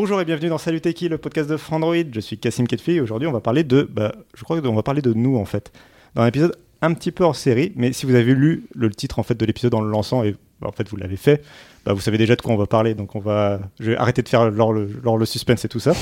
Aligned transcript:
Bonjour 0.00 0.20
et 0.20 0.24
bienvenue 0.24 0.48
dans 0.48 0.58
Salut 0.58 0.80
Techie, 0.80 1.08
le 1.08 1.18
podcast 1.18 1.50
de 1.50 1.56
Frandroid. 1.56 1.96
Je 2.12 2.20
suis 2.20 2.38
Cassim 2.38 2.68
Ketfi 2.68 2.92
et 2.92 3.00
aujourd'hui 3.00 3.26
on 3.26 3.32
va 3.32 3.40
parler 3.40 3.64
de, 3.64 3.82
bah, 3.82 4.14
je 4.32 4.44
crois 4.44 4.60
qu'on 4.60 4.72
va 4.76 4.84
parler 4.84 5.02
de 5.02 5.12
nous 5.12 5.36
en 5.36 5.44
fait, 5.44 5.72
dans 6.14 6.22
un 6.22 6.28
épisode 6.28 6.56
un 6.82 6.94
petit 6.94 7.10
peu 7.10 7.24
hors 7.24 7.34
série, 7.34 7.72
mais 7.74 7.92
si 7.92 8.06
vous 8.06 8.14
avez 8.14 8.32
lu 8.32 8.68
le 8.76 8.90
titre 8.90 9.18
en 9.18 9.24
fait 9.24 9.34
de 9.34 9.44
l'épisode 9.44 9.74
en 9.74 9.80
le 9.80 9.90
lançant 9.90 10.22
et 10.22 10.36
bah, 10.60 10.68
en 10.68 10.70
fait 10.70 10.88
vous 10.88 10.96
l'avez 10.96 11.16
fait, 11.16 11.42
bah, 11.84 11.94
vous 11.94 12.00
savez 12.00 12.16
déjà 12.16 12.36
de 12.36 12.42
quoi 12.42 12.54
on 12.54 12.56
va 12.56 12.68
parler, 12.68 12.94
donc 12.94 13.16
on 13.16 13.18
va, 13.18 13.58
je 13.80 13.90
vais 13.90 13.96
arrêter 13.96 14.22
de 14.22 14.28
faire 14.28 14.48
lors 14.52 14.72
le, 14.72 15.26
suspense 15.26 15.64
et 15.64 15.68
tout 15.68 15.80
ça. 15.80 15.94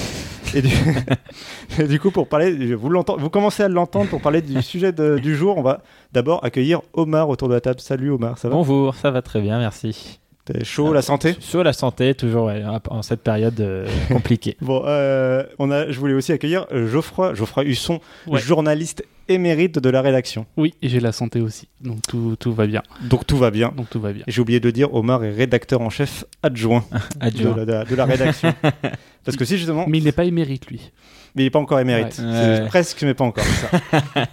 Et 0.55 0.61
du, 0.61 1.99
coup 1.99 2.11
pour 2.11 2.29
parler, 2.29 2.75
vous, 2.75 3.31
commencez 3.31 3.63
à 3.63 3.69
l'entendre 3.69 4.11
pour 4.11 4.21
parler 4.21 4.43
du 4.43 4.61
sujet 4.61 4.93
du 4.93 5.35
jour, 5.35 5.57
on 5.57 5.63
va 5.63 5.81
d'abord 6.13 6.45
accueillir 6.45 6.83
Omar 6.93 7.31
autour 7.31 7.49
de 7.49 7.55
la 7.55 7.63
table. 7.63 7.81
Salut 7.81 8.11
Omar, 8.11 8.37
ça 8.37 8.51
va? 8.51 8.57
Bonjour, 8.57 8.95
ça 8.95 9.11
va 9.11 9.23
très 9.23 9.41
bien, 9.41 9.59
merci. 9.59 10.21
T'es 10.47 10.65
chaud, 10.65 10.93
la 10.93 11.03
santé? 11.03 11.35
Chaud, 11.41 11.65
la 11.65 11.73
santé, 11.73 12.15
toujours 12.15 12.45
ouais, 12.47 12.63
en 12.89 13.03
cette 13.03 13.21
période 13.23 13.61
euh, 13.61 13.87
compliquée. 14.09 14.57
bon, 14.61 14.81
euh, 14.87 15.43
on 15.59 15.73
a, 15.73 15.91
je 15.91 15.99
voulais 15.99 16.15
aussi 16.15 16.31
accueillir 16.33 16.67
Geoffroy, 16.73 17.35
Geoffroy 17.35 17.65
Husson, 17.65 18.01
Ouais. 18.29 18.39
journaliste 18.41 19.05
émérite 19.29 19.81
de 19.81 19.91
la 19.91 20.03
rédaction. 20.03 20.47
Oui, 20.57 20.75
et 20.83 20.89
j'ai 20.89 21.01
la 21.01 21.11
santé 21.11 21.41
aussi, 21.41 21.67
donc 21.81 21.99
tout, 22.09 22.37
tout 22.39 22.55
va 22.55 22.69
bien. 22.69 22.85
Donc 23.11 23.27
tout 23.27 23.37
va 23.37 23.51
bien. 23.51 23.73
Donc 23.77 23.91
tout 23.91 23.99
va 24.01 24.13
bien. 24.13 24.23
J'ai 24.29 24.41
oublié 24.41 24.61
de 24.61 24.71
dire, 24.71 24.95
Omar 24.95 25.25
est 25.25 25.33
rédacteur 25.33 25.81
en 25.81 25.91
chef 25.91 26.25
adjoint, 26.45 26.85
Adjoint. 27.21 27.57
De, 27.57 27.65
la, 27.73 27.85
de 27.85 27.95
la 27.97 28.05
rédaction. 28.05 28.55
Parce 29.25 29.37
que 29.37 29.45
si 29.45 29.59
justement, 29.59 29.85
Mais 29.89 29.99
il 29.99 30.05
n'est 30.05 30.13
pas 30.13 30.27
émérite, 30.27 30.69
lui. 30.69 30.93
mais 31.35 31.43
il 31.43 31.47
n'est 31.47 31.51
pas 31.51 31.59
encore 31.59 31.81
émérite. 31.81 32.07
Ouais. 32.07 32.13
C'est 32.33 32.61
Ouais. 32.63 32.67
presque, 32.69 33.03
mais 33.03 33.15
pas 33.15 33.25
encore. 33.25 33.45
ça. 33.45 34.27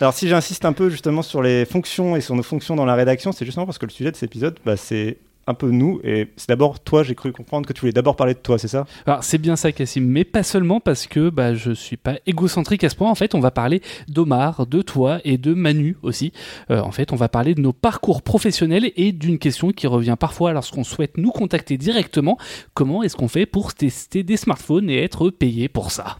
Alors 0.00 0.14
si 0.14 0.26
j'insiste 0.28 0.64
un 0.64 0.72
peu 0.72 0.90
justement 0.90 1.22
sur 1.22 1.42
les 1.42 1.64
fonctions 1.64 2.16
et 2.16 2.20
sur 2.20 2.34
nos 2.34 2.42
fonctions 2.42 2.74
dans 2.74 2.86
la 2.86 2.96
rédaction, 2.96 3.30
c'est 3.30 3.44
justement 3.44 3.66
parce 3.66 3.78
que 3.78 3.86
le 3.86 3.92
sujet 3.92 4.10
de 4.10 4.16
cet 4.16 4.24
épisode, 4.30 4.58
bah, 4.64 4.76
c'est 4.76 5.18
un 5.46 5.54
peu 5.54 5.70
nous. 5.70 6.00
Et 6.04 6.28
c'est 6.36 6.48
d'abord 6.48 6.80
toi, 6.80 7.02
j'ai 7.02 7.14
cru 7.14 7.32
comprendre 7.32 7.66
que 7.66 7.72
tu 7.72 7.80
voulais 7.80 7.92
d'abord 7.92 8.16
parler 8.16 8.34
de 8.34 8.38
toi, 8.38 8.58
c'est 8.58 8.68
ça? 8.68 8.86
Alors 9.06 9.24
c'est 9.24 9.38
bien 9.38 9.56
ça, 9.56 9.72
Cassim, 9.72 10.04
mais 10.04 10.24
pas 10.24 10.42
seulement 10.42 10.80
parce 10.80 11.06
que 11.06 11.30
bah, 11.30 11.54
je 11.54 11.72
suis 11.72 11.96
pas 11.96 12.16
égocentrique 12.26 12.84
à 12.84 12.88
ce 12.88 12.96
point. 12.96 13.10
En 13.10 13.14
fait, 13.14 13.34
on 13.34 13.40
va 13.40 13.50
parler 13.50 13.82
d'Omar, 14.08 14.66
de 14.66 14.82
toi 14.82 15.20
et 15.24 15.38
de 15.38 15.54
Manu 15.54 15.96
aussi. 16.02 16.32
Euh, 16.70 16.80
en 16.80 16.90
fait, 16.90 17.12
on 17.12 17.16
va 17.16 17.28
parler 17.28 17.54
de 17.54 17.60
nos 17.60 17.72
parcours 17.72 18.22
professionnels 18.22 18.92
et 18.96 19.12
d'une 19.12 19.38
question 19.38 19.70
qui 19.72 19.86
revient 19.86 20.16
parfois 20.18 20.52
lorsqu'on 20.52 20.84
souhaite 20.84 21.16
nous 21.16 21.30
contacter 21.30 21.76
directement. 21.76 22.38
Comment 22.74 23.02
est-ce 23.02 23.16
qu'on 23.16 23.28
fait 23.28 23.46
pour 23.46 23.74
tester 23.74 24.22
des 24.22 24.36
smartphones 24.36 24.90
et 24.90 25.02
être 25.02 25.30
payé 25.30 25.68
pour 25.68 25.90
ça? 25.90 26.18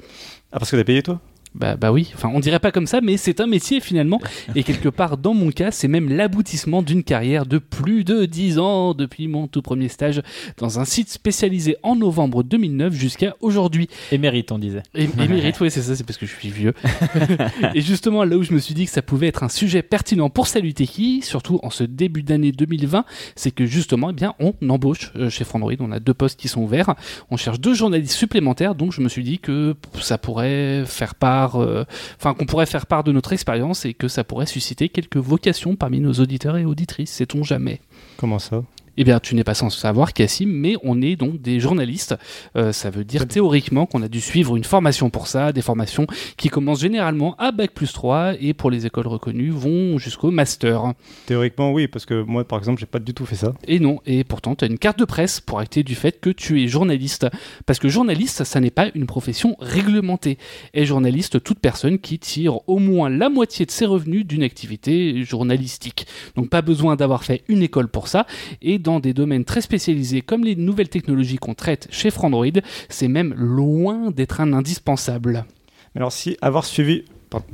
Ah, 0.52 0.58
parce 0.58 0.70
que 0.70 0.76
t'as 0.76 0.84
payé 0.84 1.02
toi? 1.02 1.20
Bah, 1.54 1.76
bah 1.76 1.92
oui, 1.92 2.10
enfin 2.14 2.30
on 2.34 2.40
dirait 2.40 2.58
pas 2.58 2.72
comme 2.72 2.86
ça, 2.86 3.00
mais 3.00 3.16
c'est 3.16 3.40
un 3.40 3.46
métier 3.46 3.80
finalement. 3.80 4.20
Et 4.56 4.64
quelque 4.64 4.88
part, 4.88 5.16
dans 5.16 5.34
mon 5.34 5.50
cas, 5.50 5.70
c'est 5.70 5.88
même 5.88 6.08
l'aboutissement 6.08 6.82
d'une 6.82 7.04
carrière 7.04 7.46
de 7.46 7.58
plus 7.58 8.04
de 8.04 8.24
10 8.24 8.58
ans 8.58 8.94
depuis 8.94 9.28
mon 9.28 9.46
tout 9.46 9.62
premier 9.62 9.88
stage 9.88 10.20
dans 10.58 10.80
un 10.80 10.84
site 10.84 11.10
spécialisé 11.10 11.76
en 11.82 11.96
novembre 11.96 12.42
2009 12.42 12.92
jusqu'à 12.92 13.36
aujourd'hui. 13.40 13.88
Émérite, 14.10 14.50
on 14.52 14.58
disait. 14.58 14.82
Et, 14.94 15.04
et 15.04 15.28
mérite, 15.28 15.60
oui, 15.60 15.70
c'est 15.70 15.82
ça, 15.82 15.94
c'est 15.94 16.04
parce 16.04 16.18
que 16.18 16.26
je 16.26 16.34
suis 16.34 16.50
vieux. 16.50 16.74
et 17.74 17.80
justement, 17.80 18.24
là 18.24 18.36
où 18.36 18.42
je 18.42 18.52
me 18.52 18.58
suis 18.58 18.74
dit 18.74 18.86
que 18.86 18.90
ça 18.90 19.02
pouvait 19.02 19.28
être 19.28 19.42
un 19.42 19.48
sujet 19.48 19.82
pertinent 19.82 20.30
pour 20.30 20.48
Salut 20.48 20.74
Techie, 20.74 21.22
surtout 21.22 21.60
en 21.62 21.70
ce 21.70 21.84
début 21.84 22.22
d'année 22.22 22.52
2020, 22.52 23.04
c'est 23.36 23.50
que 23.50 23.66
justement, 23.66 24.10
eh 24.10 24.12
bien, 24.12 24.34
on 24.40 24.54
embauche 24.68 25.12
euh, 25.16 25.30
chez 25.30 25.44
Frandroid, 25.44 25.74
on 25.80 25.92
a 25.92 26.00
deux 26.00 26.14
postes 26.14 26.38
qui 26.38 26.48
sont 26.48 26.62
ouverts, 26.62 26.94
on 27.30 27.36
cherche 27.36 27.60
deux 27.60 27.74
journalistes 27.74 28.16
supplémentaires, 28.16 28.74
donc 28.74 28.92
je 28.92 29.00
me 29.00 29.08
suis 29.08 29.22
dit 29.22 29.38
que 29.38 29.76
ça 30.00 30.18
pourrait 30.18 30.84
faire 30.86 31.14
part, 31.14 31.43
euh, 31.56 31.84
enfin, 32.18 32.34
qu'on 32.34 32.46
pourrait 32.46 32.66
faire 32.66 32.86
part 32.86 33.04
de 33.04 33.12
notre 33.12 33.32
expérience 33.32 33.84
et 33.84 33.94
que 33.94 34.08
ça 34.08 34.24
pourrait 34.24 34.46
susciter 34.46 34.88
quelques 34.88 35.16
vocations 35.16 35.76
parmi 35.76 36.00
nos 36.00 36.12
auditeurs 36.14 36.56
et 36.56 36.64
auditrices, 36.64 37.10
sait-on 37.10 37.42
jamais? 37.42 37.80
Comment 38.16 38.38
ça? 38.38 38.62
Eh 38.96 39.04
bien, 39.04 39.18
tu 39.18 39.34
n'es 39.34 39.44
pas 39.44 39.54
sans 39.54 39.70
savoir, 39.70 40.12
Cassim, 40.12 40.46
mais 40.48 40.76
on 40.82 41.02
est 41.02 41.16
donc 41.16 41.40
des 41.40 41.58
journalistes. 41.58 42.14
Euh, 42.56 42.72
ça 42.72 42.90
veut 42.90 43.04
dire 43.04 43.26
théoriquement 43.26 43.86
qu'on 43.86 44.02
a 44.02 44.08
dû 44.08 44.20
suivre 44.20 44.56
une 44.56 44.64
formation 44.64 45.10
pour 45.10 45.26
ça, 45.26 45.52
des 45.52 45.62
formations 45.62 46.06
qui 46.36 46.48
commencent 46.48 46.80
généralement 46.80 47.34
à 47.38 47.50
Bac 47.50 47.72
plus 47.72 47.92
3 47.92 48.34
et 48.40 48.54
pour 48.54 48.70
les 48.70 48.86
écoles 48.86 49.08
reconnues 49.08 49.50
vont 49.50 49.98
jusqu'au 49.98 50.30
Master. 50.30 50.92
Théoriquement, 51.26 51.72
oui, 51.72 51.88
parce 51.88 52.06
que 52.06 52.22
moi, 52.22 52.44
par 52.44 52.58
exemple, 52.58 52.80
j'ai 52.80 52.86
pas 52.86 52.98
du 52.98 53.14
tout 53.14 53.26
fait 53.26 53.36
ça. 53.36 53.54
Et 53.66 53.80
non, 53.80 54.00
et 54.06 54.22
pourtant, 54.22 54.54
tu 54.54 54.64
as 54.64 54.68
une 54.68 54.78
carte 54.78 54.98
de 54.98 55.04
presse 55.04 55.40
pour 55.40 55.58
acter 55.58 55.82
du 55.82 55.94
fait 55.94 56.20
que 56.20 56.30
tu 56.30 56.62
es 56.62 56.68
journaliste. 56.68 57.26
Parce 57.66 57.78
que 57.78 57.88
journaliste, 57.88 58.44
ça 58.44 58.60
n'est 58.60 58.70
pas 58.70 58.88
une 58.94 59.06
profession 59.06 59.56
réglementée. 59.58 60.38
Et 60.72 60.84
journaliste, 60.84 61.42
toute 61.42 61.58
personne 61.58 61.98
qui 61.98 62.18
tire 62.18 62.60
au 62.68 62.78
moins 62.78 63.08
la 63.08 63.28
moitié 63.28 63.66
de 63.66 63.70
ses 63.70 63.86
revenus 63.86 64.26
d'une 64.26 64.42
activité 64.42 65.24
journalistique. 65.24 66.06
Donc 66.36 66.48
pas 66.48 66.62
besoin 66.62 66.96
d'avoir 66.96 67.24
fait 67.24 67.42
une 67.48 67.62
école 67.62 67.88
pour 67.88 68.08
ça. 68.08 68.26
Et 68.62 68.78
dans 68.84 69.00
des 69.00 69.12
domaines 69.12 69.44
très 69.44 69.62
spécialisés 69.62 70.20
comme 70.20 70.44
les 70.44 70.54
nouvelles 70.54 70.88
technologies 70.88 71.38
qu'on 71.38 71.54
traite 71.54 71.88
chez 71.90 72.10
Frandroid, 72.10 72.60
c'est 72.88 73.08
même 73.08 73.34
loin 73.34 74.12
d'être 74.12 74.40
un 74.40 74.52
indispensable. 74.52 75.46
Alors 75.96 76.12
si 76.12 76.36
avoir 76.40 76.64
suivi. 76.64 77.04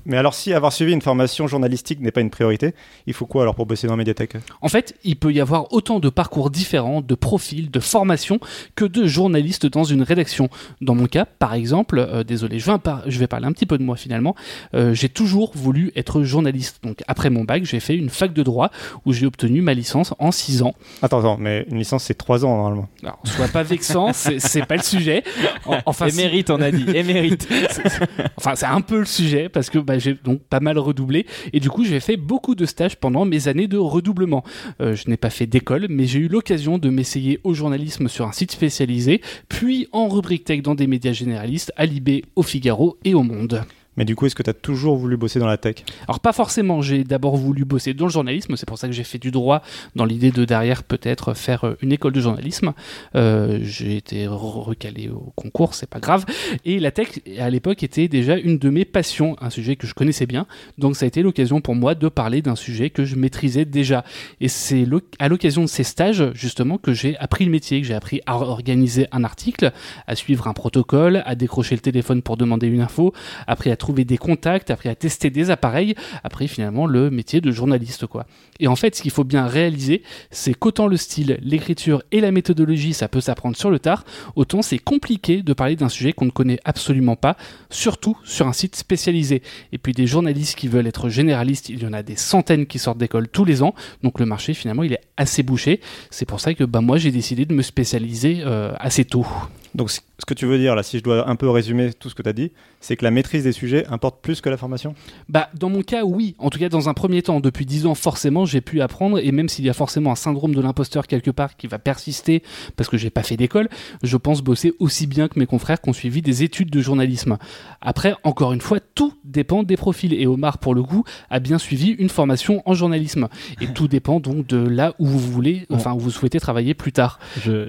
Mais 0.05 0.17
alors 0.17 0.35
si 0.35 0.53
avoir 0.53 0.73
suivi 0.73 0.93
une 0.93 1.03
formation 1.03 1.47
journalistique 1.47 2.01
n'est 2.01 2.11
pas 2.11 2.21
une 2.21 2.31
priorité, 2.31 2.75
il 3.07 3.15
faut 3.15 3.27
quoi 3.27 3.43
alors 3.43 3.55
pour 3.55 3.67
bosser 3.67 3.87
dans 3.87 3.95
la 3.95 3.99
médiathèque? 3.99 4.35
En 4.61 4.69
fait, 4.69 4.95
il 5.05 5.17
peut 5.17 5.33
y 5.33 5.41
avoir 5.41 5.73
autant 5.73 6.01
de 6.01 6.09
parcours 6.09 6.51
différents, 6.51 7.01
de 7.01 7.15
profils, 7.15 7.71
de 7.71 7.81
formations 7.81 8.39
que 8.75 8.85
de 8.85 9.07
journalistes 9.07 9.67
dans 9.67 9.85
une 9.85 10.03
rédaction. 10.03 10.49
Dans 10.81 10.95
mon 10.95 11.07
cas, 11.07 11.25
par 11.25 11.55
exemple, 11.55 11.99
euh, 11.99 12.25
désolé, 12.25 12.59
je 12.59 12.71
vais, 12.71 12.79
par- 12.79 13.03
je 13.07 13.19
vais 13.19 13.27
parler 13.27 13.47
un 13.47 13.53
petit 13.53 13.67
peu 13.67 13.79
de 13.79 13.83
moi 13.83 13.97
finalement, 13.97 14.35
euh, 14.75 14.95
j'ai 14.95 15.09
toujours 15.09 15.53
voulu 15.55 15.93
être 15.97 16.23
journaliste. 16.23 16.81
Donc 16.83 17.03
après 17.07 17.31
mon 17.31 17.45
bac, 17.45 17.65
j'ai 17.65 17.81
fait 17.81 17.97
une 17.97 18.11
fac 18.11 18.33
de 18.33 18.43
droit 18.43 18.71
où 19.05 19.13
j'ai 19.13 19.27
obtenu 19.27 19.63
ma 19.63 19.75
licence 19.75 20.15
en 20.19 20.31
6 20.33 20.63
ans. 20.63 20.75
Attends, 21.03 21.21
attends, 21.21 21.37
mais 21.39 21.67
une 21.71 21.79
licence 21.79 22.05
c'est 22.05 22.15
3 22.15 22.45
ans 22.45 22.57
normalement. 22.57 22.89
Alors, 23.03 23.19
sois 23.25 23.49
pas 23.49 23.63
vexant, 23.63 24.13
c'est 24.13 24.67
pas 24.67 24.77
le 24.77 24.83
sujet. 24.83 25.23
En- 25.67 25.79
Enfin, 25.87 26.07
Émérite, 26.09 26.51
on 26.51 26.61
a 26.61 26.71
dit. 26.71 26.85
Émérite. 26.95 27.49
Enfin, 28.37 28.55
c'est 28.55 28.67
un 28.67 28.81
peu 28.81 28.99
le 29.01 29.05
sujet 29.05 29.49
parce 29.49 29.70
que 29.71 29.79
bah, 29.79 29.99
j'ai 29.99 30.15
donc 30.15 30.43
pas 30.43 30.61
mal 30.61 30.79
redoublé 30.79 31.27
et 31.53 31.61
du 31.61 31.71
coup 31.71 31.85
j'ai 31.85 32.01
fait 32.01 32.17
beaucoup 32.17 32.55
de 32.55 32.67
stages 32.67 32.97
pendant 32.97 33.25
mes 33.25 33.49
années 33.49 33.69
de 33.69 33.79
redoublement. 33.79 34.45
Euh, 34.81 34.95
je 34.95 35.09
n'ai 35.09 35.17
pas 35.17 35.31
fait 35.31 35.47
d'école, 35.47 35.87
mais 35.89 36.07
j'ai 36.07 36.21
eu 36.21 36.29
l'occasion 36.29 36.79
de 36.79 36.91
m'essayer 36.91 37.41
au 37.45 37.55
journalisme 37.55 38.09
sur 38.09 38.27
un 38.27 38.33
site 38.33 38.53
spécialisé, 38.53 39.21
puis 39.49 39.89
en 39.93 40.09
rubrique 40.09 40.45
tech 40.45 40.63
dans 40.63 40.75
des 40.75 40.87
médias 40.87 41.13
généralistes, 41.13 41.73
à 41.77 41.87
Libé, 41.87 42.25
au 42.37 42.43
Figaro 42.43 42.99
et 43.05 43.15
au 43.15 43.23
Monde. 43.23 43.65
Mais 43.97 44.05
du 44.05 44.15
coup, 44.15 44.27
est-ce 44.27 44.35
que 44.35 44.43
tu 44.43 44.51
as 44.51 44.55
toujours 44.55 44.97
voulu 44.97 45.17
bosser 45.17 45.41
dans 45.41 45.47
la 45.47 45.57
tech? 45.57 45.85
Alors 46.07 46.21
pas 46.21 46.33
forcément, 46.33 46.81
j'ai 46.81 47.05
d'abord 47.05 47.37
voulu 47.37 47.65
bosser 47.65 47.93
dans 47.93 48.07
le 48.07 48.11
journalisme, 48.11 48.57
c'est 48.57 48.67
pour 48.67 48.79
ça 48.79 48.87
que 48.87 48.95
j'ai 48.95 49.05
fait 49.05 49.19
du 49.19 49.31
droit 49.31 49.63
dans 49.97 50.05
l'idée 50.05 50.31
de 50.31 50.45
derrière 50.45 50.85
peut-être 50.85 51.35
faire 51.35 51.65
euh, 51.65 51.75
une 51.83 51.93
école 51.93 52.13
de 52.13 52.21
journalisme. 52.21 52.73
Euh, 53.15 53.59
j'ai 53.63 53.97
été 53.97 54.27
re- 54.27 54.63
recalé 54.63 55.09
au 55.09 55.33
concours, 55.35 55.75
c'est 55.75 55.89
pas 55.89 56.01
grave. 56.01 56.25
Et 56.65 56.79
la 56.79 56.93
tech 56.93 57.21
à 57.39 57.51
l'époque 57.51 57.83
était 57.83 58.09
déjà 58.09 58.37
une 58.37 58.59
de 58.59 58.71
mes 58.71 58.85
passions, 58.85 59.37
un 59.41 59.51
sujet 59.51 59.77
que 59.77 59.87
je 59.87 59.95
connaissais 59.95 60.27
bien, 60.27 60.47
donc 60.79 60.97
ça 60.97 61.05
a 61.05 61.09
été 61.09 61.23
l'occasion 61.23 61.61
pour 61.61 61.75
moi 61.75 61.95
de 61.95 62.09
parler 62.09 62.43
d'un 62.43 62.57
sujet 62.57 62.91
que 62.91 63.05
je 63.05 63.17
maîtrisais 63.17 63.65
déjà. 63.65 64.05
Et 64.41 64.49
c'est 64.49 64.87
à 65.19 65.29
l'occasion 65.29 65.63
de 65.63 65.69
ces 65.69 65.85
stages 65.85 66.33
justement 66.35 66.79
que 66.79 66.93
j'ai 66.93 67.17
appris 67.19 67.45
le 67.45 67.51
métier, 67.51 67.81
que 67.81 67.87
j'ai 67.87 67.95
appris 67.95 68.21
à 68.27 68.37
organiser 68.37 69.07
un 69.13 69.25
article, 69.25 69.73
à 70.07 70.15
suivre 70.15 70.47
un 70.47 70.53
protocole, 70.53 71.23
à 71.27 71.35
décrocher 71.35 71.75
le 71.75 71.81
téléphone 71.81 72.23
pour 72.23 72.37
demander 72.37 72.69
une 72.69 72.81
info, 72.81 73.13
appris 73.47 73.71
à 73.71 73.77
trouver 73.81 74.05
des 74.05 74.19
contacts, 74.19 74.71
appris 74.71 74.89
à 74.89 74.95
tester 74.95 75.31
des 75.31 75.51
appareils, 75.51 75.97
après 76.23 76.47
finalement 76.47 76.87
le 76.87 77.11
métier 77.11 77.41
de 77.41 77.51
journaliste 77.51 78.07
quoi. 78.07 78.27
Et 78.61 78.69
en 78.69 78.77
fait, 78.77 78.95
ce 78.95 79.03
qu'il 79.03 79.11
faut 79.11 79.25
bien 79.25 79.47
réaliser, 79.47 80.03
c'est 80.31 80.55
qu'autant 80.55 80.87
le 80.87 80.97
style, 80.97 81.39
l'écriture 81.43 82.03
et 82.13 82.21
la 82.21 82.31
méthodologie, 82.31 82.93
ça 82.93 83.09
peut 83.09 83.21
s'apprendre 83.21 83.57
sur 83.57 83.71
le 83.71 83.79
tard, 83.79 84.05
autant 84.37 84.63
c'est 84.63 84.79
compliqué 84.79 85.43
de 85.43 85.53
parler 85.53 85.77
d'un 85.77 85.89
sujet 85.89 86.13
qu'on 86.13 86.27
ne 86.27 86.31
connaît 86.31 86.61
absolument 86.65 87.17
pas, 87.17 87.37
surtout 87.71 88.17
sur 88.23 88.47
un 88.47 88.53
site 88.53 88.77
spécialisé. 88.77 89.43
Et 89.73 89.79
puis 89.79 89.93
des 89.93 90.07
journalistes 90.07 90.57
qui 90.57 90.69
veulent 90.69 90.87
être 90.87 91.09
généralistes, 91.09 91.71
il 91.71 91.83
y 91.83 91.87
en 91.87 91.93
a 91.93 92.03
des 92.03 92.17
centaines 92.17 92.67
qui 92.67 92.79
sortent 92.79 92.99
d'école 92.99 93.29
tous 93.29 93.45
les 93.45 93.63
ans, 93.63 93.75
donc 94.03 94.21
le 94.21 94.27
marché 94.27 94.55
finalement 94.55 94.83
il 94.83 94.93
est 94.93 95.01
assez 95.17 95.43
bouché. 95.43 95.81
C'est 96.11 96.27
pour 96.27 96.41
ça 96.41 96.55
que 96.55 96.65
bah, 96.65 96.83
moi 96.83 96.99
j'ai 96.99 97.11
décidé 97.11 97.47
de 97.47 97.55
me 97.55 97.63
spécialiser 97.63 98.43
euh, 98.45 98.73
assez 98.79 99.05
tôt. 99.05 99.27
Donc, 99.75 99.91
ce 99.91 100.01
que 100.27 100.35
tu 100.35 100.47
veux 100.47 100.59
dire, 100.59 100.75
là, 100.75 100.83
si 100.83 100.99
je 100.99 101.03
dois 101.03 101.29
un 101.29 101.37
peu 101.37 101.49
résumer 101.49 101.93
tout 101.93 102.11
ce 102.11 102.15
que 102.15 102.23
tu 102.23 102.29
as 102.29 102.33
dit, 102.33 102.53
c'est 102.81 102.97
que 102.97 103.05
la 103.05 103.11
maîtrise 103.11 103.45
des 103.45 103.53
sujets 103.53 103.87
importe 103.89 104.21
plus 104.21 104.41
que 104.41 104.49
la 104.49 104.57
formation? 104.57 104.95
Bah, 105.29 105.51
dans 105.55 105.69
mon 105.69 105.83
cas, 105.83 106.05
oui. 106.05 106.35
En 106.39 106.51
tout 106.51 106.59
cas, 106.59 106.69
dans 106.69 106.89
un 106.89 106.95
premier 106.95 107.23
temps, 107.23 107.41
depuis 107.41 107.67
10 107.67 107.87
ans, 107.87 107.95
forcément, 107.95 108.47
j'ai 108.47 108.61
pu 108.61 108.81
apprendre. 108.81 109.19
Et 109.19 109.33
même 109.33 109.49
s'il 109.49 109.65
y 109.65 109.71
a 109.71 109.75
forcément 109.75 110.11
un 110.11 110.17
syndrome 110.17 110.55
de 110.55 110.61
l'imposteur 110.61 111.07
quelque 111.07 111.31
part 111.31 111.57
qui 111.57 111.67
va 111.67 111.79
persister 111.79 112.43
parce 112.77 112.89
que 112.89 112.97
j'ai 112.97 113.11
pas 113.11 113.23
fait 113.23 113.37
d'école, 113.37 113.69
je 114.03 114.17
pense 114.17 114.43
bosser 114.43 114.73
aussi 114.79 115.07
bien 115.07 115.29
que 115.29 115.39
mes 115.39 115.47
confrères 115.47 115.81
qui 115.81 115.89
ont 115.91 115.95
suivi 115.95 116.23
des 116.23 116.43
études 116.43 116.71
de 116.71 116.81
journalisme. 116.81 117.39
Après, 117.81 118.15
encore 118.25 118.53
une 118.53 118.61
fois, 118.61 118.79
tout 118.81 119.15
dépend 119.25 119.63
des 119.63 119.77
profils. 119.77 120.15
Et 120.15 120.27
Omar, 120.27 120.59
pour 120.59 120.75
le 120.75 120.83
coup, 120.83 121.05
a 121.29 121.39
bien 121.39 121.59
suivi 121.59 121.91
une 121.91 122.09
formation 122.09 122.63
en 122.67 122.75
journalisme. 122.75 123.29
Et 123.61 123.67
tout 123.69 123.89
dépend 123.89 124.21
donc 124.21 124.47
de 124.47 124.57
là 124.57 124.95
où 124.99 125.07
vous 125.07 125.19
voulez, 125.19 125.67
enfin, 125.71 125.93
où 125.93 125.99
vous 125.99 126.11
souhaitez 126.11 126.41
travailler 126.41 126.75
plus 126.75 126.93
tard. 126.93 127.19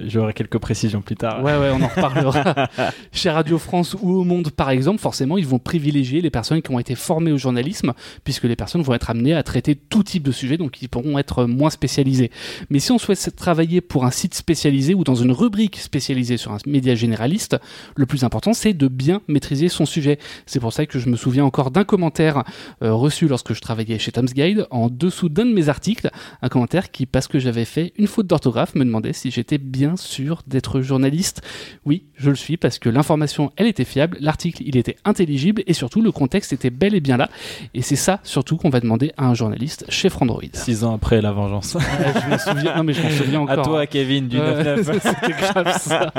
J'aurai 0.06 0.32
quelques 0.32 0.58
précisions 0.58 1.02
plus 1.02 1.16
tard. 1.16 1.42
Ouais, 1.42 1.56
ouais, 1.56 1.70
on 1.72 1.82
en 1.82 1.88
reparlera. 1.96 2.68
Chez 3.12 3.30
Radio 3.30 3.58
France 3.58 3.96
ou 4.00 4.12
au 4.12 4.24
Monde, 4.24 4.50
par 4.50 4.70
exemple, 4.70 5.00
forcément, 5.00 5.38
ils 5.38 5.46
vont 5.46 5.58
privilégier 5.58 6.20
les 6.20 6.30
personnes 6.30 6.62
qui 6.62 6.70
ont 6.70 6.78
été 6.78 6.94
formées 6.94 7.32
au 7.32 7.38
journalisme, 7.38 7.92
puisque 8.24 8.44
les 8.44 8.56
personnes 8.56 8.82
vont 8.82 8.94
être 8.94 9.10
amenées 9.10 9.34
à 9.34 9.42
traiter 9.42 9.74
tout 9.74 10.02
type 10.02 10.22
de 10.22 10.32
sujet, 10.32 10.56
donc 10.56 10.82
ils 10.82 10.88
pourront 10.88 11.18
être 11.18 11.44
moins 11.44 11.70
spécialisés. 11.70 12.30
Mais 12.70 12.78
si 12.78 12.92
on 12.92 12.98
souhaite 12.98 13.34
travailler 13.36 13.80
pour 13.80 14.04
un 14.04 14.10
site 14.10 14.34
spécialisé 14.34 14.94
ou 14.94 15.04
dans 15.04 15.14
une 15.14 15.32
rubrique 15.32 15.78
spécialisée 15.78 16.36
sur 16.36 16.52
un 16.52 16.58
média 16.66 16.94
généraliste, 16.94 17.56
le 17.96 18.06
plus 18.06 18.24
important, 18.24 18.52
c'est 18.52 18.74
de 18.74 18.88
bien 18.88 19.20
maîtriser 19.28 19.68
son 19.68 19.86
sujet. 19.86 20.18
C'est 20.46 20.60
pour 20.60 20.72
ça 20.72 20.86
que 20.86 20.98
je 20.98 21.08
me 21.08 21.16
souviens 21.16 21.44
encore 21.44 21.70
d'un 21.70 21.84
commentaire 21.84 22.44
euh, 22.82 22.92
reçu 22.92 23.28
lorsque 23.28 23.52
je 23.52 23.60
travaillais 23.60 23.98
chez 23.98 24.12
Tom's 24.12 24.34
Guide, 24.34 24.66
en 24.70 24.88
dessous 24.88 25.28
d'un 25.28 25.46
de 25.46 25.52
mes 25.52 25.68
articles, 25.68 26.10
un 26.40 26.48
commentaire 26.48 26.90
qui, 26.90 27.06
parce 27.06 27.28
que 27.28 27.38
j'avais 27.38 27.64
fait 27.64 27.92
une 27.96 28.06
faute 28.06 28.26
d'orthographe, 28.26 28.74
me 28.74 28.84
demandait 28.84 29.12
si 29.12 29.30
j'étais 29.30 29.58
bien 29.58 29.96
sûr 29.96 30.42
d'être 30.46 30.80
journaliste. 30.80 31.42
Oui, 31.84 32.04
je 32.16 32.30
le 32.30 32.36
suis 32.36 32.56
parce 32.56 32.78
que 32.78 32.88
l'information, 32.88 33.52
elle 33.56 33.66
était 33.66 33.84
fiable, 33.84 34.16
l'article, 34.20 34.62
il 34.64 34.76
était 34.76 34.96
intelligible 35.04 35.64
et 35.66 35.72
surtout 35.72 36.00
le 36.00 36.12
contexte 36.12 36.52
était 36.52 36.70
bel 36.70 36.94
et 36.94 37.00
bien 37.00 37.16
là. 37.16 37.28
Et 37.74 37.82
c'est 37.82 37.96
ça 37.96 38.20
surtout 38.22 38.56
qu'on 38.56 38.70
va 38.70 38.78
demander 38.80 39.12
à 39.16 39.26
un 39.26 39.34
journaliste 39.34 39.84
chez 39.88 40.08
Frandroid. 40.08 40.42
Six 40.52 40.84
ans 40.84 40.94
après 40.94 41.20
la 41.20 41.32
vengeance. 41.32 41.76
je 41.78 42.32
me 42.32 42.38
souviens, 42.38 42.76
non 42.76 42.84
mais 42.84 42.92
je 42.92 43.02
m'en 43.02 43.10
souviens 43.10 43.40
encore. 43.40 43.58
À 43.58 43.62
toi, 43.62 43.86
Kevin, 43.86 44.28
du 44.28 44.38
9-9. 44.38 45.00
C'était 45.02 45.32
grave 45.32 45.78
ça. 45.78 46.12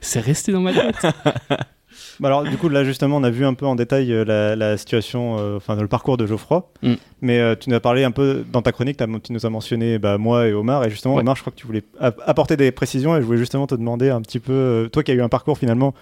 C'est 0.00 0.20
resté 0.20 0.52
dans 0.52 0.60
ma 0.60 0.72
tête. 0.72 1.06
Bah 2.20 2.28
alors, 2.28 2.42
du 2.44 2.56
coup, 2.56 2.68
là, 2.68 2.84
justement, 2.84 3.16
on 3.16 3.22
a 3.22 3.30
vu 3.30 3.44
un 3.44 3.54
peu 3.54 3.66
en 3.66 3.74
détail 3.74 4.12
euh, 4.12 4.24
la, 4.24 4.56
la, 4.56 4.76
situation, 4.76 5.36
euh, 5.38 5.56
enfin, 5.56 5.76
le 5.76 5.88
parcours 5.88 6.16
de 6.16 6.26
Geoffroy. 6.26 6.70
Mm. 6.82 6.94
Mais 7.20 7.40
euh, 7.40 7.54
tu 7.58 7.70
nous 7.70 7.76
as 7.76 7.80
parlé 7.80 8.04
un 8.04 8.10
peu 8.10 8.44
dans 8.52 8.62
ta 8.62 8.72
chronique, 8.72 8.98
tu 9.22 9.32
nous 9.32 9.46
as 9.46 9.50
mentionné 9.50 9.98
bah, 9.98 10.18
moi 10.18 10.46
et 10.48 10.52
Omar. 10.52 10.84
Et 10.84 10.90
justement, 10.90 11.16
Omar, 11.16 11.36
je 11.36 11.42
crois 11.42 11.52
que 11.52 11.58
tu 11.58 11.66
voulais 11.66 11.84
apporter 12.00 12.56
des 12.56 12.72
précisions. 12.72 13.16
Et 13.16 13.20
je 13.20 13.26
voulais 13.26 13.38
justement 13.38 13.66
te 13.66 13.74
demander 13.74 14.10
un 14.10 14.20
petit 14.20 14.40
peu, 14.40 14.88
toi 14.92 15.02
qui 15.02 15.10
as 15.10 15.14
eu 15.14 15.22
un 15.22 15.28
parcours 15.28 15.58
finalement 15.58 15.94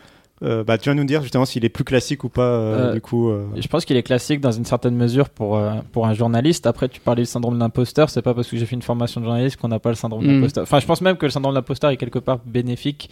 euh, 0.42 0.64
bah, 0.64 0.78
tu 0.78 0.88
vas 0.88 0.94
nous 0.94 1.04
dire 1.04 1.22
justement 1.22 1.44
s'il 1.44 1.66
est 1.66 1.70
plus 1.70 1.84
classique 1.84 2.24
ou 2.24 2.30
pas, 2.30 2.42
euh, 2.42 2.94
du 2.94 3.00
coup. 3.02 3.28
Euh. 3.28 3.44
Je 3.56 3.68
pense 3.68 3.84
qu'il 3.84 3.96
est 3.96 4.02
classique 4.02 4.40
dans 4.40 4.52
une 4.52 4.64
certaine 4.64 4.96
mesure 4.96 5.28
pour, 5.28 5.60
pour 5.92 6.06
un 6.06 6.14
journaliste. 6.14 6.66
Après, 6.66 6.88
tu 6.88 7.00
parlais 7.00 7.22
du 7.22 7.26
syndrome 7.26 7.54
de 7.54 7.60
l'imposteur, 7.60 8.08
c'est 8.08 8.22
pas 8.22 8.32
parce 8.32 8.48
que 8.48 8.56
j'ai 8.56 8.64
fait 8.64 8.74
une 8.74 8.82
formation 8.82 9.20
de 9.20 9.26
journaliste 9.26 9.58
qu'on 9.58 9.68
n'a 9.68 9.78
pas 9.78 9.90
le 9.90 9.96
syndrome 9.96 10.22
de 10.22 10.28
mm. 10.28 10.34
l'imposteur. 10.34 10.62
Enfin, 10.62 10.80
je 10.80 10.86
pense 10.86 11.02
même 11.02 11.16
que 11.16 11.26
le 11.26 11.30
syndrome 11.30 11.52
de 11.52 11.58
l'imposteur 11.58 11.90
est 11.90 11.98
quelque 11.98 12.18
part 12.18 12.38
bénéfique 12.46 13.10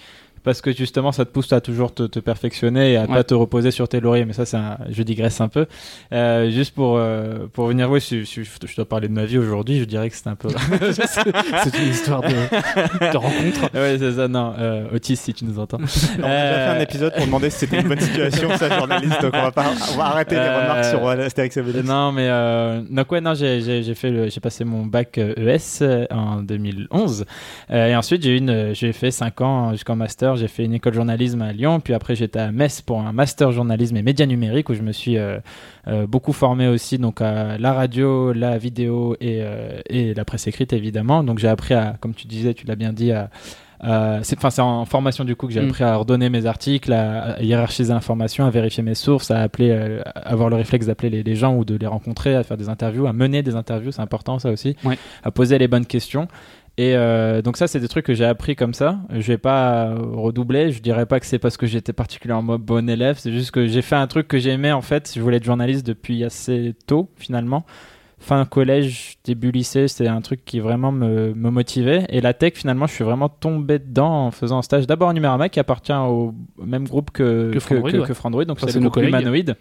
parce 0.48 0.62
que 0.62 0.72
justement 0.72 1.12
ça 1.12 1.26
te 1.26 1.30
pousse 1.30 1.52
à 1.52 1.60
toujours 1.60 1.92
te, 1.92 2.04
te 2.04 2.20
perfectionner 2.20 2.92
et 2.92 2.96
à 2.96 3.06
pas 3.06 3.22
te 3.22 3.34
reposer 3.34 3.70
sur 3.70 3.86
tes 3.86 4.00
lauriers. 4.00 4.24
Mais 4.24 4.32
ça 4.32 4.46
c'est 4.46 4.56
je 4.88 5.02
digresse 5.02 5.42
un 5.42 5.48
peu. 5.48 5.66
Euh, 6.14 6.50
juste 6.50 6.74
pour 6.74 6.96
euh, 6.96 7.48
pour 7.52 7.66
venir 7.66 7.90
oui 7.90 8.00
je, 8.00 8.24
je, 8.24 8.42
je, 8.44 8.76
dois 8.76 8.86
parler 8.86 9.08
de 9.08 9.12
ma 9.12 9.26
vie 9.26 9.36
aujourd'hui 9.36 9.78
je 9.78 9.84
dirais 9.84 10.08
que 10.08 10.16
c'est 10.16 10.26
un 10.26 10.36
peu 10.36 10.48
c'est 10.92 11.78
une 11.78 11.90
histoire 11.90 12.22
de, 12.22 12.28
de 12.28 13.16
rencontre. 13.18 13.68
Oui 13.74 13.98
c'est 13.98 14.12
ça 14.12 14.26
non 14.26 14.54
euh, 14.58 14.94
Otis 14.94 15.16
si 15.16 15.34
tu 15.34 15.44
nous 15.44 15.58
entends. 15.58 15.76
On 15.76 16.22
a 16.22 16.28
déjà 16.28 16.54
fait 16.54 16.78
un 16.78 16.80
épisode 16.80 17.14
pour 17.14 17.26
demander 17.26 17.50
si 17.50 17.58
c'était 17.58 17.80
une 17.82 17.88
bonne 17.88 18.00
situation 18.00 18.56
ça 18.56 18.74
journaliste 18.74 19.20
donc 19.20 19.32
on 19.34 19.42
va 19.42 19.52
pas 19.52 19.66
on 19.92 19.98
va 19.98 20.04
arrêter 20.04 20.36
les 20.36 20.48
remarques 20.48 20.86
sur 20.86 21.06
Astérix 21.06 21.58
et 21.58 21.60
Obélix. 21.60 21.86
Non 21.86 22.10
mais 22.10 22.28
donc 22.88 23.12
ouais 23.12 23.20
non 23.20 23.34
j'ai 23.34 23.60
j'ai 23.82 23.94
fait 23.94 24.30
j'ai 24.30 24.40
passé 24.40 24.64
mon 24.64 24.86
bac 24.86 25.18
ES 25.18 25.82
e 25.82 26.06
en 26.10 26.36
2011 26.40 27.26
et 27.68 27.94
ensuite 27.94 28.22
j'ai 28.22 28.38
une 28.38 28.72
j'ai 28.72 28.94
fait 28.94 29.10
5 29.10 29.40
ans 29.42 29.72
jusqu'en 29.72 29.96
master 29.96 30.37
j'ai 30.38 30.48
fait 30.48 30.64
une 30.64 30.74
école 30.74 30.92
de 30.92 30.96
journalisme 30.96 31.42
à 31.42 31.52
Lyon, 31.52 31.80
puis 31.80 31.94
après 31.94 32.14
j'étais 32.14 32.38
à 32.38 32.50
Metz 32.50 32.80
pour 32.80 33.00
un 33.00 33.12
master 33.12 33.52
journalisme 33.52 33.96
et 33.96 34.02
médias 34.02 34.26
numériques 34.26 34.70
où 34.70 34.74
je 34.74 34.82
me 34.82 34.92
suis 34.92 35.18
euh, 35.18 35.38
euh, 35.86 36.06
beaucoup 36.06 36.32
formé 36.32 36.68
aussi 36.68 36.98
donc 36.98 37.20
à 37.20 37.58
la 37.58 37.72
radio, 37.72 38.32
la 38.32 38.58
vidéo 38.58 39.16
et, 39.20 39.40
euh, 39.42 39.80
et 39.90 40.14
la 40.14 40.24
presse 40.24 40.46
écrite 40.46 40.72
évidemment. 40.72 41.22
Donc 41.22 41.38
j'ai 41.38 41.48
appris 41.48 41.74
à, 41.74 41.96
comme 42.00 42.14
tu 42.14 42.26
disais, 42.26 42.54
tu 42.54 42.66
l'as 42.66 42.76
bien 42.76 42.92
dit, 42.92 43.12
à, 43.12 43.30
c'est 44.22 44.60
en 44.60 44.84
formation 44.86 45.24
du 45.24 45.36
coup 45.36 45.46
que 45.46 45.52
j'ai 45.52 45.60
mm. 45.60 45.68
appris 45.68 45.84
à 45.84 45.96
ordonner 45.96 46.30
mes 46.30 46.46
articles, 46.46 46.92
à, 46.92 47.40
hiérarchiser 47.42 47.92
l'information, 47.92 48.44
à 48.44 48.50
vérifier 48.50 48.82
mes 48.82 48.94
sources, 48.94 49.30
à 49.30 49.40
appeler, 49.40 49.72
à 49.72 50.18
avoir 50.20 50.48
le 50.48 50.56
réflexe 50.56 50.86
d'appeler 50.86 51.10
les, 51.10 51.22
les, 51.22 51.34
gens 51.36 51.54
ou 51.54 51.64
de 51.64 51.76
les 51.76 51.86
rencontrer, 51.86 52.34
à 52.34 52.42
faire 52.42 52.56
des 52.56 52.68
interviews, 52.68 53.06
à 53.06 53.12
mener 53.12 53.42
des 53.42 53.54
interviews, 53.54 53.92
c'est 53.92 54.02
important 54.02 54.38
ça 54.38 54.50
aussi, 54.50 54.76
à 55.22 55.30
poser 55.30 55.58
les 55.58 55.68
bonnes 55.68 55.86
questions. 55.86 56.28
Et 56.78 56.94
euh, 56.94 57.42
donc 57.42 57.56
ça, 57.56 57.66
c'est 57.66 57.80
des 57.80 57.88
trucs 57.88 58.06
que 58.06 58.14
j'ai 58.14 58.24
appris 58.24 58.54
comme 58.54 58.72
ça. 58.72 59.00
Je 59.10 59.26
vais 59.26 59.36
pas 59.36 59.92
redoubler. 59.94 60.70
Je 60.70 60.80
dirais 60.80 61.06
pas 61.06 61.18
que 61.18 61.26
c'est 61.26 61.40
parce 61.40 61.56
que 61.56 61.66
j'étais 61.66 61.92
particulièrement 61.92 62.56
bon 62.56 62.88
élève. 62.88 63.18
C'est 63.18 63.32
juste 63.32 63.50
que 63.50 63.66
j'ai 63.66 63.82
fait 63.82 63.96
un 63.96 64.06
truc 64.06 64.28
que 64.28 64.38
j'aimais 64.38 64.70
en 64.70 64.80
fait. 64.80 65.12
Je 65.16 65.20
voulais 65.20 65.38
être 65.38 65.44
journaliste 65.44 65.84
depuis 65.84 66.22
assez 66.22 66.76
tôt 66.86 67.10
finalement. 67.16 67.66
Fin 68.20 68.44
collège, 68.44 69.18
début 69.24 69.50
lycée, 69.50 69.88
c'était 69.88 70.08
un 70.08 70.20
truc 70.20 70.44
qui 70.44 70.60
vraiment 70.60 70.92
me, 70.92 71.34
me, 71.34 71.50
motivait. 71.50 72.04
Et 72.10 72.20
la 72.20 72.32
tech, 72.32 72.54
finalement, 72.54 72.86
je 72.86 72.94
suis 72.94 73.04
vraiment 73.04 73.28
tombé 73.28 73.80
dedans 73.80 74.26
en 74.26 74.30
faisant 74.30 74.58
un 74.58 74.62
stage 74.62 74.86
d'abord 74.86 75.08
à 75.08 75.12
Numérama 75.12 75.48
qui 75.48 75.60
appartient 75.60 75.92
au 75.92 76.32
même 76.64 76.86
groupe 76.86 77.10
que, 77.10 77.50
que 77.52 77.60
Frandroid. 77.60 77.90
Que, 77.90 78.06
que, 78.06 78.14
Frandroid 78.14 78.44
donc 78.44 78.58
c'est 78.60 78.72
le 78.72 78.88
groupe 78.88 79.04
humanoïde 79.04 79.56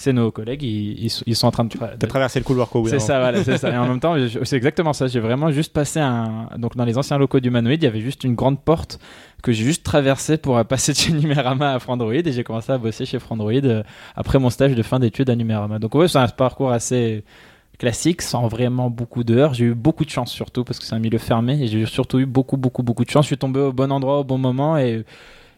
c'est 0.00 0.14
nos 0.14 0.30
collègues, 0.30 0.62
ils, 0.62 1.10
ils, 1.26 1.36
sont 1.36 1.46
en 1.46 1.50
train 1.50 1.64
de. 1.64 1.76
T'as 1.76 2.06
traversé 2.06 2.38
le 2.38 2.44
couloir 2.44 2.68
quoi 2.70 2.82
C'est 2.88 2.98
ça, 2.98 3.20
voilà, 3.20 3.44
c'est 3.44 3.58
ça. 3.58 3.70
Et 3.70 3.76
en 3.76 3.86
même 3.86 4.00
temps, 4.00 4.16
c'est 4.44 4.56
exactement 4.56 4.92
ça. 4.92 5.06
J'ai 5.08 5.20
vraiment 5.20 5.50
juste 5.50 5.72
passé 5.72 6.00
un. 6.00 6.48
Donc, 6.56 6.74
dans 6.74 6.86
les 6.86 6.96
anciens 6.96 7.18
locaux 7.18 7.38
du 7.40 7.50
Manoïd, 7.50 7.82
il 7.82 7.84
y 7.84 7.88
avait 7.88 8.00
juste 8.00 8.24
une 8.24 8.34
grande 8.34 8.60
porte 8.60 8.98
que 9.42 9.52
j'ai 9.52 9.64
juste 9.64 9.84
traversé 9.84 10.38
pour 10.38 10.64
passer 10.64 10.92
de 10.92 10.96
chez 10.98 11.12
Numérama 11.12 11.74
à 11.74 11.78
Frandroid 11.78 12.14
et 12.14 12.32
j'ai 12.32 12.44
commencé 12.44 12.72
à 12.72 12.78
bosser 12.78 13.04
chez 13.04 13.18
Frandroid 13.18 13.52
euh, 13.52 13.82
après 14.16 14.38
mon 14.38 14.50
stage 14.50 14.74
de 14.74 14.82
fin 14.82 14.98
d'études 14.98 15.28
à 15.28 15.36
Numérama. 15.36 15.78
Donc, 15.78 15.94
ouais, 15.94 16.08
c'est 16.08 16.18
un 16.18 16.28
parcours 16.28 16.72
assez 16.72 17.22
classique 17.78 18.22
sans 18.22 18.48
vraiment 18.48 18.88
beaucoup 18.88 19.22
d'heures. 19.22 19.52
J'ai 19.52 19.66
eu 19.66 19.74
beaucoup 19.74 20.04
de 20.04 20.10
chance 20.10 20.30
surtout 20.30 20.64
parce 20.64 20.78
que 20.78 20.84
c'est 20.84 20.94
un 20.94 20.98
milieu 20.98 21.18
fermé 21.18 21.62
et 21.62 21.66
j'ai 21.66 21.84
surtout 21.84 22.18
eu 22.18 22.26
beaucoup, 22.26 22.56
beaucoup, 22.56 22.82
beaucoup 22.82 23.04
de 23.04 23.10
chance. 23.10 23.24
Je 23.24 23.28
suis 23.28 23.38
tombé 23.38 23.60
au 23.60 23.72
bon 23.72 23.92
endroit 23.92 24.20
au 24.20 24.24
bon 24.24 24.38
moment 24.38 24.78
et 24.78 25.04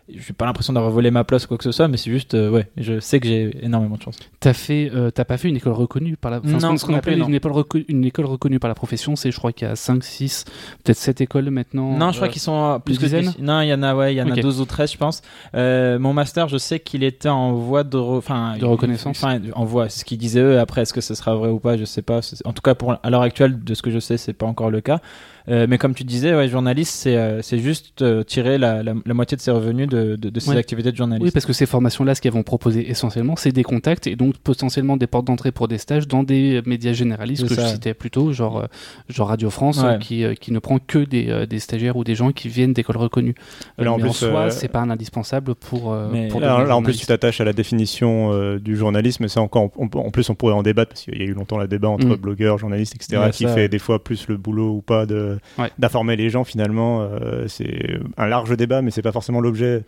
j'ai 0.09 0.33
pas 0.33 0.47
l'impression 0.47 0.73
d'avoir 0.73 0.93
volé 0.93 1.11
ma 1.11 1.25
place 1.25 1.45
ou 1.45 1.49
quoi 1.49 1.59
que 1.59 1.65
ce 1.65 1.73
soit, 1.73 1.89
mais 1.89 1.97
c'est 1.97 2.11
juste, 2.11 2.35
euh, 2.35 2.51
ouais, 2.51 2.69
je 2.77 2.99
sais 3.01 3.21
que 3.21 3.29
j'ai 3.29 3.65
énormément 3.65 3.97
de 3.97 4.03
chance. 4.03 4.19
T'as 4.41 4.53
fait, 4.53 4.91
euh, 4.95 5.11
t'as 5.11 5.25
pas 5.25 5.37
fait 5.37 5.49
une 5.49 5.57
école 5.57 5.73
reconnue 5.73 6.17
par 6.17 6.31
la, 6.31 6.41
non, 6.41 6.77
ce 6.77 6.85
qu'on 6.85 6.95
appelle 6.95 7.19
une, 7.19 7.35
école 7.35 7.65
une 7.89 8.05
école 8.05 8.27
reconnue 8.27 8.59
par 8.59 8.69
la 8.69 8.75
profession, 8.75 9.15
c'est, 9.17 9.31
je 9.31 9.39
crois 9.39 9.53
qu'il 9.53 9.69
y 9.69 9.71
a 9.71 9.77
5, 9.77 10.03
6, 10.03 10.45
peut-être 10.83 10.97
7 10.97 11.21
écoles 11.21 11.51
maintenant. 11.51 11.97
Non, 11.97 12.11
je 12.11 12.17
crois 12.17 12.29
euh, 12.29 12.31
qu'ils 12.31 12.43
sont 12.43 12.81
plus 12.85 12.99
que 12.99 13.05
dizaines. 13.05 13.33
Non, 13.39 13.61
il 13.61 13.69
y 13.69 13.75
en 13.75 13.83
a, 13.83 13.95
ouais, 13.95 14.15
il 14.15 14.17
y 14.17 14.23
en 14.23 14.31
a 14.31 14.37
12 14.37 14.61
ou 14.61 14.65
13, 14.65 14.93
je 14.93 14.99
pense. 14.99 15.23
mon 15.55 16.13
master, 16.13 16.49
je 16.49 16.59
sais 16.59 16.81
qu'il 16.81 17.05
était 17.05 17.29
en 17.29 17.53
voie 17.53 17.85
de, 17.85 17.97
enfin, 17.97 18.57
de 18.59 18.65
reconnaissance. 18.65 19.23
Enfin, 19.23 19.41
en 19.55 19.65
voie, 19.65 19.89
ce 19.89 20.05
qu'ils 20.05 20.19
disaient 20.19 20.41
eux. 20.41 20.59
Après, 20.59 20.83
est-ce 20.83 20.93
que 20.93 21.01
ce 21.01 21.15
sera 21.15 21.35
vrai 21.35 21.49
ou 21.49 21.59
pas, 21.59 21.77
je 21.77 21.85
sais 21.85 22.03
pas. 22.03 22.21
En 22.45 22.53
tout 22.53 22.63
cas, 22.63 22.75
pour 22.75 22.97
à 23.03 23.11
l'heure 23.11 23.23
actuelle, 23.23 23.63
de 23.63 23.75
ce 23.75 23.83
que 23.83 23.91
je 23.91 23.99
sais, 23.99 24.17
c'est 24.17 24.33
pas 24.33 24.47
encore 24.47 24.71
le 24.71 24.81
cas. 24.81 25.01
Euh, 25.49 25.67
mais 25.69 25.79
comme 25.79 25.95
tu 25.95 26.05
disais, 26.05 26.35
ouais, 26.35 26.49
journaliste, 26.49 26.95
c'est 26.95 27.17
euh, 27.17 27.43
c'est 27.43 27.59
juste 27.59 28.03
euh, 28.03 28.23
tirer 28.23 28.59
la, 28.59 28.83
la, 28.83 28.95
la, 29.05 29.15
moitié 29.15 29.37
de 29.37 29.43
ses 29.43 29.51
revenus 29.51 29.89
de, 29.89 30.17
de, 30.17 30.31
de 30.31 30.41
ses 30.41 30.57
activités 30.57 30.93
de 30.93 30.97
journaliste. 30.97 31.25
Oui, 31.25 31.31
parce 31.33 31.47
que 31.47 31.53
ces 31.53 31.67
formations-là, 31.67 32.15
ce 32.15 32.21
qu'elles 32.21 32.33
vont 32.33 32.43
proposer 32.43 32.89
essentiellement, 32.89 33.35
c'est 33.37 33.53
des 33.53 33.65
contacts 33.65 34.07
et 34.07 34.17
donc 34.17 34.39
potentiellement 34.39 34.97
des 34.97 35.07
portes 35.07 35.27
d'entrée 35.27 35.53
pour 35.53 35.69
des 35.69 35.79
stages 35.79 36.07
dans 36.07 36.23
des 36.23 36.63
médias 36.67 36.93
généralistes 36.93 37.49
que 37.49 37.55
je 37.55 37.61
citais 37.61 37.95
plus 37.95 38.11
tôt, 38.11 38.33
genre, 38.33 38.67
genre 39.09 39.29
Radio 39.29 39.51
France, 39.51 39.85
qui, 40.01 40.25
qui 40.41 40.53
ne 40.53 40.59
prend 40.59 40.79
que 40.79 40.99
des, 40.99 41.47
des 41.47 41.59
stagiaires 41.59 41.97
ou 41.97 42.05
des 42.05 42.15
gens 42.15 42.33
qui 42.33 42.49
viennent 42.49 42.73
d'écoles 42.73 42.97
reconnues. 42.97 43.35
Là, 43.79 43.93
en, 43.93 43.97
mais 43.97 44.03
plus, 44.03 44.11
en 44.11 44.13
soi, 44.13 44.51
c'est 44.51 44.69
pas 44.69 44.81
un 44.81 44.91
indispensable 44.91 45.55
pour. 45.55 45.95
Mais 46.13 46.29
pour 46.29 46.41
là, 46.41 46.65
là 46.65 46.77
en 46.77 46.83
plus, 46.83 46.97
tu 46.97 47.07
t'attaches 47.07 47.41
à 47.41 47.45
la 47.45 47.53
définison 47.53 48.57
du 48.57 48.77
journalisme, 48.77 49.25
et 49.25 49.29
ça 49.29 49.41
encore, 49.41 49.71
en 49.77 50.11
plus, 50.11 50.31
on 50.31 50.35
pourrait 50.35 50.55
en 50.55 50.63
débattre 50.63 50.91
parce 50.91 51.03
qu'il 51.03 51.19
y 51.19 51.23
a 51.23 51.27
eu 51.27 51.35
longtemps 51.35 51.59
le 51.59 51.69
débat 51.69 51.89
entre 51.89 52.07
mm. 52.07 52.17
blogueurs, 52.17 52.59
journalistes, 52.59 52.95
etc., 52.95 53.31
qui 53.33 53.47
fait 53.47 53.69
des 53.69 53.79
fois 53.79 54.03
plus 54.03 54.29
le 54.29 54.37
boulot 54.37 54.71
ou 54.71 54.83
pas 54.83 55.07
de 55.07 55.32
d'informer 55.79 56.17
les 56.17 56.31
gens 56.31 56.45
finalement. 56.45 57.03
Euh, 57.03 57.47
c'est 57.49 57.99
un 58.17 58.27
large 58.27 58.57
débat, 58.57 58.83
mais 58.83 58.91
c'est 58.91 59.03
pas 59.03 59.13
forcément 59.13 59.41
l'objet 59.41 59.85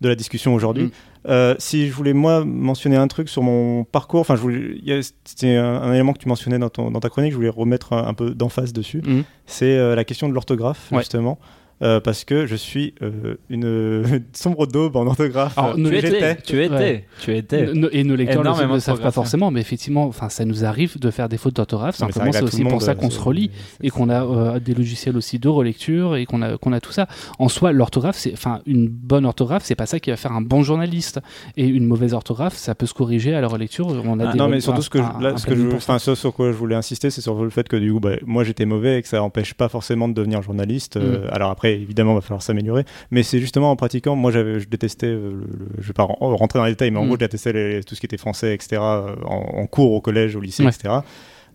de 0.00 0.08
la 0.08 0.14
discussion 0.16 0.52
aujourd'hui. 0.54 0.84
Mm. 0.84 0.90
Euh, 1.28 1.54
si 1.58 1.86
je 1.86 1.92
voulais 1.92 2.12
moi 2.12 2.44
mentionner 2.44 2.96
un 2.96 3.06
truc 3.06 3.28
sur 3.28 3.42
mon 3.42 3.84
parcours, 3.84 4.20
enfin, 4.22 4.36
c'était 5.24 5.54
un, 5.56 5.64
un 5.76 5.92
élément 5.92 6.12
que 6.12 6.18
tu 6.18 6.28
mentionnais 6.28 6.58
dans, 6.58 6.70
ton, 6.70 6.90
dans 6.90 6.98
ta 6.98 7.08
chronique, 7.08 7.30
je 7.30 7.36
voulais 7.36 7.48
remettre 7.48 7.92
un, 7.92 8.08
un 8.08 8.14
peu 8.14 8.30
d'emphase 8.34 8.72
dessus. 8.72 9.00
Mhm. 9.06 9.22
C'est 9.46 9.76
euh, 9.78 9.94
la 9.94 10.04
question 10.04 10.28
de 10.28 10.34
l'orthographe, 10.34 10.90
Ouais. 10.90 10.98
justement. 10.98 11.38
Euh, 11.82 11.98
parce 12.00 12.24
que 12.24 12.46
je 12.46 12.54
suis 12.54 12.94
euh, 13.02 13.34
une 13.50 14.22
sombre 14.32 14.66
daube 14.66 14.94
en 14.96 15.06
orthographe. 15.06 15.58
Alors, 15.58 15.74
Tu 15.74 15.96
étais, 15.96 16.36
tu 16.36 16.62
étais, 16.62 16.72
Ouais. 16.74 17.04
tu 17.20 17.36
étais. 17.36 17.68
Et 17.92 18.04
nos 18.04 18.14
lecteurs 18.14 18.44
ne 18.44 18.72
le 18.74 18.80
savent 18.80 19.00
pas 19.00 19.10
forcément, 19.10 19.50
mais 19.50 19.60
effectivement, 19.60 20.04
enfin, 20.06 20.28
ça 20.28 20.44
nous 20.44 20.64
arrive 20.64 20.98
de 21.00 21.10
faire 21.10 21.28
des 21.28 21.38
fautes 21.38 21.56
d'orthographe. 21.56 21.96
Simplement, 21.96 22.30
c'est 22.32 22.42
aussi 22.42 22.64
pour 22.64 22.80
ça 22.82 22.94
qu'on 22.94 23.06
euh, 23.08 23.10
se 23.10 23.20
relie 23.20 23.50
c'est- 23.80 23.86
et 23.86 23.90
qu'on 23.90 24.08
a 24.10 24.24
euh, 24.24 24.60
des 24.60 24.74
logiciels 24.74 25.16
aussi 25.16 25.38
de 25.38 25.48
relecture 25.48 26.14
et 26.16 26.24
qu'on 26.24 26.40
a, 26.42 26.56
qu'on 26.56 26.72
a 26.72 26.80
tout 26.80 26.92
ça. 26.92 27.08
En 27.38 27.48
soi, 27.48 27.72
l'orthographe, 27.72 28.16
c'est, 28.16 28.32
enfin, 28.32 28.60
une 28.66 28.88
bonne 28.88 29.24
orthographe, 29.26 29.62
c'est 29.64 29.74
pas 29.74 29.86
ça 29.86 29.98
qui 29.98 30.10
va 30.10 30.16
faire 30.16 30.32
un 30.32 30.40
bon 30.42 30.62
journaliste. 30.62 31.20
Et 31.56 31.66
une 31.66 31.86
mauvaise 31.86 32.14
orthographe, 32.14 32.54
ça 32.56 32.74
peut 32.74 32.86
se 32.86 32.94
corriger 32.94 33.34
à 33.34 33.40
la 33.40 33.48
relecture. 33.48 33.88
On 33.88 34.20
a 34.20 34.28
Ah, 34.28 34.32
des 34.32 34.38
non, 34.38 34.48
mais 34.48 34.60
surtout 34.60 34.82
ce 34.82 34.90
que, 34.90 34.98
je- 34.98 35.22
là, 35.22 35.36
ce 35.36 35.52
je, 35.52 35.74
enfin, 35.74 35.98
ce 35.98 36.14
sur 36.14 36.32
quoi 36.32 36.52
je 36.52 36.56
voulais 36.56 36.76
insister, 36.76 37.10
c'est 37.10 37.20
sur 37.22 37.42
le 37.42 37.50
fait 37.50 37.68
que 37.68 37.76
du 37.76 37.92
coup, 37.92 38.00
bah, 38.00 38.16
moi 38.24 38.44
j'étais 38.44 38.66
mauvais 38.66 38.98
et 38.98 39.02
que 39.02 39.08
ça 39.08 39.18
n'empêche 39.18 39.54
pas 39.54 39.68
forcément 39.68 40.08
de 40.08 40.14
devenir 40.14 40.42
journaliste. 40.42 40.96
Euh, 40.96 41.26
alors 41.32 41.50
après, 41.50 41.71
évidemment, 41.74 42.12
il 42.12 42.16
va 42.16 42.20
falloir 42.20 42.42
s'améliorer. 42.42 42.84
Mais 43.10 43.22
c'est 43.22 43.38
justement 43.40 43.70
en 43.70 43.76
pratiquant, 43.76 44.14
moi 44.16 44.30
j'avais, 44.32 44.60
je 44.60 44.68
détestais, 44.68 45.06
euh, 45.06 45.30
le, 45.32 45.40
le- 45.40 45.68
je 45.80 45.86
vais 45.88 45.92
pas 45.92 46.04
ren- 46.04 46.16
rentrer 46.20 46.58
dans 46.58 46.64
les 46.64 46.72
détails, 46.72 46.90
mais 46.90 46.98
en 46.98 47.04
Mm. 47.04 47.06
gros, 47.06 47.16
je 47.16 47.20
détestais 47.20 47.52
les- 47.52 47.84
tout 47.84 47.94
ce 47.94 48.00
qui 48.00 48.06
était 48.06 48.18
français, 48.18 48.54
etc. 48.54 48.80
euh, 48.82 49.14
En, 49.24 49.60
en 49.62 49.66
cours, 49.66 49.92
au 49.92 50.00
collège, 50.00 50.36
au 50.36 50.40
lycée, 50.40 50.62
Ouais. 50.64 50.70
etc. 50.70 50.94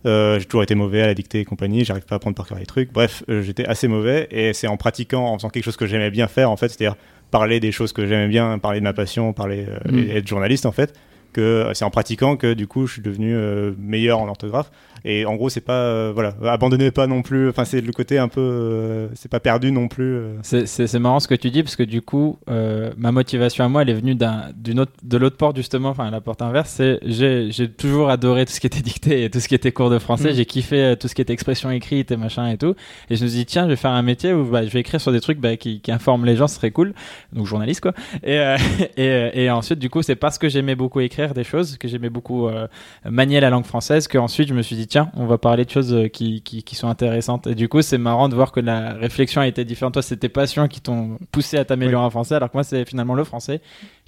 Euh, 0.06 0.38
j'ai 0.38 0.44
toujours 0.44 0.62
été 0.62 0.74
mauvais 0.76 1.02
à 1.02 1.06
la 1.06 1.14
dictée 1.14 1.40
et 1.40 1.44
compagnie, 1.44 1.84
j'arrive 1.84 2.04
pas 2.04 2.14
à 2.14 2.16
apprendre 2.16 2.36
par 2.36 2.46
cœur 2.46 2.58
les 2.58 2.66
trucs. 2.66 2.92
Bref, 2.92 3.24
euh, 3.28 3.42
j'étais 3.42 3.66
assez 3.66 3.88
mauvais 3.88 4.28
et 4.30 4.52
c'est 4.52 4.68
en 4.68 4.76
pratiquant, 4.76 5.24
en 5.26 5.36
faisant 5.38 5.48
quelque 5.50 5.64
chose 5.64 5.76
que 5.76 5.86
j'aimais 5.86 6.10
bien 6.10 6.28
faire, 6.28 6.50
en 6.50 6.56
fait, 6.56 6.68
c'est-à-dire 6.68 6.96
parler 7.32 7.58
des 7.60 7.72
choses 7.72 7.92
que 7.92 8.06
j'aimais 8.06 8.28
bien, 8.28 8.58
parler 8.58 8.78
de 8.78 8.84
ma 8.84 8.92
passion, 8.92 9.32
parler 9.32 9.66
euh, 9.68 9.90
Mm. 9.90 9.98
et 9.98 10.16
être 10.18 10.26
journaliste, 10.28 10.66
en 10.66 10.72
fait, 10.72 10.94
que 11.32 11.40
euh, 11.40 11.74
c'est 11.74 11.84
en 11.84 11.90
pratiquant 11.90 12.36
que 12.36 12.54
du 12.54 12.66
coup 12.66 12.86
je 12.86 12.94
suis 12.94 13.02
devenu 13.02 13.34
euh, 13.34 13.72
meilleur 13.78 14.18
en 14.20 14.28
orthographe. 14.28 14.70
Et 15.04 15.24
en 15.26 15.36
gros, 15.36 15.48
c'est 15.48 15.60
pas, 15.60 15.74
euh, 15.84 16.10
voilà, 16.12 16.34
abandonnez 16.42 16.90
pas 16.90 17.06
non 17.06 17.22
plus. 17.22 17.48
Enfin, 17.48 17.64
c'est 17.64 17.80
le 17.80 17.92
côté 17.92 18.18
un 18.18 18.26
peu, 18.26 18.40
euh, 18.40 19.06
c'est 19.14 19.30
pas 19.30 19.38
perdu 19.38 19.70
non 19.70 19.86
plus. 19.86 20.16
euh. 20.16 20.34
C'est- 20.42 20.98
marrant 20.98 21.20
ce 21.20 21.28
que 21.28 21.36
tu 21.36 21.50
dis 21.50 21.62
parce 21.62 21.76
que 21.76 21.84
du 21.84 22.02
coup, 22.02 22.36
euh, 22.50 22.90
ma 22.96 23.12
motivation 23.12 23.64
à 23.64 23.68
moi, 23.68 23.82
elle 23.82 23.90
est 23.90 23.94
venue 23.94 24.16
d'un- 24.16 24.46
d'une 24.56 24.80
autre, 24.80 24.90
de 25.04 25.16
l'autre 25.16 25.36
porte 25.36 25.56
justement, 25.56 25.90
enfin 25.90 26.10
la 26.10 26.20
porte 26.20 26.42
inverse. 26.42 26.70
C'est 26.70 26.98
j'ai 27.04 27.52
j'ai 27.52 27.70
toujours 27.70 28.10
adoré 28.10 28.44
tout 28.44 28.52
ce 28.52 28.58
qui 28.58 28.66
était 28.66 28.80
dicté 28.82 29.22
et 29.22 29.30
tout 29.30 29.38
ce 29.38 29.46
qui 29.46 29.54
était 29.54 29.70
cours 29.70 29.88
de 29.90 30.00
français. 30.00 30.32
Mm. 30.32 30.34
J'ai 30.34 30.46
kiffé 30.46 30.82
euh, 30.82 30.96
tout 30.96 31.06
ce 31.06 31.14
qui 31.14 31.22
était 31.22 31.32
expression 31.32 31.70
écrite 31.70 32.10
et 32.10 32.16
machin 32.16 32.48
et 32.48 32.56
tout. 32.58 32.74
Et 33.08 33.14
je 33.14 33.22
me 33.22 33.28
suis 33.28 33.38
dit 33.38 33.46
tiens, 33.46 33.64
je 33.66 33.70
vais 33.70 33.76
faire 33.76 33.92
un 33.92 34.02
métier 34.02 34.32
où 34.32 34.44
bah, 34.46 34.64
je 34.66 34.70
vais 34.70 34.80
écrire 34.80 35.00
sur 35.00 35.12
des 35.12 35.20
trucs 35.20 35.38
bah, 35.38 35.56
qui, 35.56 35.80
qui 35.80 35.92
informent 35.92 36.24
les 36.24 36.34
gens, 36.34 36.48
ce 36.48 36.56
serait 36.56 36.72
cool. 36.72 36.92
Donc 37.32 37.46
journaliste 37.46 37.82
quoi. 37.82 37.92
Et 38.24 38.40
euh, 38.40 38.56
et, 38.96 39.44
et 39.44 39.50
ensuite 39.50 39.78
du 39.78 39.90
coup, 39.90 40.02
c'est 40.02 40.16
parce 40.16 40.38
que 40.38 40.48
j'aimais 40.48 40.74
beaucoup 40.74 40.98
écrire 40.98 41.17
des 41.26 41.44
choses, 41.44 41.76
que 41.78 41.88
j'aimais 41.88 42.10
beaucoup 42.10 42.46
euh, 42.46 42.66
manier 43.04 43.40
la 43.40 43.50
langue 43.50 43.64
française, 43.66 44.06
que 44.08 44.18
ensuite 44.18 44.48
je 44.48 44.54
me 44.54 44.62
suis 44.62 44.76
dit 44.76 44.86
tiens, 44.86 45.10
on 45.14 45.26
va 45.26 45.36
parler 45.38 45.64
de 45.64 45.70
choses 45.70 45.92
euh, 45.92 46.08
qui, 46.08 46.42
qui, 46.42 46.62
qui 46.62 46.74
sont 46.76 46.88
intéressantes. 46.88 47.46
Et 47.48 47.54
du 47.54 47.68
coup, 47.68 47.82
c'est 47.82 47.98
marrant 47.98 48.28
de 48.28 48.34
voir 48.34 48.52
que 48.52 48.60
la 48.60 48.94
réflexion 48.94 49.40
a 49.40 49.46
été 49.48 49.64
différente. 49.64 49.94
Toi, 49.94 50.02
c'est 50.02 50.16
tes 50.16 50.28
passions 50.28 50.68
qui 50.68 50.80
t'ont 50.80 51.18
poussé 51.32 51.56
à 51.58 51.64
t'améliorer 51.64 52.04
en 52.04 52.10
français, 52.10 52.34
alors 52.36 52.50
que 52.50 52.56
moi, 52.56 52.64
c'est 52.64 52.84
finalement 52.88 53.14
le 53.14 53.24
français 53.24 53.60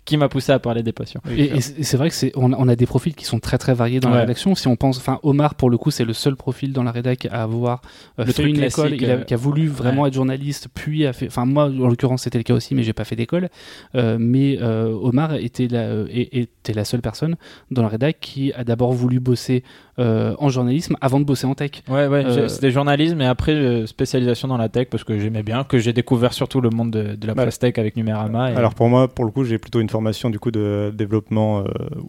qui 0.07 0.17
m'a 0.17 0.31
poussé 0.31 0.51
à 0.51 0.59
parler 0.59 0.83
des 0.83 0.93
passions. 0.93 1.21
Et, 1.31 1.45
et 1.57 1.61
c'est 1.61 1.97
vrai 1.99 2.09
que 2.09 2.15
c'est 2.15 2.33
on, 2.35 2.55
a- 2.55 2.57
on 2.59 2.67
a 2.69 2.75
des 2.75 2.87
profils 2.87 3.15
qui 3.15 3.27
sont 3.27 3.39
très 3.39 3.59
très 3.59 3.75
variés 3.75 4.01
dans 4.01 4.09
la 4.09 4.21
rédaction. 4.21 4.55
Si 4.55 4.67
on 4.67 4.75
pense, 4.75 4.97
enfin 4.97 5.21
Omar 5.23 5.57
pour 5.57 5.69
le 5.69 5.77
coup 5.77 5.91
c'est 5.91 6.07
le 6.07 6.15
seul 6.15 6.37
profil 6.37 6.73
dans 6.73 6.83
la 6.83 6.91
rédac 6.91 7.27
à 7.31 7.43
avoir 7.43 7.83
euh, 8.19 8.25
Le 8.25 8.33
fait 8.33 8.43
truc 8.43 8.57
une 8.57 8.63
école, 8.65 8.95
il 8.95 9.05
a, 9.11 9.15
euh, 9.17 9.25
qui 9.25 9.35
a 9.35 9.37
voulu 9.37 9.69
vraiment 9.69 10.03
ouais. 10.03 10.09
être 10.09 10.15
journaliste, 10.15 10.69
puis 10.75 11.05
a 11.07 11.13
fait. 11.13 11.27
Enfin 11.27 11.45
moi 11.45 11.65
en 11.67 11.87
l'occurrence 11.87 12.23
c'était 12.23 12.39
le 12.39 12.45
cas 12.45 12.55
aussi, 12.55 12.75
mais 12.75 12.83
j'ai 12.83 12.95
pas 12.95 13.05
fait 13.05 13.15
d'école. 13.15 13.51
Euh, 13.95 14.17
mais 14.19 14.59
euh, 14.63 14.87
Omar 15.03 15.35
était 15.35 15.69
euh, 15.71 16.07
et- 16.11 16.49
la 16.75 16.85
seule 16.85 17.01
personne 17.01 17.37
dans 17.71 17.83
la 17.83 17.89
rédac 17.89 18.19
qui 18.21 18.53
a 18.53 18.65
d'abord 18.65 18.93
voulu 18.93 19.21
bosser 19.21 19.63
euh, 19.99 20.35
en 20.39 20.49
journalisme 20.49 20.97
avant 21.01 21.21
de 21.21 21.25
bosser 21.25 21.47
en 21.47 21.55
tech. 21.55 21.71
Ouais, 21.89 22.07
ouais, 22.07 22.25
Euh, 22.25 22.49
c'était 22.49 22.71
journalisme 22.71 23.21
et 23.21 23.27
après 23.27 23.53
euh, 23.53 23.87
spécialisation 23.87 24.49
dans 24.49 24.57
la 24.57 24.69
tech 24.69 24.89
parce 24.91 25.05
que 25.05 25.19
j'aimais 25.19 25.43
bien, 25.43 25.65
que 25.65 25.79
j'ai 25.79 25.93
découvert 25.93 26.33
surtout 26.33 26.61
le 26.61 26.71
monde 26.71 26.91
de, 26.91 27.15
de 27.17 27.27
la 27.27 27.35
presse 27.35 27.59
tech 27.59 27.75
avec 27.79 27.97
Numérama. 27.97 28.53
Et... 28.53 28.57
Alors 28.57 28.75
pour 28.75 28.89
moi, 28.89 29.09
pour 29.09 29.25
le 29.25 29.31
coup, 29.31 29.45
j'ai 29.45 29.59
plutôt 29.59 29.81
une 29.81 29.89
formation 29.91 30.31
du 30.31 30.39
coup 30.39 30.51
de 30.51 30.93
développement 30.95 31.61
euh, 31.61 31.65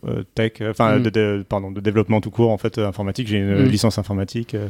euh, 0.07 0.23
tech, 0.35 0.53
enfin 0.69 0.99
Mm. 0.99 1.03
de, 1.03 1.09
de- 1.09 1.45
pardon, 1.47 1.71
de 1.71 1.79
développement 1.81 2.21
tout 2.21 2.31
court 2.31 2.51
en 2.51 2.57
fait 2.57 2.77
euh, 2.77 2.87
informatique. 2.87 3.27
J'ai 3.27 3.37
une 3.37 3.63
Mm. 3.63 3.67
licence 3.67 3.97
informatique. 3.97 4.55
euh, 4.55 4.67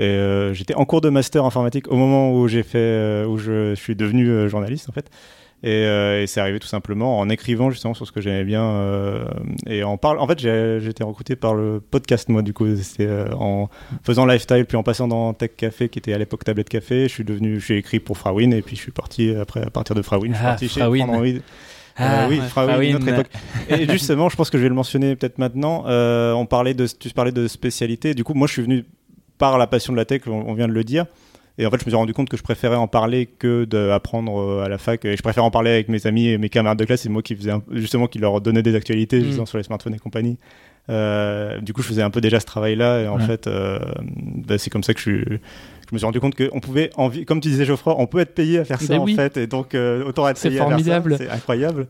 et 0.00 0.04
euh, 0.04 0.54
j'étais 0.54 0.74
en 0.74 0.84
cours 0.84 1.00
de 1.00 1.08
master 1.08 1.44
informatique 1.44 1.88
au 1.90 1.96
moment 1.96 2.32
où 2.32 2.46
j'ai 2.46 2.62
fait, 2.62 2.78
euh, 2.78 3.26
où 3.26 3.36
je 3.36 3.74
suis 3.74 3.96
devenu 3.96 4.28
euh, 4.28 4.46
journaliste 4.48 4.88
en 4.88 4.92
fait. 4.92 5.10
Et, 5.64 5.70
euh, 5.86 6.22
et 6.22 6.28
c'est 6.28 6.40
arrivé 6.40 6.60
tout 6.60 6.68
simplement 6.68 7.18
en 7.18 7.28
écrivant 7.28 7.70
justement 7.70 7.92
sur 7.92 8.06
ce 8.06 8.12
que 8.12 8.20
j'aimais 8.20 8.44
bien 8.44 8.62
euh, 8.62 9.24
et 9.66 9.82
en 9.82 9.96
parle. 9.96 10.20
En 10.20 10.26
fait, 10.28 10.38
j'ai 10.38 10.78
j'ai 10.80 10.90
été 10.90 11.02
recruté 11.02 11.34
par 11.34 11.54
le 11.54 11.80
podcast 11.80 12.28
moi 12.28 12.42
du 12.42 12.52
coup. 12.52 12.66
C'était 12.76 13.06
euh, 13.08 13.26
en 13.34 13.68
faisant 14.04 14.24
lifestyle 14.24 14.64
puis 14.66 14.76
en 14.76 14.84
passant 14.84 15.08
dans 15.08 15.32
Tech 15.34 15.50
Café 15.56 15.88
qui 15.88 15.98
était 15.98 16.12
à 16.12 16.18
l'époque 16.18 16.44
Tablette 16.44 16.68
Café. 16.68 17.02
Je 17.08 17.08
suis 17.12 17.24
devenu, 17.24 17.58
j'ai 17.60 17.76
écrit 17.78 17.98
pour 17.98 18.16
Frawin 18.16 18.52
et 18.52 18.62
puis 18.62 18.76
je 18.76 18.82
suis 18.82 18.92
parti 18.92 19.34
après 19.34 19.62
à 19.62 19.70
partir 19.70 19.96
de 19.96 20.02
Frawin. 20.02 20.28
Je 20.30 20.34
suis 20.36 20.44
Ah, 20.44 20.48
parti 20.50 20.68
chez 20.68 20.80
Frawin. 20.80 21.08
Android. 21.08 21.26
Ah, 21.96 22.22
Euh, 22.24 22.28
oui, 22.28 22.36
Frawin, 22.48 22.68
Frawin. 22.74 22.88
une 22.90 22.94
autre 22.96 23.08
époque. 23.08 23.30
Et 23.68 23.88
justement, 23.90 24.28
je 24.28 24.36
pense 24.36 24.50
que 24.50 24.58
je 24.58 24.62
vais 24.62 24.68
le 24.68 24.76
mentionner 24.76 25.16
peut-être 25.16 25.38
maintenant. 25.38 25.82
euh, 25.88 26.32
on 26.34 26.46
parlait 26.46 26.74
de, 26.74 26.86
tu 26.86 27.10
parlais 27.10 27.32
de 27.32 27.48
spécialité. 27.48 28.14
Du 28.14 28.22
coup, 28.22 28.34
moi, 28.34 28.46
je 28.46 28.52
suis 28.52 28.62
venu 28.62 28.84
par 29.38 29.58
la 29.58 29.66
passion 29.66 29.92
de 29.92 29.96
la 29.98 30.04
tech. 30.04 30.22
On, 30.28 30.44
on 30.46 30.54
vient 30.54 30.68
de 30.68 30.72
le 30.72 30.84
dire. 30.84 31.06
Et 31.58 31.66
en 31.66 31.70
fait, 31.70 31.78
je 31.80 31.84
me 31.86 31.90
suis 31.90 31.96
rendu 31.96 32.12
compte 32.14 32.28
que 32.28 32.36
je 32.36 32.42
préférais 32.42 32.76
en 32.76 32.86
parler 32.86 33.26
que 33.26 33.64
d'apprendre 33.64 34.38
euh, 34.40 34.64
à 34.64 34.68
la 34.68 34.78
fac. 34.78 35.04
Et 35.04 35.16
je 35.16 35.22
préfère 35.22 35.44
en 35.44 35.50
parler 35.50 35.70
avec 35.72 35.88
mes 35.88 36.06
amis 36.06 36.28
et 36.28 36.38
mes 36.38 36.48
camarades 36.48 36.78
de 36.78 36.84
classe. 36.84 37.02
C'est 37.02 37.08
moi 37.08 37.20
qui 37.22 37.34
faisais 37.34 37.50
un- 37.50 37.62
justement 37.72 38.06
qui 38.06 38.18
leur 38.18 38.40
donnais 38.40 38.62
des 38.62 38.74
actualités 38.76 39.20
Mm. 39.20 39.24
justement, 39.24 39.46
sur 39.46 39.58
les 39.58 39.64
smartphones 39.64 39.94
et 39.94 39.98
compagnie. 39.98 40.38
Euh, 40.90 41.60
du 41.60 41.72
coup, 41.72 41.82
je 41.82 41.88
faisais 41.88 42.02
un 42.02 42.10
peu 42.10 42.20
déjà 42.20 42.40
ce 42.40 42.46
travail-là. 42.46 43.00
Et 43.02 43.08
en 43.08 43.18
Ouais. 43.18 43.26
fait, 43.26 43.46
euh, 43.46 43.78
bah, 44.46 44.56
c'est 44.56 44.70
comme 44.70 44.84
ça 44.84 44.94
que 44.94 45.00
je 45.00 45.18
me 45.92 45.98
suis 45.98 46.04
rendu 46.06 46.20
compte 46.20 46.34
qu'on 46.36 46.60
pouvait, 46.60 46.90
comme 47.26 47.40
tu 47.40 47.48
disais 47.48 47.64
Geoffroy, 47.64 47.94
on 47.98 48.06
peut 48.06 48.20
être 48.20 48.34
payé 48.34 48.58
à 48.60 48.64
faire 48.64 48.80
ça 48.80 48.94
Ben 48.94 49.00
en 49.00 49.06
fait, 49.06 49.36
et 49.36 49.46
donc 49.46 49.74
euh, 49.74 50.04
autant 50.04 50.28
être 50.28 50.38
C'est 50.38 50.48
payé 50.50 50.60
à 50.60 50.64
faire 50.68 50.78
ça. 50.78 50.84
formidable. 50.84 51.16
C'est 51.18 51.30
incroyable. 51.30 51.86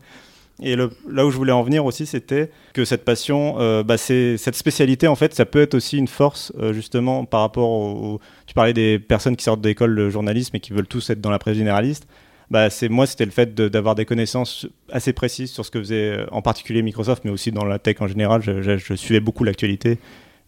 Et 0.61 0.75
là 0.75 1.25
où 1.25 1.31
je 1.31 1.37
voulais 1.37 1.51
en 1.53 1.63
venir 1.63 1.85
aussi, 1.85 2.05
c'était 2.05 2.49
que 2.73 2.83
cette 2.83 3.05
passion, 3.05 3.55
euh, 3.59 3.81
bah, 3.83 3.97
cette 3.97 4.55
spécialité 4.55 5.07
en 5.07 5.15
fait, 5.15 5.33
ça 5.33 5.45
peut 5.45 5.61
être 5.61 5.73
aussi 5.75 5.97
une 5.97 6.07
force 6.07 6.51
euh, 6.59 6.73
justement 6.73 7.23
par 7.25 7.41
rapport 7.41 7.69
au, 7.69 8.19
Tu 8.45 8.53
parlais 8.53 8.73
des 8.73 8.99
personnes 8.99 9.35
qui 9.37 9.43
sortent 9.45 9.61
d'école 9.61 9.95
de 9.95 10.09
journalisme 10.09 10.55
et 10.55 10.59
qui 10.59 10.73
veulent 10.73 10.87
tous 10.87 11.09
être 11.11 11.21
dans 11.21 11.31
la 11.31 11.39
presse 11.39 11.55
généraliste. 11.57 12.07
Bah, 12.51 12.67
moi, 12.89 13.05
c'était 13.05 13.25
le 13.25 13.31
fait 13.31 13.53
d'avoir 13.55 13.95
des 13.95 14.05
connaissances 14.05 14.67
assez 14.91 15.13
précises 15.13 15.51
sur 15.51 15.63
ce 15.65 15.71
que 15.71 15.79
faisait 15.79 16.17
euh, 16.17 16.25
en 16.31 16.41
particulier 16.41 16.81
Microsoft, 16.81 17.23
mais 17.23 17.31
aussi 17.31 17.51
dans 17.51 17.63
la 17.65 17.79
tech 17.79 17.97
en 18.01 18.07
général. 18.07 18.41
Je, 18.41 18.61
je- 18.77 18.95
suivais 18.95 19.19
beaucoup 19.21 19.43
l'actualité 19.43 19.99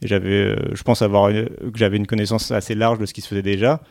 et 0.02 0.08
j'avais, 0.08 0.56
je 0.74 0.84
pense 0.84 1.04
avoir 1.04 1.32
que 1.32 1.46
j'avais 1.76 1.98
une 1.98 2.08
connaissance 2.08 2.52
assez 2.52 2.74
large 2.76 2.98
de 3.00 3.06
ce 3.06 3.14
qui 3.14 3.22
se 3.22 3.28
faisait 3.28 3.44
déjà. 3.44 3.82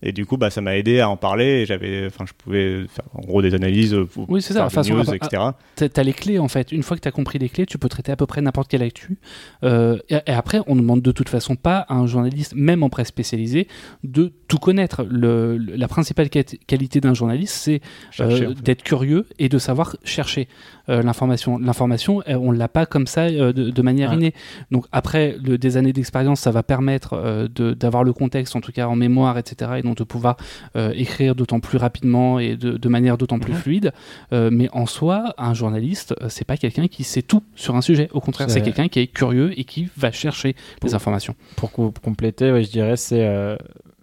Et 0.00 0.12
du 0.12 0.26
coup, 0.26 0.36
bah, 0.36 0.48
ça 0.50 0.60
m'a 0.60 0.76
aidé 0.76 1.00
à 1.00 1.08
en 1.08 1.16
parler. 1.16 1.66
J'avais, 1.66 2.06
enfin, 2.06 2.24
je 2.24 2.32
pouvais 2.32 2.86
faire 2.88 3.04
en 3.14 3.20
gros 3.22 3.42
des 3.42 3.54
analyses, 3.54 3.94
euh, 3.94 4.04
pour 4.04 4.30
Oui, 4.30 4.40
c'est 4.40 4.54
ça, 4.54 4.68
façon 4.70 4.94
news, 4.94 5.12
etc. 5.14 5.42
T'as 5.74 5.88
t'as 5.88 6.02
les 6.04 6.12
clés 6.12 6.38
en 6.38 6.46
fait. 6.46 6.70
Une 6.70 6.84
fois 6.84 6.96
que 6.96 7.00
t'as 7.02 7.10
compris 7.10 7.38
les 7.40 7.48
clés, 7.48 7.66
tu 7.66 7.78
peux 7.78 7.88
traiter 7.88 8.12
à 8.12 8.16
peu 8.16 8.26
près 8.26 8.40
n'importe 8.40 8.68
quelle 8.70 8.82
actu. 8.84 9.18
Euh, 9.64 9.98
et, 10.08 10.14
et 10.26 10.30
après, 10.32 10.60
on 10.68 10.76
ne 10.76 10.80
demande 10.82 11.02
de 11.02 11.10
toute 11.10 11.28
façon 11.28 11.56
pas 11.56 11.78
à 11.88 11.94
un 11.94 12.06
journaliste, 12.06 12.54
même 12.54 12.84
en 12.84 12.90
presse 12.90 13.08
spécialisée, 13.08 13.66
de 14.04 14.32
tout 14.46 14.58
connaître. 14.58 15.04
Le, 15.10 15.56
la 15.56 15.88
principale 15.88 16.28
quali- 16.28 16.58
qualité 16.66 17.00
d'un 17.00 17.14
journaliste, 17.14 17.54
c'est 17.54 17.80
euh, 18.20 18.26
en 18.26 18.54
fait. 18.54 18.62
d'être 18.62 18.82
curieux 18.84 19.26
et 19.40 19.48
de 19.48 19.58
savoir 19.58 19.96
chercher 20.04 20.46
euh, 20.88 21.02
l'information. 21.02 21.58
L'information, 21.58 22.22
on 22.28 22.52
l'a 22.52 22.68
pas 22.68 22.86
comme 22.86 23.08
ça 23.08 23.28
de, 23.30 23.50
de 23.52 23.82
manière 23.82 24.10
Ouais. 24.10 24.16
innée. 24.16 24.34
Donc 24.70 24.86
après 24.92 25.36
le, 25.42 25.58
des 25.58 25.76
années 25.76 25.92
d'expérience, 25.92 26.38
ça 26.40 26.52
va 26.52 26.62
permettre 26.62 27.48
d'avoir 27.74 28.04
le 28.04 28.12
contexte, 28.12 28.54
en 28.54 28.60
tout 28.60 28.70
cas 28.72 28.86
en 28.86 28.94
mémoire, 28.94 29.36
etc. 29.38 29.72
Et 29.78 29.82
donc 29.88 29.96
de 29.98 30.04
pouvoir 30.04 30.36
euh, 30.76 30.92
écrire 30.94 31.34
d'autant 31.34 31.60
plus 31.60 31.78
rapidement 31.78 32.38
et 32.38 32.56
de, 32.56 32.76
de 32.76 32.88
manière 32.88 33.18
d'autant 33.18 33.38
plus 33.38 33.52
Mhm. 33.54 33.58
fluide. 33.58 33.92
Euh, 34.32 34.50
mais 34.52 34.68
en 34.72 34.86
soi, 34.86 35.34
un 35.38 35.54
journaliste, 35.54 36.14
euh, 36.22 36.26
c'est 36.28 36.44
pas 36.46 36.56
quelqu'un 36.56 36.86
qui 36.88 37.04
sait 37.04 37.22
tout 37.22 37.42
sur 37.56 37.74
un 37.76 37.80
sujet. 37.80 38.08
Au 38.12 38.20
contraire, 38.20 38.50
C'est- 38.50 38.60
quelqu'un 38.62 38.88
qui 38.88 39.00
est 39.00 39.06
curieux 39.06 39.58
et 39.58 39.64
qui 39.64 39.88
va 39.96 40.12
chercher 40.12 40.54
Pour- 40.80 40.94
informations. 40.94 41.34
pour 41.56 41.72
co- 41.72 41.92
compléter, 42.02 42.52
ouais, 42.52 42.64
je 42.64 42.70
dirais, 42.70 42.96
c'est 42.96 43.24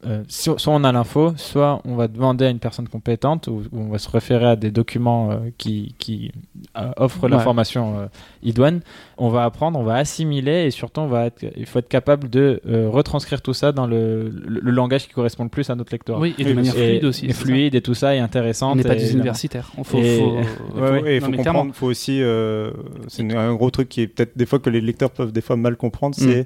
euh, 0.06 0.24
so- 0.28 0.58
soit 0.58 0.74
on 0.74 0.84
a 0.84 0.92
l'info, 0.92 1.34
soit 1.38 1.82
on 1.86 1.96
va 1.96 2.08
demander 2.08 2.46
à 2.46 2.50
une 2.50 2.60
personne 2.60 2.88
compétente 2.88 3.48
ou, 3.48 3.64
ou 3.72 3.80
on 3.80 3.90
va 3.90 3.98
se 3.98 4.10
référer 4.10 4.46
à 4.46 4.56
des 4.56 4.72
documents 4.72 5.32
euh, 5.32 5.36
qui, 5.58 5.96
qui 5.98 6.32
euh, 6.78 6.92
offrent 6.98 7.24
Ouais. 7.24 7.30
l'information 7.30 8.00
euh, 8.00 8.06
idoine. 8.44 8.82
On 9.18 9.30
va 9.30 9.44
apprendre, 9.46 9.80
on 9.80 9.84
va 9.84 9.96
assimiler 9.96 10.66
et 10.66 10.72
surtout 10.72 11.02
on 11.02 11.08
va 11.08 11.26
être, 11.28 11.44
il 11.56 11.66
faut 11.66 11.80
être 11.80 11.88
capable 11.88 12.30
de 12.30 12.62
euh, 12.68 12.90
retranscrire 12.90 13.42
tout 13.42 13.54
ça 13.54 13.72
dans 13.72 13.88
le, 13.88 14.30
le, 14.30 14.60
le 14.62 14.72
langage 14.72 15.08
qui 15.08 15.14
correspond 15.14 15.44
le 15.44 15.50
plus 15.50 15.70
à 15.70 15.76
notre 15.76 15.92
lecteur. 15.94 16.20
Oui, 16.20 16.36
et 16.38 16.44
de 16.44 16.50
Oui, 16.50 16.56
manière 16.56 16.76
Et- 16.78 16.88
fluide 17.00 17.06
aussi. 17.06 17.26
et 17.26 17.30
c'est 17.30 17.34
ça. 17.34 17.46
fluide 17.46 17.76
et 17.76 17.82
tout 17.82 17.94
ça 17.94 18.16
est 18.16 18.20
intéressant. 18.20 18.72
On 18.72 18.76
n'est 18.76 18.84
pas 18.84 18.94
et 18.96 18.98
des 19.00 19.14
universitaires. 19.14 19.72
Il 19.78 19.84
faut, 19.84 19.98
Et- 19.98 20.20
faut- 20.20 20.38
faut, 20.76 20.82
ouais. 20.82 21.16
et 21.16 21.20
faut 21.20 21.32
comprendre, 21.32 21.74
faut 21.74 21.88
aussi, 21.88 22.22
euh, 22.22 22.72
c'est 23.08 23.36
un 23.36 23.54
gros 23.56 23.72
truc 23.72 23.90
qui 23.90 24.02
est 24.02 24.08
peut-être 24.08 24.38
des 24.38 24.46
fois 24.46 24.60
que 24.60 24.70
les 24.70 24.82
lecteurs 24.82 25.10
peuvent 25.12 25.32
des 25.32 25.42
fois 25.42 25.56
mal 25.56 25.76
comprendre, 25.78 26.16
Mm. 26.20 26.44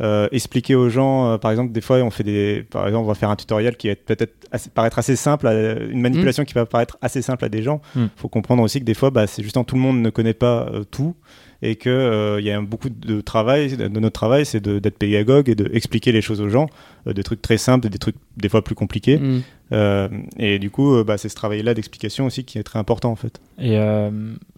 Euh, 0.00 0.28
expliquer 0.32 0.74
aux 0.74 0.88
gens, 0.88 1.32
euh, 1.32 1.38
par 1.38 1.50
exemple, 1.50 1.72
des 1.72 1.80
fois, 1.80 1.96
on 1.98 2.10
fait 2.10 2.22
des, 2.24 2.64
par 2.70 2.86
exemple, 2.86 3.04
on 3.04 3.08
va 3.08 3.14
faire 3.14 3.30
un 3.30 3.36
tutoriel 3.36 3.76
qui 3.76 3.88
va 3.88 3.94
peut-être 3.96 4.34
paraître 4.74 4.98
assez 4.98 5.16
simple, 5.16 5.46
à- 5.46 5.78
une 5.84 6.00
manipulation 6.00 6.44
qui 6.44 6.54
va 6.54 6.66
paraître 6.66 6.98
assez 7.00 7.22
simple 7.22 7.44
à 7.44 7.48
des 7.48 7.62
gens. 7.62 7.80
Mm. 7.94 8.06
faut 8.16 8.28
comprendre 8.28 8.62
aussi 8.62 8.80
que 8.80 8.84
des 8.84 8.94
fois, 8.94 9.10
bah, 9.10 9.26
c'est 9.26 9.42
justement 9.42 9.64
tout 9.64 9.74
le 9.76 9.80
monde 9.80 10.00
ne 10.00 10.10
connaît 10.10 10.34
pas 10.34 10.68
euh, 10.72 10.84
tout 10.84 11.14
et 11.62 11.76
que 11.76 12.36
il 12.38 12.44
y 12.44 12.50
a 12.50 12.60
beaucoup 12.60 12.90
de 12.90 13.22
travail, 13.22 13.78
de 13.78 13.88
notre 13.88 14.12
travail, 14.12 14.44
c'est 14.44 14.62
d'être 14.62 14.98
pédagogue 14.98 15.48
et 15.48 15.54
d'expliquer 15.54 16.12
les 16.12 16.20
choses 16.20 16.42
aux 16.42 16.50
gens, 16.50 16.68
des 17.06 17.22
trucs 17.22 17.40
très 17.40 17.56
simples, 17.56 17.88
des 17.88 17.98
trucs 17.98 18.16
des 18.36 18.50
fois 18.50 18.62
plus 18.62 18.74
compliqués. 18.74 19.16
Mm. 19.16 19.40
Euh, 19.72 20.08
et 20.38 20.58
du 20.60 20.70
coup, 20.70 20.94
euh, 20.94 21.02
bah, 21.02 21.18
c'est 21.18 21.28
ce 21.28 21.34
travail-là 21.34 21.74
d'explication 21.74 22.26
aussi 22.26 22.44
qui 22.44 22.56
est 22.58 22.62
très 22.62 22.78
important 22.78 23.10
en 23.10 23.16
fait. 23.16 23.40
Et 23.58 23.76
euh, 23.78 24.10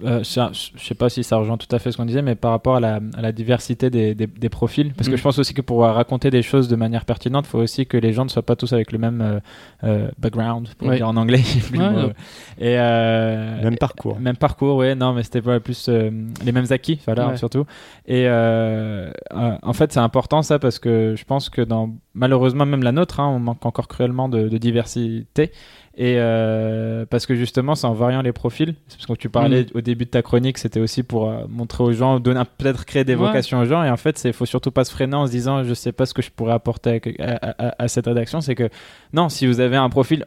euh, 0.05 0.23
ça- 0.23 0.51
je 0.53 0.85
sais 0.85 0.95
pas 0.95 1.09
si 1.09 1.25
ça 1.25 1.37
rejoint 1.39 1.57
tout 1.57 1.75
à 1.75 1.79
fait 1.79 1.91
ce 1.93 1.97
qu'on 1.97 2.05
disait, 2.05 2.21
mais 2.21 2.35
par 2.35 2.51
rapport 2.51 2.77
à 2.77 2.81
la, 2.81 3.01
à 3.17 3.23
la 3.23 3.33
diversité 3.33 3.89
des, 3.89 4.15
des, 4.15 4.27
des 4.27 4.49
profils, 4.51 4.93
parce 4.93 5.09
que 5.09 5.15
Mm. 5.15 5.17
je 5.17 5.23
pense 5.23 5.39
aussi 5.39 5.55
que 5.55 5.63
pour 5.63 5.81
raconter 5.81 6.29
des 6.31 6.43
choses 6.43 6.69
de 6.69 6.77
manière 6.77 7.07
pertinente, 7.07 7.47
il 7.47 7.51
faut 7.51 7.59
aussi 7.59 7.87
que 7.87 7.97
les 7.97 8.13
gens 8.13 8.25
ne 8.25 8.29
soient 8.29 8.43
pas 8.43 8.55
tous 8.57 8.73
avec 8.75 8.93
le 8.93 8.99
même 8.99 9.21
euh, 9.23 9.41
euh, 9.85 10.09
background, 10.19 10.69
pour 10.77 10.89
Ouais. 10.89 10.97
dire 10.97 11.09
en 11.09 11.17
anglais. 11.17 11.41
plus 11.71 11.79
Ouais, 11.79 11.87
le 11.87 11.91
mot. 11.93 11.99
ouais. 12.09 12.13
Et 12.59 12.77
euh, 12.79 13.63
Même 13.63 13.77
parcours. 13.79 14.19
Même 14.21 14.37
parcours, 14.37 14.77
ouais, 14.77 14.95
non, 14.95 15.15
mais 15.15 15.23
c'était 15.23 15.41
plus 15.61 15.87
euh, 15.89 16.11
les 16.45 16.53
mêmes 16.53 16.67
acquis, 16.71 17.01
voilà, 17.07 17.29
Ouais. 17.29 17.37
surtout. 17.39 17.65
Et 18.07 18.25
euh, 18.27 19.11
euh, 19.33 19.57
en 19.63 19.73
fait, 19.73 19.91
c'est 19.93 20.01
important 20.01 20.43
ça 20.43 20.59
parce 20.59 20.79
que 20.79 21.15
je 21.17 21.25
pense 21.25 21.49
que 21.49 21.63
dans 21.63 21.95
malheureusement 22.19 22.67
même 22.67 22.83
la 22.83 22.93
nôtre, 22.93 23.21
hein, 23.21 23.29
on 23.29 23.39
manque 23.39 23.65
encore 23.65 23.89
cruellement 23.89 24.29
de, 24.29 24.49
de 24.49 24.59
diversité. 24.59 25.53
Et 26.01 26.15
euh, 26.19 27.07
parce 27.07 27.27
que 27.27 27.35
justement, 27.35 27.75
c'est 27.75 27.87
en 27.87 27.93
variant 27.93 28.23
les 28.23 28.33
profils. 28.33 28.77
C'est 28.87 28.99
parce 28.99 29.07
que 29.07 29.13
tu 29.15 29.29
parlais 29.29 29.63
Mm. 29.63 29.67
au 29.79 29.81
début 29.81 30.05
de 30.05 30.11
ta 30.11 30.23
chronique, 30.23 30.57
c'était 30.59 30.79
aussi 30.79 31.03
pour 31.03 31.29
euh, 31.29 31.45
montrer 31.49 31.83
aux 31.83 31.93
gens, 31.93 32.21
donner 32.21 32.43
peut-être 32.59 32.85
créer 32.85 33.03
des 33.05 33.15
Ouais. 33.17 33.27
vocations 33.27 33.59
aux 33.59 33.65
gens. 33.65 33.83
Et 33.83 33.91
en 33.91 33.97
fait, 33.97 34.21
il 34.25 34.33
faut 34.33 34.47
surtout 34.47 34.71
pas 34.71 34.85
se 34.85 34.93
freiner 34.93 35.17
en 35.17 35.27
se 35.27 35.33
disant, 35.33 35.65
je 35.65 35.75
sais 35.75 35.91
pas 35.91 36.07
ce 36.07 36.15
que 36.15 36.23
je 36.23 36.31
pourrais 36.31 36.53
apporter 36.53 37.01
à, 37.19 37.25
à- 37.25 37.67
à- 37.69 37.83
à 37.83 37.89
cette 37.89 38.07
rédaction. 38.07 38.41
C'est 38.41 38.55
que 38.55 38.69
non, 39.13 39.29
si 39.29 39.47
vous 39.49 39.59
avez 39.59 39.77
un 39.77 39.89
profil 39.89 40.25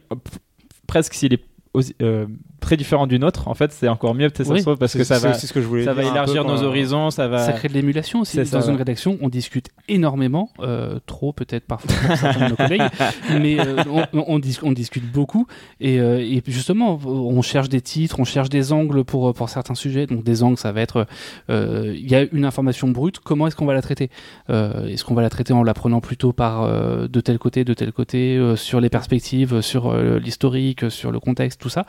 presque 0.86 1.14
s'il 1.14 1.32
est 1.32 1.44
aussi- 1.72 1.96
euh, 2.02 2.26
très 2.62 2.76
différent 2.78 3.06
du 3.06 3.18
nôtre, 3.18 3.48
en 3.48 3.54
fait, 3.54 3.72
c'est 3.72 3.88
encore 3.88 4.14
mieux 4.14 4.30
peut-être 4.30 4.50
Oui. 4.50 4.62
parce 4.78 4.94
que 4.94 5.04
ça 5.04 5.18
va, 5.18 5.34
ce 5.34 5.52
que 5.52 5.60
je 5.60 5.66
voulais 5.66 5.84
ça 5.84 5.92
va 5.92 6.02
élargir 6.04 6.44
peu 6.44 6.50
nos 6.50 6.62
horizons, 6.62 7.10
ça 7.10 7.28
va. 7.28 7.38
Ça 7.44 7.52
crée 7.52 7.68
de 7.68 7.74
l'émulation 7.74 8.20
aussi. 8.20 8.38
Dans 8.38 8.44
ça, 8.46 8.60
une 8.64 8.70
ouais. 8.72 8.76
rédaction, 8.78 9.18
on 9.20 9.28
discute 9.28 9.68
énormément, 9.88 10.48
euh, 10.60 10.98
trop 11.06 11.32
peut-être 11.32 11.66
parfois 11.66 11.90
pour 12.06 12.16
certains 12.16 12.44
de 12.46 12.50
nos 12.50 12.56
collègues, 12.56 12.82
mais 13.40 13.58
euh, 13.60 13.76
on, 14.14 14.24
on 14.26 14.38
dis- 14.38 14.58
on 14.62 14.72
discute 14.72 15.10
beaucoup. 15.12 15.46
Et, 15.80 16.00
euh, 16.00 16.18
et 16.20 16.42
justement, 16.46 16.98
on 17.04 17.42
cherche 17.42 17.68
des 17.68 17.80
titres, 17.80 18.20
on 18.20 18.24
cherche 18.24 18.48
des 18.48 18.72
angles 18.72 19.04
pour, 19.04 19.34
pour 19.34 19.48
certains 19.48 19.74
sujets. 19.74 20.06
Donc 20.06 20.24
des 20.24 20.42
angles, 20.42 20.56
ça 20.56 20.72
va 20.72 20.80
être, 20.80 21.06
il 21.48 22.08
y 22.10 22.14
a 22.14 22.24
une 22.32 22.44
information 22.44 22.88
brute, 22.88 23.18
comment 23.18 23.46
est-ce 23.46 23.56
qu'on 23.56 23.66
va 23.66 23.74
la 23.74 23.82
traiter? 23.82 24.08
Est-ce 24.48 25.04
qu'on 25.04 25.14
va 25.14 25.22
la 25.22 25.30
traiter 25.30 25.52
en 25.52 25.62
la 25.62 25.74
prenant 25.74 26.00
plutôt 26.00 26.32
par 26.32 26.66
de 27.08 27.20
tel 27.20 27.38
côté, 27.38 27.64
de 27.64 27.74
tel 27.74 27.92
côté, 27.92 28.40
sur 28.56 28.80
les 28.80 28.88
perspectives, 28.88 29.60
sur 29.60 29.92
l'historique, 29.94 30.90
sur 30.90 31.10
le 31.10 31.20
contexte, 31.20 31.60
tout 31.60 31.68
ça? 31.68 31.86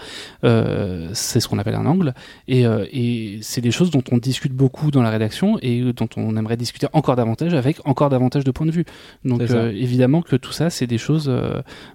Euh, 0.63 1.09
C'est 1.13 1.39
ce 1.39 1.47
qu'on 1.47 1.59
appelle 1.59 1.75
un 1.75 1.85
angle. 1.85 2.13
Et, 2.47 2.65
euh, 2.65 2.85
et 2.91 3.39
c'est 3.41 3.61
des 3.61 3.71
choses 3.71 3.91
dont 3.91 4.03
on 4.11 4.17
discute 4.17 4.53
beaucoup 4.53 4.91
dans 4.91 5.01
la 5.01 5.09
rédaction 5.09 5.57
et 5.61 5.93
dont 5.93 6.09
on 6.17 6.35
aimerait 6.37 6.57
discuter 6.57 6.87
encore 6.93 7.15
davantage 7.15 7.53
avec 7.53 7.77
encore 7.85 8.09
davantage 8.09 8.43
de 8.43 8.51
points 8.51 8.65
de 8.65 8.71
vue. 8.71 8.85
Donc 9.25 9.41
euh, 9.41 9.71
évidemment 9.71 10.21
que 10.21 10.35
tout 10.35 10.51
ça, 10.51 10.69
c'est 10.69 10.87
des 10.87 10.97
choses, 10.97 11.31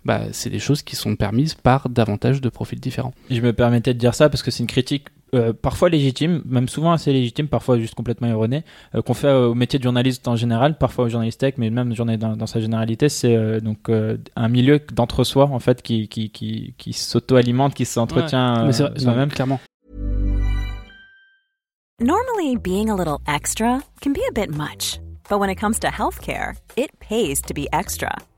bah, 0.04 0.22
c'est 0.32 0.50
des 0.50 0.58
choses 0.58 0.82
qui 0.82 0.96
sont 0.96 1.16
permises 1.16 1.54
par 1.54 1.88
davantage 1.88 2.40
de 2.40 2.48
profils 2.48 2.80
différents. 2.80 3.14
Je 3.30 3.40
me 3.40 3.52
permettais 3.52 3.94
de 3.94 3.98
dire 3.98 4.14
ça 4.14 4.28
parce 4.28 4.42
que 4.42 4.50
c'est 4.50 4.62
une 4.62 4.68
critique 4.68 5.06
euh, 5.34 5.52
parfois 5.52 5.88
légitime, 5.88 6.42
même 6.46 6.68
souvent 6.68 6.92
assez 6.92 7.12
légitime, 7.12 7.48
parfois 7.48 7.78
juste 7.78 7.94
complètement 7.94 8.28
erronée, 8.28 8.64
euh, 8.94 9.02
qu'on 9.02 9.14
fait 9.14 9.32
au 9.32 9.54
métier 9.54 9.78
de 9.78 9.84
journaliste 9.84 10.26
en 10.28 10.36
général, 10.36 10.78
parfois 10.78 11.06
au 11.06 11.08
journaliste 11.08 11.40
tech, 11.40 11.54
mais 11.58 11.70
même 11.70 11.94
journée 11.94 12.16
dans, 12.16 12.36
dans 12.36 12.46
sa 12.46 12.60
généralité, 12.60 13.08
c'est 13.08 13.36
euh, 13.36 13.60
donc 13.60 13.88
euh, 13.88 14.16
un 14.36 14.48
milieu 14.48 14.80
d'entre-soi 14.92 15.44
en 15.44 15.58
fait 15.58 15.82
qui, 15.82 16.08
qui, 16.08 16.30
qui, 16.30 16.74
qui 16.78 16.92
s'auto-alimente, 16.92 17.74
qui 17.74 17.84
s'entretient 17.84 18.68
euh, 18.68 18.72
soi-même. 18.72 19.30
clairement. 19.30 19.60
Normally, 22.00 22.56
being 22.56 22.90
a 22.90 22.94
little 22.94 23.18
extra 23.26 23.82
can 24.00 24.12
be 24.12 24.20
a 24.28 24.32
bit 24.32 24.50
much, 24.50 25.00
but 25.28 25.40
when 25.40 25.50
it 25.50 25.56
comes 25.56 25.80
to 25.80 25.88
healthcare, 25.88 26.54
it 26.76 26.90
pays 27.00 27.42
to 27.42 27.52
be 27.52 27.66
extra. 27.72 28.10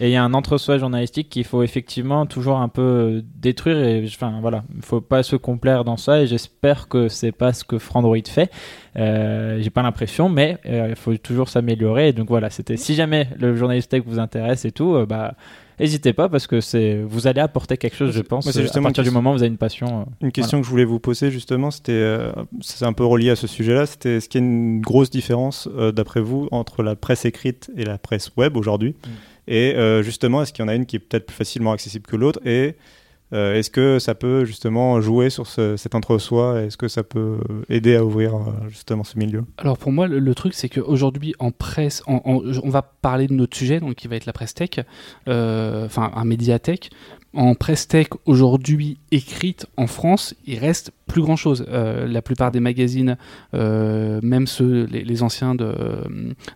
Et 0.00 0.08
il 0.08 0.12
y 0.12 0.16
a 0.16 0.22
un 0.22 0.32
entre-soi 0.32 0.78
journalistique 0.78 1.28
qu'il 1.28 1.44
faut 1.44 1.62
effectivement 1.62 2.24
toujours 2.26 2.58
un 2.58 2.68
peu 2.68 2.82
euh, 2.82 3.22
détruire. 3.36 3.78
Et 3.78 4.04
enfin 4.06 4.38
voilà, 4.40 4.62
il 4.76 4.82
faut 4.82 5.00
pas 5.00 5.22
se 5.22 5.34
complaire 5.34 5.84
dans 5.84 5.96
ça. 5.96 6.22
Et 6.22 6.26
j'espère 6.26 6.88
que 6.88 7.08
c'est 7.08 7.32
pas 7.32 7.52
ce 7.52 7.64
que 7.64 7.78
Frandroid 7.78 8.16
fait. 8.28 8.50
Euh, 8.96 9.60
J'ai 9.60 9.70
pas 9.70 9.82
l'impression, 9.82 10.28
mais 10.28 10.58
euh, 10.66 10.88
il 10.90 10.96
faut 10.96 11.16
toujours 11.16 11.48
s'améliorer. 11.48 12.12
Donc 12.12 12.28
voilà, 12.28 12.50
c'était 12.50 12.76
si 12.76 12.94
jamais 12.94 13.28
le 13.38 13.56
journaliste 13.56 13.96
vous 14.06 14.18
intéresse 14.18 14.64
et 14.64 14.72
tout, 14.72 14.94
euh, 14.94 15.06
bah 15.06 15.34
n'hésitez 15.80 16.12
pas 16.12 16.28
parce 16.28 16.46
que 16.46 16.60
c'est 16.60 17.00
vous 17.02 17.26
allez 17.26 17.40
apporter 17.40 17.76
quelque 17.76 17.96
chose, 17.96 18.12
je 18.12 18.22
pense, 18.22 18.46
euh, 18.56 18.66
à 18.74 18.80
partir 18.80 19.04
du 19.04 19.10
moment 19.10 19.30
où 19.30 19.34
vous 19.34 19.42
avez 19.42 19.50
une 19.50 19.58
passion. 19.58 20.00
euh, 20.00 20.04
Une 20.26 20.32
question 20.32 20.60
que 20.60 20.64
je 20.64 20.70
voulais 20.70 20.84
vous 20.84 20.98
poser 20.98 21.30
justement, 21.30 21.70
c'était, 21.70 21.92
euh, 21.92 22.32
c'est 22.60 22.84
un 22.84 22.92
peu 22.92 23.04
relié 23.04 23.30
à 23.30 23.36
ce 23.36 23.46
sujet-là, 23.46 23.86
c'était 23.86 24.16
est-ce 24.16 24.28
qu'il 24.28 24.40
y 24.40 24.44
a 24.44 24.46
une 24.46 24.80
grosse 24.80 25.10
différence 25.10 25.68
euh, 25.76 25.92
d'après 25.92 26.20
vous 26.20 26.48
entre 26.50 26.82
la 26.82 26.96
presse 26.96 27.24
écrite 27.24 27.70
et 27.76 27.84
la 27.84 27.98
presse 27.98 28.30
web 28.36 28.56
aujourd'hui? 28.56 28.94
Et 29.46 29.74
euh, 29.76 30.02
justement, 30.02 30.42
est-ce 30.42 30.52
qu'il 30.52 30.62
y 30.62 30.66
en 30.66 30.68
a 30.68 30.74
une 30.74 30.84
qui 30.84 30.96
est 30.96 30.98
peut-être 30.98 31.26
plus 31.26 31.34
facilement 31.36 31.72
accessible 31.72 32.06
que 32.06 32.16
l'autre? 32.16 32.38
Et 32.46 32.74
euh, 33.32 33.54
est-ce 33.54 33.70
que 33.70 33.98
ça 33.98 34.14
peut 34.14 34.44
justement 34.44 35.00
jouer 35.00 35.30
sur 35.30 35.46
ce- 35.46 35.76
cet 35.76 35.94
entre-soi? 35.94 36.62
Est-ce 36.62 36.76
que 36.76 36.88
ça 36.88 37.02
peut 37.02 37.38
aider 37.68 37.96
à 37.96 38.04
ouvrir 38.04 38.34
euh, 38.34 38.40
justement 38.68 39.04
ce 39.04 39.18
milieu? 39.18 39.44
Alors 39.58 39.78
pour 39.78 39.92
moi, 39.92 40.06
le, 40.06 40.34
truc, 40.34 40.54
c'est 40.54 40.68
qu'aujourd'hui, 40.68 41.34
en 41.38 41.50
presse, 41.50 42.02
on 42.06 42.70
va 42.70 42.82
parler 42.82 43.26
de 43.26 43.34
notre 43.34 43.56
sujet, 43.56 43.80
donc 43.80 43.94
qui 43.96 44.08
va 44.08 44.16
être 44.16 44.26
la 44.26 44.32
presse 44.32 44.54
tech, 44.54 44.70
euh, 45.28 45.86
enfin 45.86 46.10
un 46.14 46.24
médiathèque. 46.24 46.90
En 47.40 47.54
presse 47.54 47.86
tech, 47.86 48.08
aujourd'hui 48.26 48.98
écrite 49.12 49.66
en 49.76 49.86
France, 49.86 50.34
il 50.46 50.58
reste 50.58 50.90
plus 51.06 51.22
grand 51.22 51.36
chose. 51.36 51.64
la 51.70 52.20
plupart 52.20 52.50
des 52.50 52.58
magazines, 52.60 53.16
euh, 53.54 54.18
même 54.22 54.46
ceux, 54.46 54.84
les, 54.90 55.04
les 55.04 55.22
anciens 55.22 55.54
de 55.54 55.64
euh, 55.64 56.04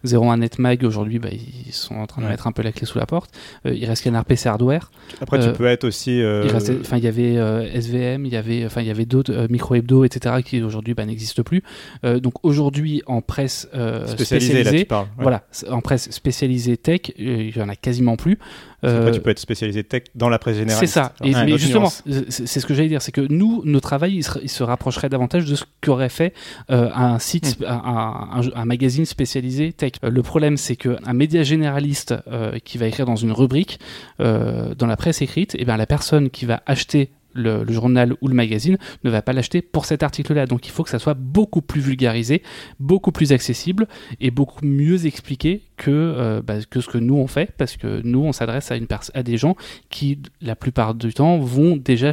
01 0.05 0.39
Netmag, 0.39 0.85
aujourd'hui, 0.85 1.19
bah, 1.21 1.29
ils 1.33 1.73
sont 1.73 1.95
en 1.95 2.07
train 2.07 2.21
de 2.21 2.27
Ouais. 2.27 2.33
mettre 2.33 2.47
un 2.49 2.53
peu 2.53 2.63
la 2.63 2.73
clé 2.73 2.85
sous 2.85 2.99
la 2.99 3.07
porte. 3.07 3.31
Euh, 3.65 3.73
il 3.75 3.85
reste 3.87 4.03
Canard 4.05 4.25
PC 4.25 4.49
Hardware. 4.49 4.91
Après, 5.21 5.39
Euh, 5.39 5.53
tu 5.53 5.57
peux 5.57 5.67
être 5.67 5.85
aussi. 5.85 6.21
euh, 6.21 6.45
enfin, 6.81 6.97
il 6.99 7.05
y 7.05 7.07
avait 7.07 7.37
euh, 7.39 7.63
SVM, 7.73 8.27
il 8.27 8.33
y 8.33 8.37
avait, 8.37 8.67
enfin, 8.67 8.81
il 8.83 8.89
y 8.89 8.91
avait 8.91 9.07
d'autres 9.07 9.33
euh, 9.33 9.47
micro 9.49 9.75
hebdo, 9.77 10.05
etc., 10.05 10.35
qui 10.45 10.61
aujourd'hui 10.63 10.95
bah, 10.95 11.07
n'existent 11.07 11.43
plus. 11.45 11.63
Euh, 12.05 12.19
donc 12.21 12.35
aujourd'hui, 12.45 13.03
en 13.07 13.23
presse 13.23 13.69
euh, 13.75 14.01
là, 14.01 14.07
spécialisée, 14.09 14.81
tu 14.81 14.85
parles. 14.87 15.07
ouais. 15.17 15.23
voilà, 15.23 15.45
en 15.71 15.81
presse 15.81 16.11
spécialisée 16.11 16.77
tech, 16.77 17.01
euh, 17.21 17.51
il 17.51 17.57
y 17.57 17.63
en 17.63 17.69
a 17.69 17.77
quasiment 17.77 18.17
plus. 18.17 18.39
Euh, 18.85 19.11
tu 19.13 19.21
peux 19.21 19.31
être 19.31 19.39
spécialisé 19.39 19.85
tech 19.85 20.03
dans 20.15 20.29
la 20.29 20.39
presse 20.39 20.57
générale. 20.57 20.81
c'est 20.81 20.87
ça. 20.93 21.13
Et- 21.23 21.35
Ouais, 21.35 21.45
mais 21.45 21.59
justement, 21.59 21.89
c'est 22.29 22.61
ce 22.61 22.67
que 22.67 22.75
j'allais 22.75 22.89
dire, 22.89 23.01
c'est 23.03 23.13
que 23.13 23.21
nous, 23.21 23.63
notre 23.65 23.89
travail, 23.89 24.15
il 24.17 24.25
se, 24.25 24.39
il 24.43 24.49
se 24.49 24.63
rapprocherait 24.63 25.09
davantage 25.09 25.45
de 25.45 25.55
ce 25.55 25.65
qu'aurait 25.81 26.09
fait 26.09 26.35
euh, 26.71 26.91
un 26.95 27.19
site, 27.19 27.59
Hmm. 27.61 27.65
un, 27.65 27.69
un- 27.69 28.41
un- 28.41 28.51
un 28.63 28.65
magazine 28.65 29.05
spécialisé 29.05 29.73
tech. 29.73 29.93
Euh, 30.05 30.11
le 30.11 30.23
problème, 30.23 30.57
c'est 30.57 30.77
qu'un 30.77 31.13
média 31.13 31.43
généraliste 31.43 32.15
euh, 32.29 32.59
qui 32.65 32.77
va 32.79 32.87
écrire 32.87 33.07
dans 33.07 33.17
une 33.17 33.33
rubrique, 33.33 33.79
dans 34.19 34.87
la 34.87 34.97
presse 34.97 35.23
écrite, 35.23 35.55
et 35.59 35.65
bien 35.65 35.77
la 35.77 35.87
personne 35.87 36.31
qui 36.31 36.45
va 36.47 36.63
acheter 36.67 37.11
le, 37.35 37.65
le 37.65 37.73
journal 37.73 38.15
ou 38.21 38.29
le 38.29 38.35
magazine 38.35 38.77
ne 39.05 39.11
va 39.11 39.23
pas 39.23 39.33
l'acheter 39.33 39.63
pour 39.63 39.87
cet 39.87 40.03
article-là. 40.03 40.45
Donc 40.47 40.67
il 40.67 40.71
faut 40.71 40.83
que 40.83 40.91
ça 40.91 40.99
soit 40.99 41.15
beaucoup 41.15 41.63
plus 41.63 41.81
vulgarisé, 41.81 42.43
beaucoup 42.79 43.11
plus 43.11 43.33
accessible 43.33 43.89
et 44.21 44.31
beaucoup 44.31 44.63
mieux 44.67 45.07
expliqué 45.07 45.63
que, 45.83 45.91
euh, 45.91 46.41
bah, 46.47 46.55
que 46.69 46.81
ce 46.81 46.89
que 46.89 46.99
nous 46.99 47.17
on 47.17 47.27
fait, 47.27 47.51
parce 47.57 47.77
que 47.77 48.01
nous 48.05 48.21
on 48.21 48.33
s'adresse 48.33 48.71
à, 48.71 48.77
une 48.77 48.87
à 49.15 49.23
des 49.23 49.37
gens 49.37 49.57
qui, 49.91 50.19
la 50.41 50.55
plupart 50.55 50.95
du 50.95 51.13
temps, 51.13 51.39
vont 51.39 51.77
déjà, 51.77 52.11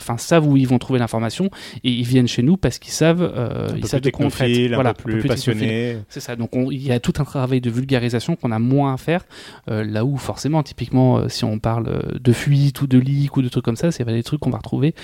enfin, 0.00 0.18
savent 0.18 0.46
où 0.46 0.56
ils 0.56 0.66
vont 0.68 0.78
trouver 0.78 0.98
l'information 0.98 1.50
et 1.84 1.90
ils 1.90 2.04
viennent 2.04 2.28
chez 2.28 2.42
nous 2.42 2.56
parce 2.56 2.78
qu'ils 2.78 2.92
savent, 2.92 3.22
euh, 3.22 3.68
ils 3.74 3.80
plus 3.80 3.88
savent 3.88 4.00
de 4.00 4.10
quoi 4.10 4.26
on 4.26 4.28
traite. 4.28 4.70
Voilà, 4.72 4.90
un 4.90 4.94
peu 4.94 5.04
plus 5.04 5.12
technophile. 5.22 5.28
passionné. 5.28 5.98
C'est 6.08 6.20
ça. 6.20 6.36
Donc 6.36 6.54
on- 6.56 6.70
il 6.70 6.82
y 6.82 6.92
a 6.92 7.00
tout 7.00 7.14
un 7.18 7.24
travail 7.24 7.60
de 7.60 7.70
vulgarisation 7.70 8.36
qu'on 8.36 8.52
a 8.52 8.58
moins 8.58 8.92
à 8.94 8.96
faire. 8.96 9.24
euh, 9.70 9.84
là 9.84 10.04
où 10.04 10.16
forcément, 10.16 10.62
typiquement, 10.62 11.18
euh, 11.18 11.28
si 11.28 11.44
on 11.44 11.58
parle 11.58 12.02
de 12.20 12.32
fuite 12.32 12.80
ou 12.82 12.86
de 12.86 12.98
leak 12.98 13.36
ou 13.36 13.42
de 13.42 13.48
trucs 13.48 13.64
comme 13.64 13.76
ça, 13.76 13.90
c'est 13.90 14.04
pas 14.04 14.12
des 14.12 14.22
trucs 14.22 14.40
qu'on 14.40 14.50
va 14.50 14.58
retrouver 14.58 14.94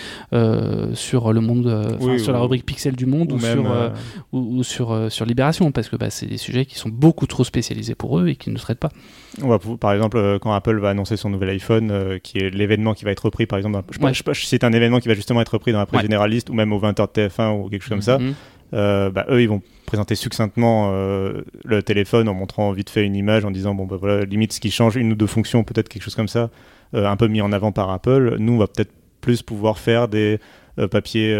sur 0.94 1.33
le 1.33 1.40
monde, 1.40 1.96
Oui, 2.01 2.20
sur 2.20 2.33
la 2.33 2.38
rubrique 2.40 2.66
Pixel 2.66 2.96
du 2.96 3.07
Monde 3.07 3.33
ou, 3.33 3.37
Ou 3.37 3.38
même, 3.38 3.59
sur 3.62 3.92
ou, 4.33 4.59
ou 4.59 4.62
sur 4.62 5.11
sur 5.11 5.27
Libération, 5.27 5.72
parce 5.72 5.88
que 5.88 5.96
bah, 5.96 6.11
c'est 6.11 6.27
des 6.27 6.37
sujets 6.38 6.64
qui 6.66 6.77
sont 6.77 6.88
beaucoup 6.88 7.27
trop 7.27 7.44
spécialisés 7.44 7.94
pour 8.03 8.19
eux 8.19 8.27
et 8.27 8.35
qui 8.37 8.51
ne 8.51 8.57
traitent 8.59 8.81
pas. 8.81 8.91
On 9.43 9.47
va 9.49 9.61
pou- 9.61 9.77
par 9.77 9.93
exemple, 9.93 10.17
euh, 10.17 10.41
quand 10.41 10.53
Apple 10.53 10.77
va 10.81 10.91
annoncer 10.91 11.17
son 11.17 11.31
nouvel 11.31 11.51
iPhone, 11.51 11.91
euh, 11.93 12.19
qui 12.19 12.38
est 12.38 12.51
l'événement 12.51 12.95
qui 12.95 13.05
va 13.05 13.12
être 13.12 13.25
repris, 13.27 13.47
par 13.47 13.59
exemple, 13.59 13.81
je, 13.93 14.01
Ouais. 14.05 14.12
je, 14.12 14.45
cite 14.45 14.65
un 14.65 14.73
événement 14.73 14.99
qui 14.99 15.07
va 15.07 15.15
justement 15.15 15.41
être 15.41 15.51
repris 15.55 15.71
dans 15.71 15.79
la 15.79 15.87
presse 15.87 15.99
Ouais. 15.99 16.03
généraliste 16.03 16.51
ou 16.51 16.55
même 16.55 16.73
au 16.73 16.81
20h 16.81 17.07
de 17.07 17.12
TF1 17.12 17.53
ou 17.53 17.69
quelque 17.69 17.83
chose 17.83 17.91
comme 17.91 18.03
ça. 18.03 18.19
Mhm. 18.19 18.35
Euh, 18.75 19.11
bah, 19.11 19.25
eux, 19.31 19.41
ils 19.41 19.49
vont 19.49 19.62
présenter 19.87 20.17
succinctement 20.17 20.91
euh, 20.93 21.43
le 21.65 21.83
téléphone 21.85 22.29
en 22.29 22.35
montrant 22.35 22.73
vite 22.73 22.91
fait 22.91 23.05
une 23.05 23.15
image 23.15 23.45
en 23.45 23.51
disant 23.53 23.75
bon 23.75 23.85
bah 23.87 23.97
voilà 24.01 24.25
limite 24.25 24.53
ce 24.55 24.61
qui 24.61 24.71
change 24.71 24.97
une 24.97 25.12
ou 25.12 25.15
deux 25.15 25.27
fonctions 25.27 25.62
peut-être 25.65 25.88
quelque 25.91 26.03
chose 26.03 26.15
comme 26.15 26.29
ça 26.29 26.49
un 26.95 27.17
peu 27.17 27.27
mis 27.29 27.43
en 27.43 27.53
avant 27.53 27.73
par 27.73 27.91
Apple 27.91 28.37
nous 28.38 28.55
on 28.55 28.59
va 28.59 28.67
peut-être 28.69 28.93
plus 29.21 29.43
pouvoir 29.43 29.77
faire 29.79 30.09
des 30.09 30.38
papiers 30.91 31.37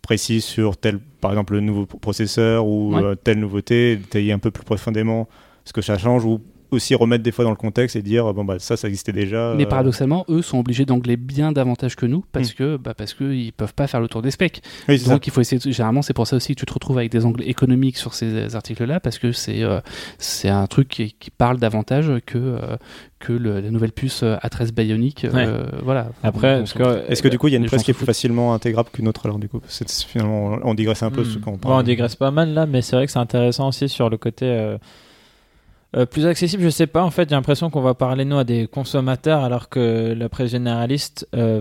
précis 0.00 0.40
sur 0.40 0.76
tel 0.78 0.98
par 1.20 1.30
exemple 1.32 1.52
le 1.52 1.60
nouveau 1.60 1.84
processeur 1.84 2.66
ou 2.66 2.94
Ouais. 2.96 3.14
telle 3.22 3.38
nouveauté 3.40 3.96
détailler 3.96 4.32
un 4.32 4.38
peu 4.38 4.50
plus 4.50 4.64
profondément 4.64 5.28
ce 5.64 5.72
que 5.72 5.82
ça 5.82 5.98
change 5.98 6.24
ou 6.24 6.40
aussi 6.70 6.94
remettre 6.94 7.22
des 7.22 7.32
fois 7.32 7.44
dans 7.44 7.50
le 7.50 7.56
contexte 7.56 7.96
et 7.96 8.02
dire 8.02 8.32
bon 8.32 8.46
bah 8.46 8.58
ça 8.58 8.78
ça 8.78 8.88
existait 8.88 9.12
déjà 9.12 9.52
Mais 9.58 9.66
euh, 9.66 9.68
paradoxalement, 9.68 10.24
eux 10.30 10.40
sont 10.40 10.58
obligés 10.58 10.86
d'angler 10.86 11.18
bien 11.18 11.52
davantage 11.52 11.96
que 11.96 12.06
nous 12.06 12.24
parce 12.32 12.52
Mm. 12.52 12.54
que 12.54 12.76
bah, 12.78 12.94
parce 12.96 13.12
que 13.12 13.24
ils 13.30 13.52
peuvent 13.52 13.74
pas 13.74 13.86
faire 13.86 14.00
le 14.00 14.08
tour 14.08 14.22
des 14.22 14.30
specs. 14.30 14.62
oui, 14.88 14.98
c'est 14.98 15.04
ça. 15.04 15.10
Donc 15.12 15.26
il 15.26 15.30
faut 15.34 15.42
essayer. 15.42 15.58
de- 15.60 15.70
Généralement, 15.70 16.00
c'est 16.00 16.14
pour 16.14 16.26
ça 16.26 16.34
aussi 16.36 16.54
que 16.54 16.60
tu 16.60 16.64
te 16.64 16.72
retrouves 16.72 16.96
avec 16.96 17.12
des 17.12 17.26
angles 17.26 17.42
économiques 17.42 17.98
sur 17.98 18.14
ces 18.14 18.56
articles-là 18.56 19.00
parce 19.00 19.18
que 19.18 19.32
c'est 19.32 19.62
euh, 19.62 19.80
c'est 20.16 20.48
un 20.48 20.66
truc 20.66 20.88
qui, 20.88 21.12
qui 21.12 21.30
parle 21.30 21.58
davantage 21.58 22.10
que 22.24 22.38
euh, 22.38 22.76
que 23.18 23.34
le- 23.34 23.60
la 23.60 23.70
nouvelle 23.70 23.92
puce 23.92 24.22
euh, 24.22 24.36
A13 24.42 24.72
Bionic. 24.72 25.26
euh, 25.26 25.66
Voilà. 25.82 26.08
Après, 26.22 26.64
que, 26.74 27.10
est-ce 27.12 27.20
que 27.22 27.28
du 27.28 27.38
coup 27.38 27.48
il 27.48 27.52
y 27.52 27.54
a 27.56 27.58
une 27.58 27.66
presse 27.66 27.82
qui 27.82 27.90
est 27.90 27.94
plus 27.94 28.06
facilement 28.06 28.54
intégrable 28.54 28.88
qu'une 28.90 29.08
autre 29.08 29.26
alors 29.26 29.38
du 29.38 29.50
coup? 29.50 29.60
C'est 29.68 29.90
finalement 29.92 30.56
on 30.64 30.72
digresse 30.72 31.02
un 31.02 31.10
peu 31.10 31.20
Hmm. 31.20 31.24
ce 31.26 31.36
qu'on 31.38 31.50
Bon, 31.52 31.58
parle 31.58 31.80
on 31.80 31.82
digresse 31.82 32.16
pas 32.16 32.30
mal 32.30 32.54
là, 32.54 32.64
mais 32.64 32.80
c'est 32.80 32.96
vrai 32.96 33.04
que 33.04 33.12
c'est 33.12 33.18
intéressant 33.18 33.68
aussi 33.68 33.90
sur 33.90 34.08
le 34.08 34.16
côté 34.16 34.46
euh, 35.96 36.06
plus 36.06 36.26
accessible. 36.26 36.62
Je 36.62 36.68
sais 36.70 36.86
pas, 36.86 37.02
en 37.02 37.10
fait, 37.10 37.28
j'ai 37.28 37.34
l'impression 37.34 37.68
qu'on 37.70 37.80
va 37.82 37.94
parler 37.94 38.24
nous 38.24 38.38
à 38.38 38.44
des 38.44 38.66
consommateurs 38.66 39.44
alors 39.44 39.68
que 39.68 40.14
la 40.16 40.28
presse 40.28 40.50
généraliste 40.50 41.28
euh, 41.34 41.60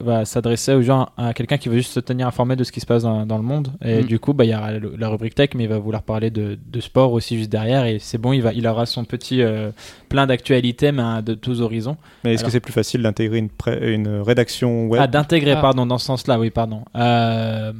va, 0.00 0.24
s'adresser 0.24 0.74
aux 0.74 0.82
gens, 0.82 1.08
à 1.16 1.34
quelqu'un 1.34 1.58
qui 1.58 1.68
veut 1.68 1.76
juste 1.78 1.92
se 1.92 2.00
tenir 2.00 2.26
informé 2.28 2.54
de 2.56 2.64
ce 2.64 2.72
qui 2.72 2.80
se 2.80 2.86
passe 2.86 3.02
dans, 3.02 3.26
dans 3.26 3.36
le 3.38 3.42
monde. 3.44 3.68
Et 3.84 4.02
Mm. 4.02 4.06
du 4.06 4.18
coup, 4.20 4.32
bah, 4.34 4.44
il 4.44 4.50
y 4.50 4.54
aura 4.54 4.70
la 4.72 5.08
rubrique 5.08 5.34
tech, 5.34 5.50
mais 5.54 5.64
il 5.64 5.68
va 5.68 5.78
vouloir 5.78 6.02
parler 6.02 6.30
de, 6.30 6.58
de 6.64 6.80
sport 6.80 7.12
aussi 7.12 7.36
juste 7.36 7.50
derrière. 7.50 7.84
Et 7.86 7.98
c'est 7.98 8.18
bon, 8.18 8.32
il, 8.32 8.40
va, 8.42 8.52
il 8.52 8.66
aura 8.66 8.86
son 8.86 9.04
petit 9.04 9.42
euh, 9.42 9.70
plein 10.08 10.26
d'actualités, 10.26 10.92
mais 10.92 11.02
hein, 11.02 11.22
de 11.22 11.34
tous 11.34 11.60
horizons. 11.60 11.96
Mais 12.24 12.34
est-ce 12.34 12.44
que 12.44 12.50
c'est 12.50 12.60
plus 12.60 12.72
facile 12.72 13.02
d'intégrer 13.02 13.38
une, 13.38 13.48
pré- 13.50 13.92
une 13.94 14.08
rédaction 14.20 14.86
web? 14.86 15.00
Ah, 15.02 15.06
d'intégrer, 15.06 15.52
Ah. 15.52 15.60
pardon, 15.60 15.86
dans 15.86 15.98
ce 15.98 16.06
sens-là, 16.06 16.38
oui, 16.38 16.50
pardon. 16.50 16.82
Euh, 16.96 17.72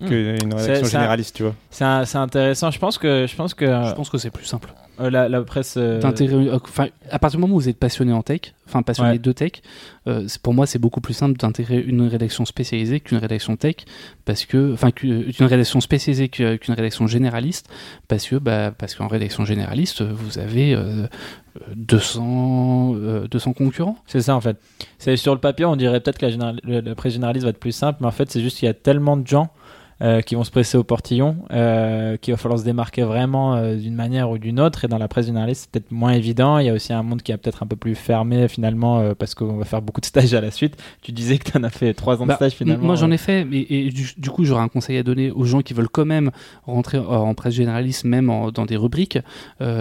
qu'une 0.00 0.36
C'est- 0.56 0.56
rédaction 0.56 0.86
généraliste, 0.88 1.36
tu 1.36 1.42
vois 1.44 1.54
c'est 1.70 2.16
intéressant. 2.16 2.70
Je 2.70 2.78
pense 2.78 2.98
que, 2.98 3.26
je 3.28 3.36
pense 3.36 3.54
que 3.54 3.66
Je 3.66 3.94
pense 3.94 4.10
que 4.10 4.18
c'est 4.18 4.30
plus 4.30 4.44
simple. 4.44 4.72
euh, 5.00 5.10
la, 5.10 5.28
la 5.28 5.42
presse. 5.42 5.74
euh, 5.76 6.00
euh, 6.04 6.58
enfin, 6.62 6.86
à 7.10 7.18
partir 7.18 7.38
du 7.38 7.42
moment 7.42 7.54
où 7.56 7.60
vous 7.60 7.68
êtes 7.68 7.78
passionné 7.78 8.12
en 8.12 8.22
tech, 8.22 8.54
enfin 8.68 8.82
passionné 8.82 9.10
Ouais. 9.12 9.18
de 9.18 9.32
tech, 9.32 9.52
euh, 10.06 10.26
pour 10.42 10.54
moi 10.54 10.66
c'est 10.66 10.78
beaucoup 10.78 11.00
plus 11.00 11.14
simple 11.14 11.36
d'intégrer 11.36 11.80
une 11.80 12.02
rédaction 12.02 12.44
spécialisée 12.44 13.00
qu'une 13.00 13.18
rédaction 13.18 13.56
tech, 13.56 13.76
parce 14.24 14.44
que, 14.46 14.72
enfin, 14.72 14.90
qu'une 14.92 15.32
une 15.38 15.46
rédaction 15.46 15.80
spécialisée 15.80 16.28
qu'une 16.28 16.58
rédaction 16.74 17.06
généraliste, 17.08 17.68
parce 18.08 18.26
que, 18.28 18.36
bah, 18.36 18.72
parce 18.76 18.94
qu'en 18.94 19.08
rédaction 19.08 19.44
généraliste, 19.44 20.02
vous 20.02 20.38
avez 20.38 20.74
euh, 20.74 21.06
200, 21.76 22.94
euh, 22.96 23.26
200 23.28 23.52
concurrents. 23.52 23.96
C'est 24.06 24.20
ça 24.22 24.34
en 24.36 24.40
fait. 24.40 24.56
C'est 24.98 25.16
sur 25.16 25.34
le 25.34 25.40
papier, 25.40 25.64
on 25.64 25.76
dirait 25.76 26.00
peut-être 26.00 26.18
que 26.18 26.26
la, 26.26 26.32
général- 26.32 26.60
le- 26.64 26.80
la 26.80 26.94
presse 26.94 27.12
généraliste 27.14 27.44
va 27.44 27.50
être 27.50 27.58
plus 27.60 27.72
simple, 27.72 27.98
mais 28.00 28.06
en 28.06 28.10
fait, 28.12 28.30
c'est 28.30 28.40
juste 28.40 28.58
qu'il 28.58 28.66
y 28.66 28.70
a 28.70 28.74
tellement 28.74 29.16
de 29.16 29.26
gens 29.26 29.50
euh, 30.02 30.20
qui 30.20 30.34
vont 30.34 30.44
se 30.44 30.50
presser 30.50 30.76
au 30.76 30.82
portillon 30.84 31.36
euh, 31.52 32.16
qu'il 32.16 32.34
va 32.34 32.38
falloir 32.38 32.58
se 32.58 32.64
démarquer 32.64 33.02
vraiment 33.02 33.54
euh, 33.54 33.76
d'une 33.76 33.94
manière 33.94 34.28
ou 34.30 34.38
d'une 34.38 34.58
autre. 34.58 34.84
Et 34.84 34.88
dans 34.88 34.98
la 34.98 35.06
presse 35.08 35.26
généraliste, 35.26 35.62
c'est 35.62 35.70
peut-être 35.80 35.92
moins 35.92 36.12
évident. 36.12 36.58
Il 36.58 36.66
y 36.66 36.68
a 36.68 36.72
aussi 36.72 36.92
un 36.92 37.02
monde 37.02 37.22
qui 37.22 37.30
est 37.32 37.36
peut-être 37.36 37.62
un 37.62 37.66
peu 37.66 37.76
plus 37.76 37.94
fermé 37.94 38.48
finalement 38.48 38.98
euh, 39.00 39.14
parce 39.16 39.34
qu'on 39.34 39.56
va 39.56 39.64
faire 39.64 39.82
beaucoup 39.82 40.00
de 40.00 40.06
stages 40.06 40.34
à 40.34 40.40
la 40.40 40.50
suite. 40.50 40.76
Tu 41.02 41.12
disais 41.12 41.38
que 41.38 41.50
tu 41.50 41.56
en 41.56 41.62
as 41.62 41.70
fait 41.70 41.94
trois 41.94 42.20
ans 42.20 42.26
Bah, 42.26 42.34
de 42.34 42.36
stage 42.36 42.52
finalement. 42.54 42.84
Moi 42.84 42.96
j'en 42.96 43.10
ai 43.10 43.18
fait, 43.18 43.44
mais 43.44 43.66
et 43.70 43.90
du, 43.90 44.08
du 44.16 44.30
coup 44.30 44.44
j'aurais 44.44 44.62
un 44.62 44.68
conseil 44.68 44.98
à 44.98 45.02
donner 45.02 45.30
aux 45.30 45.44
gens 45.44 45.60
qui 45.62 45.74
veulent 45.74 45.88
quand 45.88 46.04
même 46.06 46.30
rentrer 46.66 46.98
en, 46.98 47.32
presse 47.34 47.54
généraliste, 47.54 48.04
même 48.04 48.30
en- 48.30 48.50
dans 48.50 48.66
des 48.66 48.76
rubriques 48.76 49.18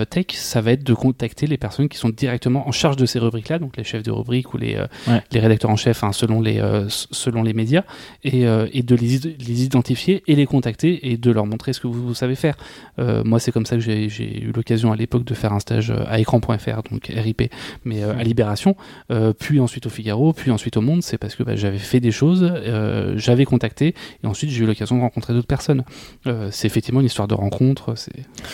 tech, 0.10 0.26
ça 0.34 0.62
va 0.62 0.72
être 0.74 0.84
de 0.84 0.94
contacter 0.94 1.48
les 1.48 1.58
personnes 1.58 1.90
qui 1.90 1.98
sont 1.98 2.10
directement 2.10 2.68
en 2.68 2.72
charge 2.72 2.98
de 2.98 3.06
ces 3.06 3.20
rubriques-là, 3.20 3.58
donc 3.60 3.78
les 3.78 3.84
chefs 3.84 4.04
de 4.04 4.12
rubrique 4.12 4.54
ou 4.54 4.58
les, 4.58 4.78
Ouais. 5.08 5.22
les 5.32 5.40
rédacteurs 5.40 5.72
en 5.72 5.76
chef, 5.76 6.04
hein, 6.04 6.12
selon, 6.12 6.40
les, 6.42 6.58
s- 6.86 7.08
selon 7.12 7.42
les 7.44 7.54
médias, 7.54 7.84
et, 8.24 8.42
et 8.74 8.84
de 8.84 8.96
les 8.96 9.64
identifier 9.64 10.03
et 10.12 10.36
les 10.36 10.46
contacter 10.46 11.12
et 11.12 11.18
de 11.18 11.32
leur 11.32 11.46
montrer 11.46 11.74
ce 11.74 11.80
que 11.80 11.88
vous, 11.88 12.08
vous 12.08 12.14
savez 12.14 12.36
faire. 12.36 12.56
Euh, 13.00 13.24
moi 13.24 13.40
c'est 13.40 13.52
comme 13.52 13.66
ça 13.66 13.76
que 13.76 13.82
j'ai 13.82 14.10
j'ai 14.10 14.42
eu 14.44 14.52
l'occasion 14.52 14.92
à 14.92 14.96
l'époque 14.96 15.24
de 15.24 15.34
faire 15.34 15.54
un 15.54 15.60
stage 15.60 15.92
euh, 15.92 16.04
à 16.08 16.20
écran.fr, 16.20 16.84
donc 16.92 17.08
RIP, 17.14 17.44
mais 17.86 18.04
euh, 18.04 18.18
à 18.18 18.24
Libération, 18.24 18.76
euh, 19.12 19.34
puis 19.34 19.60
ensuite 19.60 19.86
au 19.86 19.90
Figaro, 19.90 20.34
puis 20.34 20.52
ensuite 20.52 20.78
au 20.78 20.82
Monde, 20.82 21.04
c'est 21.04 21.18
parce 21.18 21.36
que 21.36 21.44
bah, 21.44 21.56
j'avais 21.56 21.78
fait 21.78 22.00
des 22.00 22.12
choses, 22.12 22.44
euh, 22.44 23.14
j'avais 23.18 23.46
contacté, 23.46 23.96
et 24.24 24.28
ensuite 24.28 24.50
j'ai 24.50 24.64
eu 24.64 24.68
l'occasion 24.68 24.96
de 24.98 25.02
rencontrer 25.02 25.34
d'autres 25.34 25.48
personnes. 25.48 25.84
Euh, 26.28 26.50
c'est 26.52 26.68
effectivement 26.68 27.00
une 27.00 27.06
histoire 27.08 27.28
de 27.28 27.34
rencontre. 27.36 27.96
C'est 27.96 28.12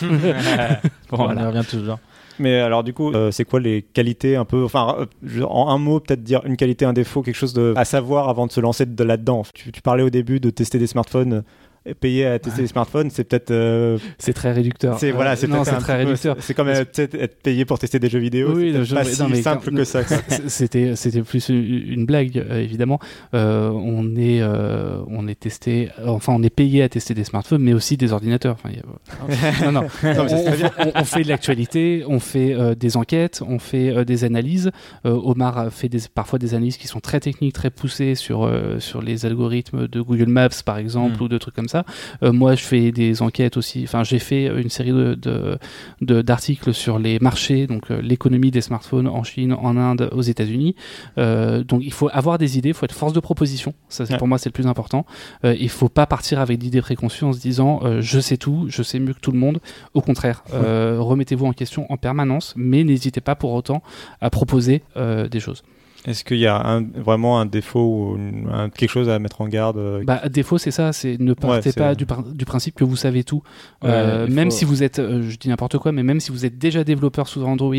bon, 1.10 1.16
Voilà. 1.16 1.40
on 1.40 1.44
y 1.44 1.46
revient 1.46 1.66
toujours. 1.68 1.98
Mais 2.38 2.58
alors 2.58 2.84
du 2.84 2.92
coup, 2.92 3.12
euh, 3.12 3.30
c'est 3.30 3.44
quoi 3.44 3.60
les 3.60 3.82
qualités 3.82 4.36
un 4.36 4.44
peu, 4.44 4.64
enfin, 4.64 5.06
euh, 5.22 5.42
en 5.44 5.68
un 5.68 5.78
mot, 5.78 6.00
peut-être 6.00 6.22
dire 6.22 6.40
une 6.44 6.56
qualité, 6.56 6.84
un 6.84 6.92
défaut, 6.92 7.22
quelque 7.22 7.34
chose 7.34 7.52
de, 7.52 7.74
à 7.76 7.84
savoir 7.84 8.28
avant 8.28 8.46
de 8.46 8.52
se 8.52 8.60
lancer 8.60 8.86
de 8.86 9.04
là-dedans. 9.04 9.42
Tu, 9.54 9.70
parlais 9.82 10.02
au 10.02 10.10
début 10.10 10.40
de 10.40 10.50
tester 10.50 10.78
des 10.78 10.86
smartphones, 10.86 11.42
payer 11.94 12.26
à 12.26 12.38
tester 12.38 12.62
des 12.62 12.68
smartphones, 12.68 13.10
c'est 13.10 13.24
peut-être, 13.24 13.50
euh, 13.50 13.98
c'est 14.18 14.32
très 14.32 14.52
réducteur. 14.52 14.98
c'est 14.98 15.10
voilà, 15.10 15.36
c'est 15.36 15.48
très 15.48 15.96
réducteur. 15.96 16.36
C'est 16.40 16.54
comme 16.54 16.68
euh, 16.68 16.84
être 16.98 17.42
payé 17.42 17.64
pour 17.64 17.78
tester 17.78 17.98
des 17.98 18.08
jeux 18.08 18.18
vidéo. 18.18 18.52
Oui, 18.54 18.74
c'est 18.84 18.94
pas 18.94 19.02
non, 19.04 19.10
si 19.10 19.22
mais 19.30 19.42
simple 19.42 19.70
quand- 19.70 19.76
que 19.76 19.84
ça. 19.84 20.00
C'était 20.48 20.96
c'était 20.96 21.22
plus 21.22 21.48
une 21.48 22.06
blague 22.06 22.38
euh, 22.38 22.60
évidemment. 22.60 22.98
Euh, 23.34 23.70
on 23.70 24.16
est 24.16 24.40
euh, 24.42 25.00
on 25.08 25.26
est 25.28 25.38
testé, 25.38 25.88
enfin 26.06 26.32
on 26.36 26.42
est 26.42 26.50
payé 26.54 26.82
à 26.82 26.88
tester 26.88 27.14
des 27.14 27.24
smartphones, 27.24 27.62
mais 27.62 27.72
aussi 27.74 27.96
des 27.96 28.12
ordinateurs. 28.12 28.54
Enfin, 28.54 28.70
il 28.72 28.76
y 28.76 28.80
a- 28.80 29.64
non 29.64 29.72
non. 29.72 29.80
Non, 29.82 29.88
mais 30.02 30.18
on, 30.20 30.28
c'est 30.28 30.44
très 30.44 30.56
bien. 30.56 30.70
on- 30.78 31.00
on 31.00 31.04
fait 31.04 31.22
de 31.22 31.28
l'actualité, 31.28 32.04
on 32.06 32.20
fait 32.20 32.54
euh, 32.54 32.74
des 32.74 32.96
enquêtes, 32.96 33.42
on 33.46 33.58
fait 33.58 33.90
euh, 33.90 34.04
des 34.04 34.24
analyses. 34.24 34.70
Euh, 35.06 35.10
Omar 35.12 35.70
fait 35.72 35.88
des, 35.88 35.98
parfois 36.14 36.38
des 36.38 36.54
analyses 36.54 36.76
qui 36.76 36.88
sont 36.88 37.00
très 37.00 37.20
techniques, 37.20 37.54
très 37.54 37.70
poussées 37.70 38.14
sur 38.14 38.44
euh, 38.44 38.78
sur 38.80 39.02
les 39.02 39.26
algorithmes 39.26 39.88
de 39.88 40.00
Google 40.00 40.28
Maps 40.28 40.48
par 40.64 40.78
exemple 40.78 41.18
Mm. 41.20 41.22
ou 41.24 41.28
de 41.28 41.38
trucs 41.38 41.54
comme 41.54 41.68
ça. 41.68 41.79
Euh, 42.22 42.32
moi, 42.32 42.54
je 42.54 42.62
fais 42.62 42.92
des 42.92 43.22
enquêtes 43.22 43.56
aussi. 43.56 43.82
Enfin, 43.84 44.04
j'ai 44.04 44.18
fait 44.18 44.46
une 44.46 44.70
série 44.70 44.92
de 44.92 45.58
d'articles 46.00 46.72
sur 46.74 46.98
les 46.98 47.18
marchés, 47.18 47.66
donc 47.66 47.90
euh, 47.90 48.00
l'économie 48.00 48.50
des 48.50 48.60
smartphones 48.60 49.06
en 49.08 49.22
Chine, 49.22 49.52
en 49.52 49.76
Inde, 49.76 50.08
aux 50.12 50.22
États-Unis. 50.22 50.74
Euh, 51.18 51.62
donc, 51.64 51.82
il 51.84 51.92
faut 51.92 52.08
avoir 52.12 52.38
des 52.38 52.58
idées, 52.58 52.70
il 52.70 52.74
faut 52.74 52.84
être 52.84 52.94
force 52.94 53.12
de 53.12 53.20
proposition. 53.20 53.74
Ça, 53.88 54.04
Ouais. 54.04 54.16
pour 54.18 54.26
moi, 54.28 54.38
c'est 54.38 54.48
le 54.48 54.52
plus 54.54 54.66
important. 54.66 55.06
Il 55.44 55.68
faut 55.68 55.88
pas 55.88 56.06
partir 56.06 56.40
avec 56.40 56.58
d'idées 56.58 56.80
préconçues 56.80 57.24
en 57.24 57.32
se 57.32 57.40
disant 57.40 57.80
je 58.00 58.20
sais 58.20 58.36
tout, 58.36 58.66
je 58.68 58.82
sais 58.82 58.98
mieux 58.98 59.14
que 59.14 59.20
tout 59.20 59.32
le 59.32 59.38
monde. 59.38 59.60
Au 59.94 60.00
contraire, 60.00 60.42
remettez-vous 60.52 61.46
en 61.46 61.52
question 61.52 61.86
en 61.92 61.96
permanence, 61.96 62.54
mais 62.56 62.84
n'hésitez 62.84 63.20
pas 63.20 63.34
pour 63.34 63.52
autant 63.52 63.82
à 64.20 64.30
proposer 64.30 64.82
euh, 64.96 65.28
des 65.28 65.40
choses. 65.40 65.62
Est-ce 66.06 66.24
qu'il 66.24 66.38
y 66.38 66.46
a 66.46 66.56
un- 66.66 66.82
vraiment 66.82 67.40
un 67.40 67.46
défaut 67.46 67.80
ou 68.12 68.16
une- 68.16 68.48
un- 68.50 68.70
quelque 68.70 68.88
chose 68.88 69.10
à 69.10 69.18
mettre 69.18 69.42
en 69.42 69.48
garde 69.48 69.76
euh, 69.76 70.02
Bah, 70.04 70.22
défaut, 70.30 70.56
c'est 70.56 70.70
ça, 70.70 70.94
c'est 70.94 71.18
ne 71.20 71.34
partez 71.34 71.70
pas 71.78 71.94
du, 71.94 72.06
du 72.34 72.44
principe 72.46 72.74
que 72.74 72.84
vous 72.84 72.96
savez 72.96 73.22
tout. 73.22 73.42
Euh, 73.84 74.24
Ouais, 74.26 74.30
même 74.32 74.50
faut- 74.50 74.56
si 74.56 74.64
vous 74.64 74.82
êtes, 74.82 74.98
euh, 74.98 75.22
je 75.28 75.36
dis 75.36 75.48
n'importe 75.50 75.76
quoi, 75.76 75.92
mais 75.92 76.02
même 76.02 76.18
si 76.20 76.30
vous 76.32 76.46
êtes 76.46 76.56
déjà 76.58 76.84
développeur 76.84 77.28
sous 77.28 77.44
Android 77.44 77.74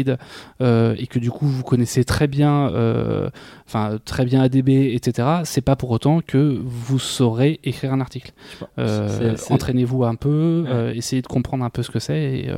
euh, 0.62 0.96
et 1.00 1.08
que 1.08 1.18
du 1.18 1.32
coup 1.32 1.48
vous 1.48 1.64
connaissez 1.64 2.04
très 2.04 2.28
bien, 2.28 2.70
euh, 2.70 3.30
enfin 3.68 3.98
très 4.06 4.24
bien 4.26 4.42
ADB, 4.44 4.70
etc. 4.94 5.28
C'est 5.44 5.62
pas 5.62 5.76
pour 5.76 5.90
autant 5.90 6.22
que 6.22 6.60
vous 6.64 7.00
saurez 7.00 7.60
écrire 7.64 7.92
un 7.92 8.02
article. 8.02 8.34
Euh, 8.78 9.36
Entraînez-vous 9.50 10.04
un 10.04 10.16
peu, 10.16 10.66
euh, 10.68 10.94
essayez 10.94 11.24
de 11.24 11.28
comprendre 11.28 11.64
un 11.66 11.70
peu 11.72 11.82
ce 11.82 11.90
que 11.90 12.00
c'est 12.00 12.22
et, 12.42 12.50
euh, 12.50 12.58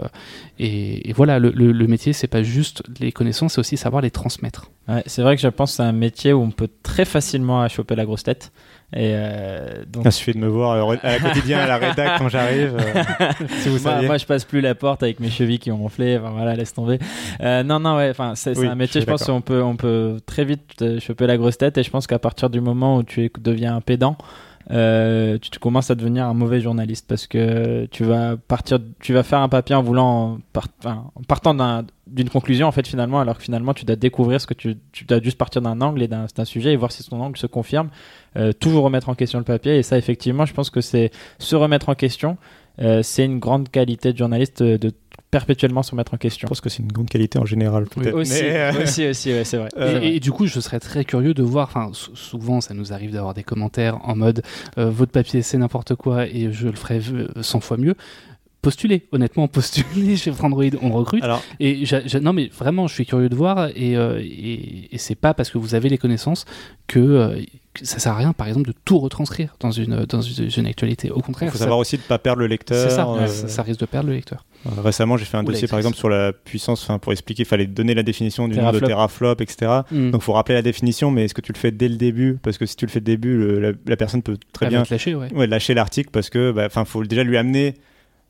et, 0.59 1.09
et 1.09 1.13
voilà, 1.13 1.39
le, 1.39 1.51
le- 1.51 1.71
le 1.71 1.87
métier 1.87 2.11
c'est 2.13 2.27
pas 2.27 2.43
juste 2.43 2.83
les 2.99 3.11
connaissances, 3.13 3.53
c'est 3.53 3.59
aussi 3.59 3.77
savoir 3.77 4.01
les 4.01 4.11
transmettre. 4.11 4.69
Ouais, 4.89 5.01
c'est 5.05 5.21
vrai 5.21 5.35
que 5.35 5.41
pense 5.53 5.71
que 5.71 5.77
c'est 5.77 5.83
un 5.83 5.91
métier 5.91 6.33
où 6.33 6.41
on 6.41 6.51
peut 6.51 6.69
très 6.83 7.05
facilement 7.05 7.67
choper 7.69 7.95
la 7.95 8.05
grosse 8.05 8.23
tête. 8.23 8.51
Et 8.95 9.13
euh, 9.15 9.83
donc... 9.87 10.05
Il 10.05 10.11
suffit 10.11 10.33
de 10.33 10.37
me 10.37 10.47
voir 10.47 10.73
euh, 10.73 10.95
à 11.01 11.13
la 11.13 11.19
quotidien 11.19 11.59
à 11.59 11.65
la 11.65 11.77
rédac 11.77 12.19
quand 12.19 12.29
j'arrive. 12.29 12.77
Euh, 12.79 13.31
si 13.61 13.69
vous 13.69 13.79
moi, 13.81 14.01
moi, 14.03 14.17
je 14.17 14.25
passe 14.25 14.45
plus 14.45 14.61
la 14.61 14.75
porte 14.75 15.01
avec 15.01 15.19
mes 15.19 15.31
chevilles 15.31 15.57
qui 15.57 15.71
ont 15.71 15.77
gonflé. 15.77 16.17
Enfin, 16.17 16.31
voilà, 16.31 16.55
laisse 16.55 16.73
tomber. 16.73 16.99
Euh, 17.41 17.63
non, 17.63 17.79
non, 17.79 17.97
ouais. 17.97 18.11
Enfin, 18.11 18.33
c'est 18.35 18.55
Oui, 18.57 18.67
un 18.67 18.75
métier. 18.75 19.01
je 19.01 19.05
Je, 19.05 19.11
pense 19.11 19.23
qu'on 19.23 19.41
peut, 19.41 19.63
on 19.63 19.75
peut 19.75 20.19
très 20.27 20.45
vite 20.45 20.61
euh, 20.81 20.99
choper 20.99 21.25
la 21.25 21.37
grosse 21.37 21.57
tête. 21.57 21.77
Et 21.79 21.83
je 21.83 21.89
pense 21.89 22.05
qu'à 22.05 22.19
partir 22.19 22.51
du 22.51 22.61
moment 22.61 22.97
où 22.97 23.03
tu 23.03 23.31
deviens 23.39 23.75
un 23.75 23.81
pédant, 23.81 24.15
euh, 24.71 25.37
tu, 25.39 25.59
commences 25.59 25.91
à 25.91 25.95
devenir 25.95 26.25
un 26.25 26.33
mauvais 26.33 26.61
journaliste 26.61 27.05
parce 27.07 27.27
que 27.27 27.85
tu 27.87 28.03
vas 28.03 28.37
partir, 28.37 28.79
tu 28.99 29.13
vas 29.13 29.23
faire 29.23 29.39
un 29.39 29.49
papier 29.49 29.75
en 29.75 29.83
voulant, 29.83 30.39
partant 31.27 31.53
d'un- 31.53 31.85
d'une 32.07 32.29
conclusion 32.29 32.67
en 32.67 32.71
fait 32.71 32.87
finalement, 32.87 33.19
alors 33.19 33.37
que 33.37 33.43
finalement 33.43 33.73
tu 33.73 33.85
dois 33.85 33.95
découvrir 33.95 34.39
ce 34.39 34.47
que 34.47 34.53
tu, 34.53 34.77
tu 34.91 35.05
dois 35.05 35.21
juste 35.21 35.37
partir 35.37 35.61
d'un 35.61 35.81
angle 35.81 36.01
et 36.01 36.07
d'un 36.07 36.27
sujet 36.45 36.73
et 36.73 36.75
voir 36.75 36.91
si 36.91 37.03
ton 37.07 37.21
angle 37.21 37.37
se 37.37 37.47
confirme. 37.47 37.89
Euh, 38.35 38.51
toujours 38.51 38.83
remettre 38.83 39.09
en 39.09 39.15
question 39.15 39.37
le 39.39 39.45
papier 39.45 39.77
et 39.77 39.83
ça 39.83 39.97
effectivement, 39.97 40.45
je 40.45 40.53
pense 40.53 40.69
que 40.69 40.81
c'est 40.81 41.11
se 41.39 41.55
remettre 41.55 41.89
en 41.89 41.95
question. 41.95 42.37
Euh, 42.81 43.01
c'est 43.03 43.25
une 43.25 43.39
grande 43.39 43.69
qualité 43.69 44.13
de 44.13 44.17
journaliste 44.17 44.61
euh, 44.61 44.77
de 44.77 44.91
perpétuellement 45.31 45.81
se 45.81 45.91
remettre 45.91 46.13
en 46.13 46.17
question. 46.17 46.45
Je 46.45 46.49
pense 46.49 46.61
que 46.61 46.69
c'est 46.69 46.83
une 46.83 46.91
grande 46.91 47.09
qualité 47.09 47.39
en 47.39 47.45
général, 47.45 47.85
peut-être. 47.85 48.15
Aussi, 48.15 48.43
Mais, 48.43 48.55
euh, 48.55 48.83
aussi, 48.83 49.07
aussi, 49.07 49.31
ouais, 49.33 49.43
c'est 49.43 49.57
vrai. 49.57 49.69
Euh, 49.77 49.99
Et, 50.01 50.15
et 50.17 50.19
du 50.19 50.31
coup, 50.31 50.45
je 50.45 50.59
serais 50.59 50.79
très 50.79 51.05
curieux 51.05 51.33
de 51.33 51.41
voir. 51.41 51.67
Enfin, 51.69 51.89
sou- 51.93 52.15
souvent, 52.15 52.61
ça 52.61 52.73
nous 52.75 52.93
arrive 52.93 53.11
d'avoir 53.11 53.33
des 53.33 53.43
commentaires 53.43 53.97
en 54.07 54.15
mode 54.15 54.43
euh, 54.77 54.89
votre 54.91 55.11
papier 55.11 55.41
c'est 55.41 55.57
n'importe 55.57 55.95
quoi 55.95 56.27
et 56.27 56.51
je 56.51 56.67
le 56.67 56.75
ferai 56.75 56.99
euh, 57.13 57.27
100 57.41 57.59
fois 57.61 57.77
mieux. 57.77 57.95
Postulez, 58.63 59.07
honnêtement, 59.11 59.47
postulez 59.49 60.15
chez 60.23 60.31
Frandroid, 60.31 60.63
on 60.81 60.89
recrute. 60.91 61.21
Alors, 61.23 61.43
Et 61.59 61.83
non, 62.21 62.31
mais 62.33 62.47
vraiment, 62.57 62.87
je 62.87 62.93
suis 62.95 63.05
curieux 63.05 63.27
de 63.29 63.35
voir. 63.35 63.67
Et, 63.75 63.95
euh, 63.97 64.19
et, 64.23 64.87
et 64.95 64.97
c'est 64.97 65.15
pas 65.15 65.33
parce 65.33 65.51
que 65.51 65.57
vous 65.57 65.75
avez 65.75 65.89
les 65.89 65.97
connaissances 65.97 66.45
que, 66.87 66.99
euh, 66.99 67.41
que 67.73 67.85
ça 67.85 67.99
sert 67.99 68.13
à 68.13 68.15
rien, 68.17 68.31
par 68.31 68.47
exemple, 68.47 68.67
de 68.69 68.73
tout 68.85 68.99
retranscrire 68.99 69.55
dans 69.59 69.71
une, 69.71 70.05
dans 70.05 70.21
une, 70.21 70.49
une 70.57 70.65
actualité. 70.65 71.11
Au 71.11 71.17
il 71.17 71.21
contraire, 71.23 71.51
faut 71.51 71.57
ça- 71.57 71.65
savoir 71.65 71.77
aussi 71.79 71.97
de 71.97 72.03
ne 72.03 72.07
pas 72.07 72.19
perdre 72.19 72.39
le 72.39 72.47
lecteur. 72.47 72.89
c'est 72.89 72.95
ça, 72.95 73.05
euh, 73.05 73.27
ça, 73.27 73.49
ça 73.49 73.63
risque 73.63 73.81
de 73.81 73.85
perdre 73.85 74.07
le 74.07 74.15
lecteur. 74.15 74.45
Euh, 74.65 74.69
Récemment, 74.81 75.17
j'ai 75.17 75.25
fait 75.25 75.35
un 75.35 75.43
Ou 75.43 75.47
dossier, 75.51 75.67
par 75.67 75.77
exemple, 75.79 75.97
sur 75.97 76.07
la 76.07 76.31
puissance, 76.31 76.83
enfin, 76.83 76.99
pour 76.99 77.11
expliquer, 77.11 77.43
il 77.43 77.45
fallait 77.45 77.67
donner 77.67 77.93
la 77.93 78.03
définition 78.03 78.47
du 78.47 78.53
Teraflop. 78.55 78.73
nombre 78.75 78.81
de 78.81 78.87
teraflops, 78.87 79.41
etc. 79.41 79.71
Mm. 79.91 80.11
Donc, 80.11 80.21
il 80.21 80.23
faut 80.23 80.31
rappeler 80.31 80.55
la 80.55 80.61
définition, 80.61 81.11
mais 81.11 81.25
est-ce 81.25 81.33
que 81.33 81.41
tu 81.41 81.51
le 81.51 81.57
fais 81.57 81.71
dès 81.71 81.89
le 81.89 81.97
début? 81.97 82.39
Parce 82.41 82.57
que 82.57 82.65
si 82.65 82.77
tu 82.77 82.85
le 82.85 82.91
fais 82.91 83.01
dès 83.01 83.11
le 83.11 83.17
début, 83.17 83.37
le- 83.37 83.59
la, 83.59 83.71
la 83.87 83.97
personne 83.97 84.21
peut 84.23 84.37
très 84.53 84.69
bien 84.69 84.83
lâcher, 84.89 85.15
ouais. 85.15 85.33
ouais, 85.33 85.47
lâcher 85.47 85.73
l'article 85.73 86.11
parce 86.13 86.29
que, 86.29 86.51
bah, 86.53 86.63
enfin, 86.67 86.85
faut 86.85 87.03
déjà 87.03 87.25
lui 87.25 87.35
amener. 87.35 87.73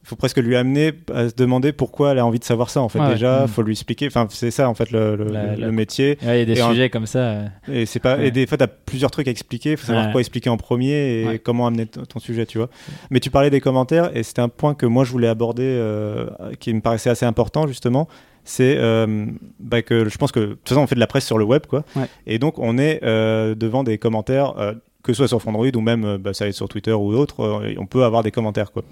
Faut 0.05 0.15
presque 0.17 0.37
lui 0.37 0.55
amener 0.57 0.91
à 1.13 1.29
se 1.29 1.33
demander 1.35 1.71
pourquoi 1.71 2.11
elle 2.11 2.19
a 2.19 2.25
envie 2.25 2.39
de 2.39 2.43
savoir 2.43 2.69
ça 2.69 2.81
en 2.81 2.89
fait 2.89 2.99
Ouais. 2.99 3.09
déjà 3.13 3.45
Mm. 3.45 3.47
faut 3.47 3.61
lui 3.61 3.71
expliquer 3.71 4.07
enfin 4.07 4.27
c'est 4.29 4.51
ça 4.51 4.67
en 4.69 4.73
fait 4.73 4.91
le, 4.91 5.15
le- 5.15 5.25
La- 5.25 5.55
le 5.55 5.61
la- 5.61 5.71
métier 5.71 6.17
Ouais, 6.23 6.37
il 6.37 6.39
y 6.39 6.41
a 6.41 6.45
des 6.55 6.59
Et 6.59 6.63
sujets 6.69 6.89
comme 6.89 7.05
ça. 7.05 7.43
et 7.71 7.85
c'est 7.85 7.99
pas 7.99 8.17
Ouais. 8.17 8.27
et 8.27 8.31
des 8.31 8.45
fois 8.45 8.57
t'as 8.57 8.67
plusieurs 8.67 9.11
trucs 9.11 9.27
à 9.27 9.31
expliquer 9.31 9.71
il 9.71 9.77
faut 9.77 9.87
savoir 9.87 10.07
Ouais. 10.07 10.11
quoi 10.11 10.19
expliquer 10.21 10.49
en 10.49 10.57
premier 10.57 11.21
et 11.21 11.25
Ouais. 11.27 11.39
comment 11.39 11.67
amener 11.67 11.85
ton 11.87 12.19
sujet 12.19 12.45
tu 12.45 12.57
vois 12.57 12.69
mais 13.11 13.19
tu 13.21 13.29
parlais 13.29 13.49
des 13.49 13.61
commentaires 13.61 14.11
et 14.15 14.23
c'était 14.23 14.41
un 14.41 14.49
point 14.49 14.73
que 14.75 14.85
moi 14.85 15.05
je 15.05 15.11
voulais 15.11 15.29
aborder 15.29 15.63
euh, 15.63 16.27
qui 16.59 16.73
me 16.73 16.81
paraissait 16.81 17.09
assez 17.09 17.25
important 17.25 17.65
justement 17.67 18.07
c'est 18.43 18.75
euh, 18.77 19.25
bah, 19.61 19.81
que 19.83 20.09
je 20.09 20.17
pense 20.17 20.33
que 20.33 20.39
de 20.41 20.45
toute 20.47 20.67
façon 20.67 20.81
on 20.81 20.87
fait 20.87 20.95
de 20.95 20.99
la 20.99 21.07
presse 21.07 21.25
sur 21.25 21.37
le 21.37 21.45
web 21.45 21.65
quoi 21.65 21.85
Ouais. 21.95 22.07
et 22.27 22.39
donc 22.39 22.59
on 22.59 22.77
est 22.77 22.99
euh, 23.03 23.55
devant 23.55 23.85
des 23.85 23.97
commentaires 23.97 24.53
que 25.01 25.13
ce 25.13 25.25
soit 25.25 25.27
sur 25.39 25.47
Android 25.47 25.67
ou 25.75 25.81
même 25.81 26.17
bah, 26.17 26.33
ça 26.33 26.43
va 26.45 26.49
être 26.49 26.55
sur 26.55 26.67
Twitter 26.67 26.91
ou 26.91 27.13
autre 27.13 27.61
on 27.77 27.85
peut 27.85 28.03
avoir 28.03 28.21
des 28.21 28.31
commentaires 28.31 28.71
quoi 28.73 28.83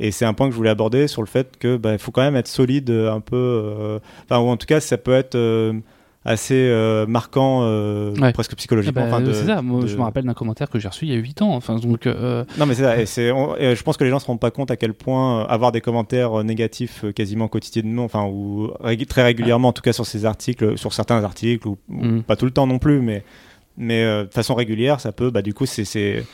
et 0.00 0.10
c'est 0.10 0.24
un 0.24 0.34
point 0.34 0.46
que 0.46 0.52
je 0.52 0.56
voulais 0.56 0.70
aborder 0.70 1.08
sur 1.08 1.22
le 1.22 1.26
fait 1.28 1.56
que 1.58 1.76
bah, 1.76 1.96
faut 1.98 2.10
quand 2.12 2.22
même 2.22 2.36
être 2.36 2.48
solide 2.48 2.90
euh, 2.90 3.12
un 3.12 3.20
peu 3.20 3.36
euh, 3.36 3.98
enfin 4.24 4.40
ou 4.40 4.48
en 4.48 4.56
tout 4.56 4.66
cas 4.66 4.80
ça 4.80 4.98
peut 4.98 5.14
être 5.14 5.34
euh, 5.36 5.72
assez 6.28 6.54
euh, 6.68 7.06
marquant 7.06 7.60
euh, 7.62 8.12
Ouais. 8.16 8.32
presque 8.32 8.50
Ah 8.52 8.56
psychologiquement 8.56 9.02
bah, 9.02 9.06
enfin, 9.06 9.20
de- 9.20 9.32
c'est 9.32 9.46
ça, 9.46 9.62
moi 9.62 9.80
de- 9.82 9.86
je 9.86 9.96
me 9.96 10.02
rappelle 10.02 10.24
d'un 10.24 10.34
commentaire 10.34 10.68
que 10.68 10.78
j'ai 10.80 10.88
reçu 10.88 11.04
il 11.06 11.12
y 11.12 11.16
a 11.16 11.20
8 11.20 11.40
ans. 11.40 11.54
Enfin, 11.54 11.76
donc, 11.76 12.06
euh, 12.08 12.44
non 12.58 12.66
mais 12.66 12.74
c'est 12.74 12.82
ça 12.82 13.00
et 13.00 13.06
c'est 13.06 13.28
je 13.28 13.82
pense 13.84 13.96
que 13.96 14.02
les 14.04 14.10
gens 14.10 14.18
se 14.18 14.26
rendent 14.26 14.40
pas 14.40 14.50
compte 14.50 14.70
à 14.72 14.76
quel 14.76 14.92
point 14.92 15.44
avoir 15.44 15.70
des 15.70 15.80
commentaires 15.80 16.42
négatifs 16.42 17.04
quasiment 17.14 17.46
quotidiennement 17.48 18.04
enfin 18.04 18.24
ou 18.26 18.72
rég- 18.82 19.06
très 19.06 19.22
régulièrement 19.22 19.68
en 19.68 19.72
tout 19.72 19.82
cas 19.82 19.92
sur 19.92 20.04
ces 20.04 20.24
articles 20.24 20.76
sur 20.76 20.92
certains 20.92 21.22
articles 21.22 21.66
ou, 21.68 21.78
ou 21.88 22.04
Mm. 22.04 22.22
pas 22.24 22.34
tout 22.36 22.44
le 22.44 22.50
temps 22.50 22.66
non 22.66 22.78
plus 22.80 23.00
mais 23.00 23.22
mais 23.78 24.02
euh, 24.02 24.24
de 24.24 24.32
façon 24.32 24.54
régulière 24.56 25.00
ça 25.00 25.12
peut 25.12 25.30
bah 25.30 25.42
du 25.42 25.54
coup 25.54 25.64
c'est 25.66 26.24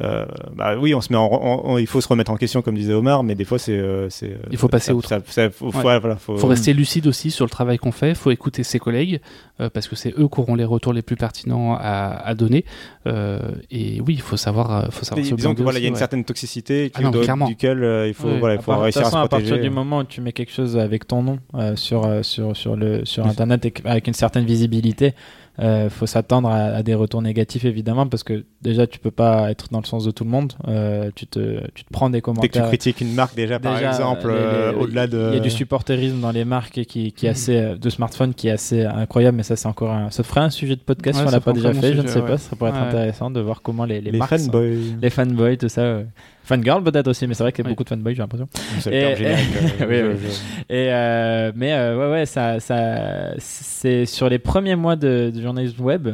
euh, 0.00 0.26
bah 0.54 0.76
oui 0.78 0.94
on 0.94 1.00
se 1.00 1.10
met 1.12 1.18
en, 1.18 1.24
en- 1.24 1.66
en- 1.70 1.78
il 1.78 1.86
faut 1.86 2.00
se 2.02 2.08
remettre 2.08 2.30
en 2.30 2.36
question 2.36 2.60
comme 2.60 2.74
disait 2.74 2.92
Omar 2.92 3.22
mais 3.24 3.34
des 3.34 3.44
fois 3.46 3.58
c'est 3.58 3.72
euh, 3.78 4.10
c'est 4.10 4.30
euh, 4.32 4.36
Il 4.50 4.58
faut 4.58 4.68
passer 4.68 4.88
ça- 4.88 4.94
outre. 4.94 5.08
ça, 5.08 5.20
ça- 5.26 5.50
faut, 5.50 5.70
faut- 5.70 5.78
Ouais. 5.86 5.98
voilà, 5.98 6.16
faut, 6.16 6.36
faut 6.36 6.46
rester 6.48 6.72
lucide 6.74 7.06
aussi 7.06 7.30
sur 7.30 7.44
le 7.46 7.50
travail 7.50 7.78
qu'on 7.78 7.92
fait, 7.92 8.14
faut 8.14 8.30
écouter 8.30 8.62
ses 8.62 8.78
collègues, 8.78 9.20
euh, 9.60 9.70
parce 9.70 9.88
que 9.88 9.96
c'est 9.96 10.10
eux 10.18 10.28
qui 10.28 10.40
auront 10.40 10.54
les 10.54 10.64
retours 10.64 10.92
les 10.92 11.02
plus 11.02 11.16
pertinents 11.16 11.74
à, 11.80 12.08
à 12.24 12.34
donner. 12.34 12.64
Euh, 13.06 13.38
et 13.70 14.00
oui, 14.00 14.14
il 14.14 14.20
faut 14.20 14.36
savoir, 14.36 14.84
euh, 14.84 14.88
faut 14.90 15.04
savoir 15.04 15.24
Mais 15.24 15.32
disons 15.32 15.54
que 15.54 15.62
voilà 15.62 15.78
il 15.78 15.82
y 15.82 15.84
a 15.86 15.88
une 15.88 15.94
ouais. 15.94 15.98
certaine 15.98 16.24
toxicité 16.24 16.90
Ah 16.94 17.02
non, 17.02 17.10
duquel 17.46 17.82
euh, 17.82 18.08
il 18.08 18.14
faut 18.14 18.28
Ouais. 18.28 18.38
voilà 18.38 18.54
il 18.56 18.58
À 18.58 18.62
faut 18.62 18.72
part- 18.72 18.78
de 18.80 18.84
réussir 18.84 19.02
toute 19.02 19.06
à 19.06 19.10
se 19.10 19.16
façon, 19.16 19.24
à 19.24 19.28
partir 19.28 19.58
du 19.60 19.70
moment 19.70 19.98
où 19.98 20.04
tu 20.04 20.20
mets 20.20 20.32
quelque 20.32 20.52
chose 20.52 20.76
avec 20.76 21.06
ton 21.06 21.22
nom 21.22 21.38
euh, 21.54 21.74
sur, 21.76 22.24
sur, 22.24 22.56
sur, 22.56 22.76
le, 22.76 23.04
sur 23.04 23.26
Internet 23.26 23.64
et 23.64 23.72
avec 23.84 24.06
une 24.08 24.14
certaine 24.14 24.44
visibilité, 24.44 25.14
euh, 25.58 25.88
faut 25.90 26.06
s'attendre 26.06 26.48
à, 26.48 26.56
à 26.56 26.82
des 26.82 26.94
retours 26.94 27.22
négatifs 27.22 27.64
évidemment 27.64 28.06
parce 28.06 28.22
que 28.22 28.44
déjà 28.62 28.86
tu 28.86 28.98
peux 28.98 29.10
pas 29.10 29.50
être 29.50 29.68
dans 29.70 29.80
le 29.80 29.86
sens 29.86 30.04
de 30.04 30.10
tout 30.10 30.24
le 30.24 30.30
monde. 30.30 30.52
Euh, 30.68 31.10
tu, 31.14 31.26
te, 31.26 31.60
tu 31.74 31.84
te 31.84 31.90
prends 31.90 32.10
des 32.10 32.18
Dès 32.18 32.20
que 32.20 32.30
tu 32.30 32.34
commentaires. 32.34 32.66
critiques 32.68 33.00
une 33.00 33.14
marque 33.14 33.34
déjà, 33.34 33.58
par 33.58 33.74
Déjà, 33.76 33.88
exemple, 33.88 34.28
les- 34.28 34.34
les- 34.34 34.40
euh, 34.40 34.72
au-delà 34.74 35.06
de... 35.06 35.30
Il 35.32 35.36
y 35.36 35.38
a 35.38 35.42
du 35.42 35.50
supporterisme 35.50 36.20
dans 36.20 36.30
les 36.32 36.44
marques 36.44 36.82
qui, 36.84 37.12
qui 37.12 37.26
est 37.26 37.30
assez, 37.30 37.56
euh, 37.56 37.76
de 37.76 37.90
smartphones 37.90 38.34
qui 38.34 38.48
est 38.48 38.52
assez 38.52 38.84
incroyable, 38.84 39.36
mais 39.38 39.42
ça 39.42 39.56
c'est 39.56 39.68
encore 39.68 39.92
un... 39.92 40.10
Ça 40.10 40.22
ferait 40.22 40.40
un 40.42 40.50
sujet 40.50 40.76
de 40.76 40.80
podcast 40.80 41.18
Ouais, 41.18 41.24
si 41.24 41.28
on 41.28 41.32
l'a 41.32 41.40
pas 41.40 41.52
déjà 41.52 41.72
fait, 41.72 41.94
je 41.94 42.02
ne 42.02 42.06
sais 42.06 42.22
pas, 42.22 42.36
ça 42.38 42.54
pourrait 42.56 42.70
être 42.70 42.80
Ouais. 42.80 42.88
intéressant 42.88 43.30
de 43.30 43.40
voir 43.40 43.62
comment 43.62 43.84
les, 43.84 44.00
les, 44.00 44.10
les, 44.10 44.18
marques 44.18 44.38
sont- 44.38 44.46
fanboys. 44.52 44.78
Les 45.00 45.10
fanboys, 45.10 45.56
tout 45.56 45.68
ça. 45.68 46.00
Fangirl 46.46 46.82
peut-être 46.84 47.08
aussi, 47.08 47.26
mais 47.26 47.34
c'est 47.34 47.42
vrai 47.42 47.50
qu'il 47.52 47.64
y 47.64 47.66
a 47.66 47.68
Oui. 47.68 47.72
beaucoup 47.74 47.84
de 47.84 47.88
fanboys, 47.88 48.14
j'ai 48.14 48.22
l'impression. 48.22 48.48
Et- 48.90 49.04
euh, 49.04 49.14
Oui, 49.80 49.96
je- 49.98 50.06
oui. 50.06 50.16
je- 50.22 50.74
Et 50.74 50.92
euh, 50.92 51.52
mais 51.56 51.72
euh, 51.74 51.98
ouais, 51.98 52.12
ouais, 52.20 52.26
ça, 52.26 52.60
ça, 52.60 53.32
c'est 53.38 54.06
sur 54.06 54.28
les 54.28 54.38
premiers 54.38 54.76
mois 54.76 54.94
de, 54.96 55.32
de 55.34 55.42
journalisme 55.42 55.82
web. 55.82 56.08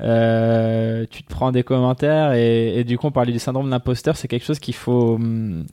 euh, 0.00 1.06
tu 1.10 1.22
te 1.22 1.28
prends 1.28 1.52
des 1.52 1.62
commentaires 1.62 2.32
et, 2.32 2.78
et 2.80 2.84
du 2.84 2.98
coup 2.98 3.06
on 3.06 3.12
parlait 3.12 3.32
du 3.32 3.38
syndrome 3.38 3.70
d'imposteur 3.70 4.16
c'est 4.16 4.26
quelque 4.26 4.44
chose 4.44 4.58
qu'il 4.58 4.74
faut 4.74 5.14
hum, 5.14 5.64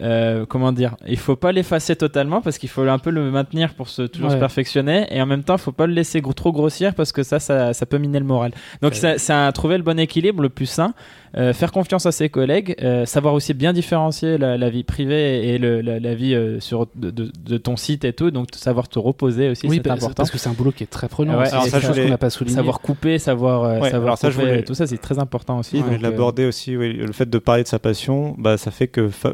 euh, 0.00 0.46
comment 0.46 0.72
dire 0.72 0.96
il 1.06 1.18
faut 1.18 1.36
pas 1.36 1.52
l'effacer 1.52 1.96
totalement 1.96 2.40
parce 2.40 2.56
qu'il 2.58 2.68
faut 2.70 2.82
un 2.82 2.98
peu 2.98 3.10
le 3.10 3.30
maintenir 3.30 3.74
pour 3.74 3.88
se 3.88 4.02
toujours 4.02 4.28
Ouais. 4.28 4.34
se 4.34 4.40
perfectionner 4.40 5.06
et 5.10 5.20
en 5.20 5.26
même 5.26 5.42
temps 5.44 5.56
il 5.56 5.60
faut 5.60 5.72
pas 5.72 5.86
le 5.86 5.92
laisser 5.92 6.20
gros- 6.22 6.32
trop 6.32 6.50
grossir 6.52 6.94
parce 6.94 7.12
que 7.12 7.22
ça 7.22 7.38
ça, 7.40 7.74
ça 7.74 7.84
peut 7.86 7.98
miner 7.98 8.18
le 8.20 8.24
moral 8.24 8.52
donc 8.80 8.92
Ouais. 8.94 9.18
c'est 9.18 9.32
à 9.32 9.52
trouver 9.52 9.76
le 9.76 9.82
bon 9.82 9.98
équilibre 9.98 10.42
le 10.42 10.48
plus 10.48 10.66
sain 10.66 10.94
euh, 11.36 11.54
faire 11.54 11.72
confiance 11.72 12.04
à 12.04 12.12
ses 12.12 12.28
collègues, 12.28 12.74
euh, 12.82 13.06
savoir 13.06 13.32
aussi 13.32 13.54
bien 13.54 13.72
différencier 13.72 14.36
la, 14.36 14.58
la 14.58 14.68
vie 14.68 14.82
privée 14.84 15.48
et 15.48 15.56
le, 15.56 15.80
la, 15.80 15.98
la 15.98 16.14
vie 16.14 16.34
euh, 16.34 16.60
sur 16.60 16.86
de, 16.94 17.10
de- 17.10 17.32
de 17.42 17.56
ton 17.56 17.76
site 17.76 18.04
et 18.04 18.12
tout, 18.12 18.30
donc 18.30 18.48
savoir 18.54 18.86
te 18.86 18.98
reposer 18.98 19.48
aussi, 19.48 19.66
Oui, 19.66 19.80
c'est 19.82 19.90
important. 19.90 20.12
parce 20.14 20.30
que 20.30 20.36
c'est 20.36 20.50
un 20.50 20.52
boulot 20.52 20.72
qui 20.72 20.82
est 20.84 20.86
très 20.88 21.08
prenant. 21.08 21.38
Ouais, 21.38 21.46
c'est 21.46 21.52
alors 21.54 21.64
ça, 21.68 21.78
je 21.80 21.86
chose 21.86 21.92
voulais 21.94 22.04
qu'on 22.04 22.10
n'a 22.10 22.18
pas 22.18 22.28
souligné. 22.28 22.56
Savoir 22.56 22.80
couper, 22.82 23.18
savoir, 23.18 23.62
euh, 23.64 23.80
Ouais, 23.80 23.90
savoir 23.90 24.08
alors 24.08 24.18
ça, 24.18 24.28
je 24.28 24.34
couper, 24.36 24.46
voulais- 24.50 24.62
tout 24.62 24.74
ça, 24.74 24.86
c'est 24.86 24.98
très 24.98 25.18
important 25.18 25.58
aussi. 25.58 25.78
Je 25.78 25.82
voulais 25.82 25.96
euh, 25.96 26.00
l'aborder 26.02 26.44
aussi, 26.44 26.76
oui, 26.76 26.92
le 26.92 27.12
fait 27.12 27.30
de 27.30 27.38
parler 27.38 27.62
de 27.62 27.68
sa 27.68 27.78
passion, 27.78 28.34
bah, 28.36 28.58
ça 28.58 28.70
fait 28.70 28.88
que 28.88 29.08
fa- 29.08 29.32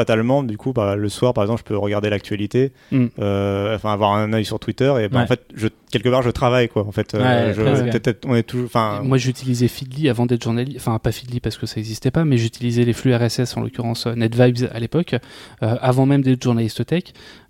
fatalement, 0.00 0.42
du 0.42 0.56
coup, 0.56 0.72
bah, 0.72 0.96
le 0.96 1.08
soir, 1.08 1.34
par 1.34 1.44
exemple, 1.44 1.60
je 1.60 1.64
peux 1.68 1.76
regarder 1.76 2.08
l'actualité, 2.10 2.72
Mm. 2.90 3.06
euh, 3.18 3.74
enfin 3.76 3.92
avoir 3.92 4.12
un 4.14 4.32
œil 4.32 4.44
sur 4.46 4.58
Twitter, 4.58 4.92
et 5.00 5.08
bah, 5.08 5.18
Ouais. 5.18 5.24
en 5.24 5.26
fait, 5.26 5.42
je, 5.54 5.68
quelque 5.90 6.08
part, 6.08 6.22
je 6.22 6.30
travaille, 6.30 6.68
quoi. 6.68 6.86
En 6.86 6.92
fait, 6.92 7.14
euh, 7.14 7.18
Ouais, 7.48 7.54
je- 7.54 8.26
on 8.26 8.34
est 8.34 8.42
toujours, 8.42 8.66
enfin, 8.66 9.00
Moi, 9.02 9.18
j'utilisais 9.18 9.68
Feedly 9.68 10.08
avant 10.08 10.26
d'être 10.26 10.42
journaliste. 10.42 10.76
Enfin, 10.78 10.98
pas 10.98 11.12
Feedly 11.12 11.40
parce 11.40 11.56
que 11.58 11.66
ça 11.66 11.76
n'existait 11.76 12.10
pas, 12.10 12.24
mais 12.24 12.36
j'utilisais 12.38 12.84
les 12.84 12.92
flux 12.92 13.14
RSS, 13.14 13.56
en 13.56 13.60
l'occurrence 13.62 14.06
euh, 14.06 14.14
NetVibes 14.14 14.68
à 14.72 14.78
l'époque, 14.80 15.14
euh, 15.62 15.76
avant 15.80 16.06
même 16.06 16.22
d'être 16.22 16.42
journaliste 16.42 16.84
tech. 16.86 17.04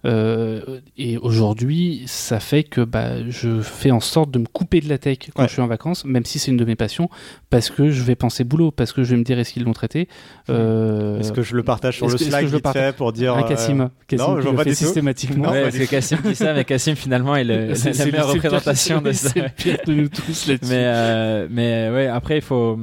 Euh, 0.06 0.80
et 0.96 1.18
aujourd'hui, 1.18 2.04
ça 2.06 2.40
fait 2.40 2.62
que 2.62 2.80
bah, 2.80 3.28
je 3.28 3.60
fais 3.60 3.90
en 3.90 4.00
sorte 4.00 4.30
de 4.30 4.38
me 4.38 4.46
couper 4.46 4.80
de 4.80 4.88
la 4.88 4.96
tech 4.96 5.18
quand 5.34 5.42
Ouais. 5.42 5.48
je 5.48 5.52
suis 5.52 5.60
en 5.62 5.66
vacances, 5.66 6.04
même 6.06 6.24
si 6.24 6.38
c'est 6.38 6.50
une 6.50 6.56
de 6.56 6.64
mes 6.64 6.74
passions, 6.76 7.10
parce 7.50 7.68
que 7.68 7.90
je 7.90 8.02
vais 8.02 8.14
penser 8.14 8.44
boulot, 8.44 8.70
parce 8.70 8.92
que 8.94 9.02
je 9.04 9.10
vais 9.10 9.16
me 9.18 9.24
dire 9.24 9.38
est-ce 9.38 9.52
qu'ils 9.52 9.64
l'ont 9.64 9.74
traité. 9.74 10.08
Euh, 10.48 11.20
est-ce 11.20 11.32
que 11.32 11.42
je 11.42 11.54
le 11.54 11.62
partage 11.62 11.96
sur 11.96 12.08
le 12.08 12.16
Slack 12.16 12.40
je 12.46 12.46
le 12.46 12.52
vite 12.56 12.62
partage 12.62 12.90
fait 12.92 12.96
pour 12.96 13.12
dire. 13.12 13.34
un 13.34 13.42
euh, 13.44 13.48
Cassim, 13.48 13.90
Cassim 14.08 14.24
non, 14.30 14.36
qui 14.36 14.42
je 14.42 14.42
vois 14.44 14.50
le 14.52 14.56
pas 14.56 14.64
fait 14.64 14.74
systématiquement. 14.74 15.50
Que 15.52 15.84
Cassim 15.84 16.18
dit 16.24 16.34
ça, 16.34 16.54
mais 16.54 16.64
Cassim 16.64 16.94
finalement 16.96 17.36
est, 17.36 17.44
le, 17.44 17.74
C'est- 17.74 17.88
la 17.88 17.94
c'est- 17.94 18.04
meilleure 18.10 18.29
c'est 18.29 18.29
représentation 18.32 19.00
de 19.00 19.12
c'est 19.12 19.28
ça. 19.28 19.40
le 19.42 19.48
pire 19.48 19.78
de 19.86 19.94
nous 19.94 20.08
tous 20.08 20.46
là-dessus. 20.46 20.70
Mais, 20.70 20.84
euh, 20.86 21.48
mais 21.50 21.90
ouais, 21.90 22.06
après, 22.06 22.36
il 22.36 22.42
faut. 22.42 22.78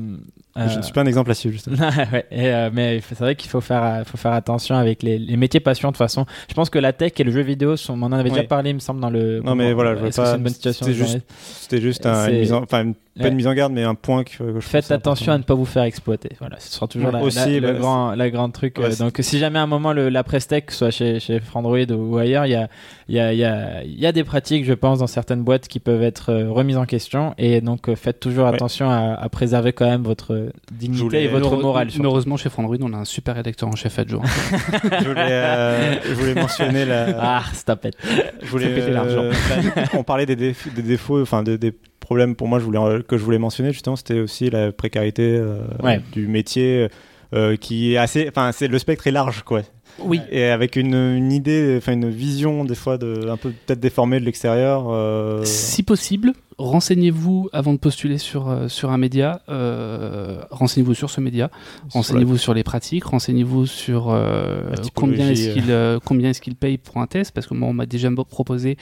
Euh, 0.58 0.68
Je 0.70 0.78
ne 0.78 0.82
suis 0.82 0.92
pas 0.94 1.02
un 1.02 1.06
exemple 1.06 1.30
là-dessus, 1.30 1.52
justement. 1.52 1.78
ouais, 2.12 2.26
et, 2.32 2.48
euh, 2.50 2.70
mais 2.74 3.00
c'est 3.08 3.20
vrai 3.20 3.36
qu'il 3.36 3.50
faut 3.50 3.62
faire, 3.62 3.84
euh, 3.84 4.04
faut 4.04 4.18
faire 4.18 4.34
attention 4.34 4.76
avec 4.76 5.04
les, 5.04 5.18
les 5.20 5.38
métiers 5.38 5.60
passion 5.60 5.90
de 5.90 5.94
toute 5.94 5.98
façon. 6.00 6.26
Je 6.50 6.54
pense 6.54 6.70
que 6.70 6.80
la 6.80 6.94
tech 6.94 7.12
et 7.18 7.24
le 7.24 7.32
jeu 7.32 7.42
vidéo, 7.42 7.76
sont, 7.78 7.94
on 7.94 8.04
en 8.06 8.12
avait 8.12 8.30
déjà 8.30 8.42
Ouais. 8.42 8.48
parlé, 8.48 8.72
il 8.72 8.76
me 8.76 8.80
semble, 8.80 9.00
dans 9.00 9.10
le. 9.10 9.42
Non, 9.42 9.56
mais 9.56 9.74
voilà, 9.74 9.92
je 9.96 10.06
que 10.10 10.16
pas- 10.16 10.26
C'est 10.26 10.36
une 10.38 10.44
bonne 10.44 10.54
situation. 10.54 10.86
c'était 10.86 10.98
juste- 10.98 11.20
C'était 11.38 11.82
juste 11.82 12.06
un, 12.06 12.28
une 12.30 12.40
mise 12.40 12.54
en, 12.54 12.64
enfin, 12.64 12.84
une- 12.84 12.94
pas 12.94 13.24
Ouais. 13.24 13.30
une 13.30 13.36
mise 13.36 13.48
en 13.48 13.54
garde, 13.56 13.74
mais 13.74 13.84
un 13.84 13.96
point 13.96 14.24
que, 14.24 14.38
que 14.38 14.60
je 14.60 14.68
Faites 14.68 14.92
attention 14.92 15.32
à 15.34 15.38
ne 15.40 15.44
pas 15.44 15.56
vous 15.56 15.66
faire 15.66 15.82
exploiter. 15.84 16.30
Voilà, 16.40 16.58
ce 16.60 16.72
sera 16.72 16.88
toujours 16.88 17.08
Ouais, 17.08 17.14
la, 17.20 17.24
aussi, 17.24 17.60
la, 17.60 17.68
la 17.68 17.74
bah, 17.74 17.80
grand, 17.80 18.12
la 18.16 18.30
grande 18.30 18.54
truc. 18.54 18.78
Ouais, 18.78 18.86
euh, 18.94 19.04
donc, 19.04 19.18
si 19.22 19.40
jamais 19.40 19.58
à 19.58 19.64
un 19.64 19.68
moment 19.68 19.92
le, 19.92 20.10
la 20.10 20.24
Prestec, 20.24 20.70
soit 20.72 20.92
chez, 20.92 21.20
chez 21.20 21.40
Frandroid 21.40 21.92
ou 21.92 22.18
ailleurs, 22.18 22.46
il 22.46 22.52
y 22.52 22.56
a, 22.56 22.68
y, 23.10 23.18
a, 23.20 23.34
y, 23.34 23.44
a, 23.44 23.84
y 23.84 24.06
a 24.06 24.12
des 24.12 24.24
pratiques, 24.24 24.66
je 24.66 24.74
pense, 24.74 25.00
dans 25.00 25.08
certaines 25.08 25.42
boîtes 25.42 25.68
qui 25.68 25.80
peuvent 25.80 26.04
être 26.04 26.32
euh, 26.32 26.52
remises 26.52 26.78
en 26.78 26.86
question. 26.86 27.34
Et 27.40 27.60
donc, 27.62 27.90
euh, 27.90 27.96
faites 27.96 28.20
toujours 28.20 28.46
attention 28.46 28.88
à, 28.92 29.16
à 29.16 29.30
préserver 29.30 29.74
quand 29.74 29.88
même 29.88 30.04
votre 30.04 30.47
dignité 30.72 31.04
voulais- 31.04 31.24
et 31.24 31.28
votre 31.28 31.56
morale. 31.58 31.90
surtout. 31.92 32.06
Heureusement, 32.08 32.38
chez 32.38 32.50
Frandroid, 32.50 32.78
on 32.82 32.94
a 32.94 32.98
un 32.98 33.06
super 33.06 33.36
rédacteur 33.36 33.70
en 33.70 33.76
chef 33.76 33.98
adjoint. 34.00 34.24
je, 34.84 35.08
voulais, 35.08 35.16
euh, 35.32 35.96
je 36.08 36.14
voulais 36.14 36.36
mentionner 36.36 36.86
la. 36.86 37.16
Ah, 37.20 37.44
stop 37.54 37.86
it. 37.86 37.94
je 38.42 38.48
voulais, 38.48 38.74
péter 38.74 38.92
l'argent. 38.92 39.24
euh, 39.24 39.34
la- 39.76 39.84
on 40.00 40.04
parlait 40.04 40.26
des, 40.26 40.36
déf- 40.36 40.74
des 40.74 40.82
défauts, 40.84 41.22
enfin 41.22 41.44
de- 41.44 41.56
des 41.58 41.74
problèmes 42.00 42.36
pour 42.36 42.48
moi 42.48 42.60
je 42.60 42.64
voulais, 42.64 42.80
que 43.08 43.18
je 43.18 43.24
voulais 43.24 43.38
mentionner 43.40 43.72
justement, 43.74 43.96
c'était 43.98 44.20
aussi 44.20 44.50
la 44.50 44.72
précarité 44.72 45.24
euh, 45.38 45.60
Ouais. 45.84 46.02
du 46.14 46.28
métier 46.28 46.88
euh, 47.34 47.58
qui 47.58 47.94
est 47.94 47.98
assez. 47.98 48.28
Enfin, 48.30 48.52
c'est 48.54 48.68
le 48.70 48.80
spectre 48.80 49.08
est 49.08 49.12
large 49.12 49.44
quoi. 49.44 49.62
Oui. 50.00 50.22
Et 50.32 50.46
avec 50.46 50.76
une, 50.76 50.94
une 50.94 51.32
idée, 51.32 51.76
enfin 51.78 51.94
une 51.94 52.10
vision 52.10 52.64
des 52.64 52.76
fois 52.76 52.98
de, 52.98 53.28
un 53.30 53.36
peu 53.38 53.50
peut-être 53.50 53.80
déformée 53.80 54.20
de 54.20 54.26
l'extérieur. 54.26 54.86
euh, 54.90 55.42
Si 55.44 55.82
possible, 55.84 56.34
renseignez-vous 56.58 57.50
avant 57.54 57.74
de 57.74 57.78
postuler 57.78 58.18
sur, 58.18 58.50
euh, 58.50 58.68
sur 58.68 58.92
un 58.92 58.98
média. 58.98 59.42
euh, 59.50 60.42
renseignez-vous 60.52 60.94
sur 60.94 61.10
ce 61.10 61.22
média. 61.22 61.50
Renseignez-vous 61.94 62.38
sur 62.38 62.54
les 62.54 62.64
pratiques. 62.64 63.06
Renseignez-vous 63.06 63.66
sur 63.66 64.08
euh, 64.10 64.62
combien 64.96 65.30
est-ce 65.30 65.50
qu'il 65.54 65.70
euh, 65.72 66.00
combien 66.04 66.30
est-ce 66.32 66.42
qu'il 66.42 66.56
paye 66.56 66.78
pour 66.78 66.98
un 66.98 67.08
test? 67.08 67.32
Parce 67.32 67.48
que 67.48 67.54
moi, 67.54 67.70
on 67.70 67.74
m'a 67.74 67.86
déjà 67.86 68.10
proposé 68.30 68.78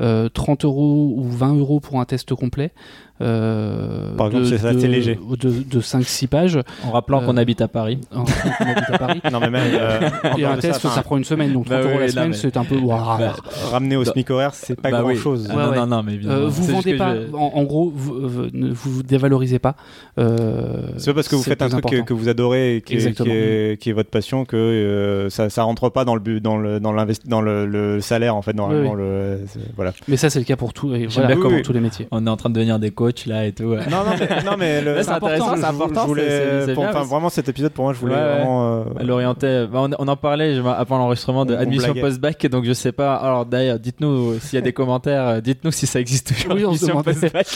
euh, 0.00 0.28
30 0.28 0.64
euros 0.64 1.14
ou 1.16 1.24
20 1.24 1.54
euros 1.56 1.80
pour 1.80 2.00
un 2.00 2.04
test 2.04 2.34
complet. 2.34 2.72
euh, 3.20 4.14
Par 4.16 4.28
exemple, 4.28 4.44
de- 4.50 4.56
c'est 4.56 4.72
de- 4.74 4.78
c'est 4.80 4.88
léger. 4.88 5.18
De, 5.38 5.50
de 5.62 5.80
5-6 5.80 6.26
pages. 6.26 6.58
En 6.84 6.90
rappelant 6.92 7.22
Euh, 7.22 7.26
qu'on 7.26 7.36
habite 7.36 7.60
à 7.60 7.68
Paris. 7.68 7.98
en- 8.14 8.20
on 8.24 8.64
habite 8.64 8.90
à 8.90 8.98
Paris. 8.98 9.20
Non 9.30 9.40
mais 9.40 9.50
même. 9.50 9.70
euh, 9.74 10.00
Et 10.38 10.44
un 10.44 10.56
de 10.56 10.60
test, 10.60 10.80
ça, 10.80 11.02
prend 11.02 11.16
une 11.18 11.24
semaine. 11.24 11.52
Donc 11.52 11.66
30 11.66 11.76
Bah 11.78 11.82
euros 11.84 11.92
oui, 11.98 12.06
la 12.06 12.08
semaine, 12.08 12.28
mais- 12.30 12.34
c'est 12.36 12.56
un 12.56 12.64
peu. 12.64 12.76
Bah, 12.80 13.34
ramener 13.70 13.96
au 13.96 14.04
Bah- 14.04 14.12
SMIC 14.12 14.30
horaire, 14.30 14.54
c'est 14.54 14.80
pas 14.80 14.90
bah 14.90 15.02
oui. 15.04 15.14
grand 15.14 15.22
chose. 15.22 15.48
Ah, 15.50 15.56
Ouais, 15.56 15.62
non, 15.64 15.70
ouais. 15.70 15.76
non, 15.76 15.86
non, 15.86 16.02
mais 16.02 16.14
évidemment. 16.14 16.36
Euh, 16.42 16.48
vous 16.48 16.64
vendez 16.64 16.96
pas, 16.96 17.14
je- 17.14 17.19
en, 17.32 17.52
en 17.54 17.62
gros, 17.64 17.92
vous, 17.94 18.28
vous- 18.28 18.46
ne 18.52 18.70
vous, 18.72 18.90
vous 18.90 19.02
dévalorisez 19.02 19.58
pas. 19.58 19.76
Euh, 20.18 20.82
C'est 20.98 21.10
pas 21.10 21.14
parce 21.14 21.28
que 21.28 21.36
vous 21.36 21.42
faites 21.42 21.62
un 21.62 21.68
truc 21.68 21.82
que, 21.84 21.88
important. 21.88 22.04
que 22.04 22.14
vous 22.14 22.28
adorez 22.28 22.76
et 22.76 22.80
qui 22.82 22.94
est, 22.94 22.96
qui, 22.98 23.06
Exactement. 23.08 23.34
est, 23.34 23.80
qui 23.80 23.90
est 23.90 23.92
votre 23.92 24.10
passion 24.10 24.44
que 24.44 24.56
euh, 24.56 25.30
ça, 25.30 25.50
ça 25.50 25.62
rentre 25.62 25.88
pas 25.90 26.04
dans 26.04 26.14
le 26.14 26.20
but, 26.20 26.40
dans 26.40 26.56
le 26.58 26.80
dans 26.80 26.92
l'investi- 26.92 27.28
dans 27.28 27.40
le, 27.40 27.66
le 27.66 28.00
salaire 28.00 28.36
en 28.36 28.42
fait, 28.42 28.54
Oui, 28.58 28.88
le 28.96 29.40
voilà. 29.76 29.92
Mais 30.08 30.16
ça, 30.16 30.30
c'est 30.30 30.38
le 30.38 30.44
cas 30.44 30.56
pour 30.56 30.72
tout, 30.72 30.94
et 30.94 31.00
J'aime 31.00 31.08
voilà, 31.10 31.26
bien 31.28 31.36
comme 31.36 31.44
oui, 31.46 31.50
pour 31.50 31.56
oui. 31.58 31.62
tous 31.62 31.72
les 31.72 31.80
métiers. 31.80 32.08
On 32.10 32.26
est 32.26 32.30
en 32.30 32.36
train 32.36 32.50
de 32.50 32.54
devenir 32.54 32.78
des 32.78 32.90
coachs 32.90 33.26
là 33.26 33.46
et 33.46 33.52
tout. 33.52 33.64
ouais. 33.64 33.78
Non 33.90 33.98
non 34.04 34.12
mais 34.18 34.42
non 34.44 34.56
mais 34.58 34.80
le- 34.82 34.96
c'est 35.02 35.10
je- 35.10 35.14
important, 35.14 36.02
je 36.02 36.06
voulais 36.06 36.74
pour- 36.74 36.84
bien 36.84 37.00
aussi. 37.00 37.08
vraiment 37.10 37.28
cet 37.28 37.48
épisode 37.48 37.72
pour 37.72 37.84
moi 37.84 37.92
je 37.94 37.98
voulais 37.98 38.14
Ouais, 38.14 38.34
vraiment 38.36 38.80
euh, 38.98 39.02
l'orienter, 39.04 39.66
bah, 39.72 39.80
on, 39.82 39.90
on 39.98 40.08
en 40.08 40.16
parlait 40.16 40.54
je, 40.56 40.60
avant 40.60 40.98
l'enregistrement 40.98 41.44
de 41.44 41.54
On- 41.54 41.58
on 41.58 41.60
admission 41.60 41.94
post-bac, 41.94 42.46
donc 42.46 42.64
je 42.64 42.72
sais 42.72 42.92
pas. 42.92 43.14
Alors 43.16 43.46
d'ailleurs, 43.46 43.78
dites-nous 43.78 44.38
s'il 44.40 44.54
y 44.56 44.58
a 44.58 44.62
des 44.62 44.72
commentaires, 44.72 45.26
euh, 45.26 45.40
dites-nous 45.40 45.70
si 45.72 45.86
ça 45.86 46.00
existe 46.00 46.34
toujours. 46.34 46.54
Oui, 46.54 46.64
on 46.64 46.68
se 46.74 46.84
admission 46.84 46.88
demandait. 46.88 47.09
Post-bac. 47.12 47.46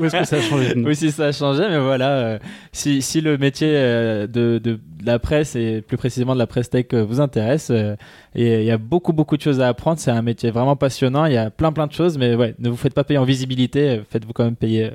Où 0.00 0.04
est-ce 0.04 0.16
que 0.18 0.24
ça 0.24 0.36
a 0.36 0.40
changé 0.40 0.74
de 0.74 0.80
nom 0.80 0.88
Oui, 0.88 0.96
si 0.96 1.10
ça 1.12 1.26
a 1.26 1.32
changé, 1.32 1.64
mais 1.68 1.78
voilà. 1.78 2.10
euh, 2.10 2.38
si, 2.72 3.02
si 3.02 3.20
le 3.20 3.38
métier 3.38 3.68
euh, 3.72 4.26
de, 4.26 4.58
de, 4.62 4.78
de 5.06 5.10
la 5.12 5.18
presse 5.18 5.56
et 5.56 5.80
plus 5.82 5.96
précisément 5.96 6.34
de 6.34 6.38
la 6.38 6.46
presse 6.46 6.68
tech 6.68 6.86
euh, 6.92 7.04
vous 7.04 7.20
intéresse, 7.20 7.68
euh, 7.70 7.94
et 8.34 8.60
il 8.60 8.66
y 8.66 8.70
a 8.70 8.76
beaucoup 8.78 9.12
beaucoup 9.12 9.36
de 9.36 9.42
choses 9.42 9.60
à 9.60 9.68
apprendre. 9.68 9.98
C'est 9.98 10.10
un 10.10 10.20
métier 10.20 10.50
vraiment 10.50 10.76
passionnant. 10.76 11.24
Il 11.24 11.32
y 11.32 11.36
a 11.38 11.48
plein 11.50 11.72
plein 11.72 11.86
de 11.86 11.92
choses, 11.92 12.18
mais 12.18 12.34
ouais, 12.34 12.54
ne 12.58 12.68
vous 12.68 12.76
faites 12.76 12.92
pas 12.92 13.04
payer 13.04 13.18
en 13.18 13.24
visibilité. 13.24 14.02
Faites-vous 14.10 14.32
quand 14.34 14.44
même 14.44 14.56
payer 14.56 14.84
euh, 14.86 14.90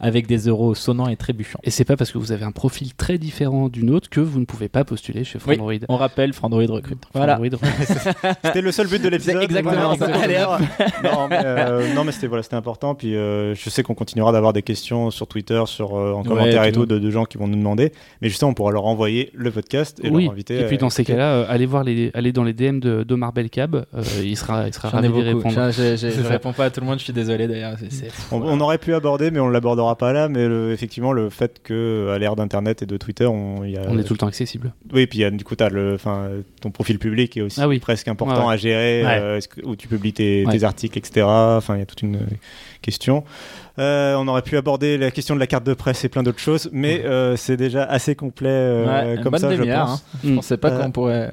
avec 0.00 0.26
des 0.26 0.38
euros 0.48 0.74
sonnants 0.74 1.08
et 1.08 1.16
trébuchants. 1.16 1.58
Et 1.64 1.70
c'est 1.70 1.84
pas 1.84 1.96
parce 1.96 2.10
que 2.12 2.18
vous 2.18 2.32
avez 2.32 2.44
un 2.44 2.52
profil 2.52 2.94
très 2.94 3.18
différent 3.18 3.68
d'une 3.68 3.90
autre 3.90 4.08
que 4.08 4.20
vous 4.20 4.40
ne 4.40 4.44
pouvez 4.44 4.68
pas 4.68 4.84
postuler 4.84 5.24
chez 5.24 5.38
Oui, 5.46 5.56
Frandroid. 5.56 5.74
on 5.88 5.96
rappelle, 5.96 6.32
Frandroid 6.32 6.64
recrute. 6.68 7.02
Voilà. 7.12 7.38
C'était 8.44 8.60
le 8.62 8.72
seul 8.72 8.86
but 8.86 9.02
de 9.02 9.08
l'épisode. 9.08 9.42
Exactement 9.42 9.94
Voilà, 9.96 10.14
ça. 10.14 10.22
Allez, 10.22 10.38
hop. 10.38 10.60
non 11.04 11.28
mais, 11.28 11.40
euh, 11.44 11.94
non 11.94 12.04
mais 12.04 12.12
c'était 12.12 12.26
voilà, 12.28 12.42
c'était 12.42 12.56
important 12.56 12.94
puis 12.94 13.14
euh, 13.16 13.54
je 13.54 13.68
sais 13.70 13.82
qu'on 13.82 13.94
continuera 13.94 14.32
d'avoir 14.32 14.52
des 14.52 14.62
questions 14.62 15.10
sur 15.10 15.26
Twitter, 15.26 15.62
sur 15.66 15.96
euh, 15.96 16.12
en 16.12 16.22
Ouais, 16.22 16.28
commentaire 16.28 16.64
et 16.64 16.72
tu 16.72 16.78
tout 16.78 16.86
de, 16.86 16.98
de 16.98 17.10
gens 17.10 17.24
qui 17.24 17.38
vont 17.38 17.48
nous 17.48 17.56
demander, 17.56 17.92
mais 18.22 18.28
justement 18.28 18.50
on 18.50 18.54
pourra 18.54 18.72
leur 18.72 18.86
envoyer 18.86 19.30
le 19.34 19.50
podcast 19.56 20.00
et 20.04 20.10
oui. 20.10 20.24
leur 20.24 20.32
inviter 20.32 20.60
Et 20.60 20.64
puis 20.66 20.78
dans 20.78 20.90
ces 20.90 21.04
cas-là, 21.04 21.32
euh, 21.38 21.46
allez 21.48 21.66
voir 21.66 21.82
les, 21.82 22.10
allez 22.14 22.32
dans 22.32 22.44
les 22.44 22.52
DM 22.52 22.78
de 22.78 23.02
d'Omar 23.02 23.32
Belkab. 23.32 23.74
euh, 23.74 24.02
il 24.22 24.36
sera, 24.36 24.66
il 24.68 24.72
sera 24.74 24.88
ravi 24.90 25.08
d'y 25.10 25.20
répondre. 25.22 25.70
Je, 25.72 25.96
je- 25.96 26.26
réponds 26.28 26.52
pas 26.52 26.66
à 26.66 26.70
tout 26.70 26.80
le 26.80 26.86
monde. 26.86 26.98
Je 26.98 27.04
suis 27.04 27.12
désolé 27.12 27.48
d'ailleurs. 27.48 27.76
C'est- 27.88 28.10
On, 28.32 28.40
on 28.42 28.60
aurait 28.60 28.78
pu 28.78 28.94
aborder, 28.94 29.30
mais 29.30 29.40
on 29.40 29.48
l'abordera 29.48 29.96
pas 29.96 30.12
là. 30.12 30.28
Mais 30.28 30.46
le- 30.46 30.72
effectivement, 30.72 31.12
le 31.12 31.30
fait 31.30 31.60
que 31.62 32.10
à 32.14 32.18
l'ère 32.18 32.36
d'Internet 32.36 32.82
et 32.82 32.86
de 32.86 32.96
Twitter, 32.96 33.26
on, 33.26 33.64
il 33.64 33.72
y 33.72 33.76
a, 33.76 33.82
On 33.88 33.98
est 33.98 34.04
tout 34.04 34.12
le 34.14 34.18
temps 34.18 34.26
accessible. 34.28 34.72
Oui, 34.92 35.06
puis 35.06 35.18
il 35.18 35.22
y 35.22 35.24
a, 35.24 35.30
du 35.30 35.42
coup, 35.44 35.54
as 35.58 35.68
le, 35.68 35.94
enfin, 35.94 36.28
ton 36.60 36.70
profil 36.70 36.98
public 36.98 37.36
est 37.36 37.42
aussi 37.42 37.60
Ah 37.60 37.68
oui. 37.68 37.78
presque 37.78 38.08
important 38.08 38.46
ouais. 38.48 38.54
à 38.54 38.56
gérer, 38.56 39.02
Ouais. 39.04 39.18
euh, 39.20 39.36
est-ce 39.38 39.48
que- 39.48 39.64
où 39.64 39.74
tu 39.76 39.88
publies 39.88 40.12
tes, 40.12 40.44
Ouais. 40.46 40.52
tes 40.52 40.64
articles, 40.64 40.98
etc. 40.98 41.24
Enfin, 41.26 41.76
il 41.76 41.78
y 41.80 41.82
a 41.82 41.86
toute 41.86 42.02
une 42.02 42.18
question. 42.80 43.24
Euh, 43.78 44.14
on 44.16 44.26
aurait 44.28 44.42
pu 44.42 44.56
aborder 44.56 44.96
la 44.98 45.10
question 45.10 45.34
de 45.34 45.40
la 45.40 45.46
carte 45.46 45.64
de 45.64 45.74
presse 45.74 46.04
et 46.04 46.08
plein 46.08 46.22
d'autres 46.22 46.38
choses, 46.40 46.68
mais 46.72 47.04
euh, 47.04 47.36
c'est 47.36 47.56
déjà 47.56 47.84
assez 47.84 48.14
complet 48.14 48.48
euh, 48.50 49.16
Ouais, 49.16 49.22
comme 49.22 49.36
ça, 49.38 49.54
je 49.54 49.62
pense. 49.62 49.90
hein. 49.90 50.00
Je 50.24 50.30
Mm. 50.30 50.34
pensais 50.36 50.56
pas 50.56 50.70
qu'on 50.70 50.90
pourrait. 50.90 51.32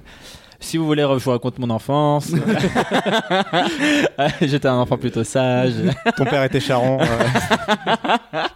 Si 0.60 0.78
vous 0.78 0.86
voulez, 0.86 1.04
je 1.04 1.24
vous 1.24 1.32
raconte 1.32 1.60
mon 1.60 1.70
enfance. 1.70 2.32
J'étais 4.42 4.68
un 4.68 4.76
enfant 4.76 4.98
plutôt 4.98 5.24
sage. 5.24 5.74
Ton 6.18 6.26
père 6.26 6.44
était 6.44 6.60
charron. 6.62 7.00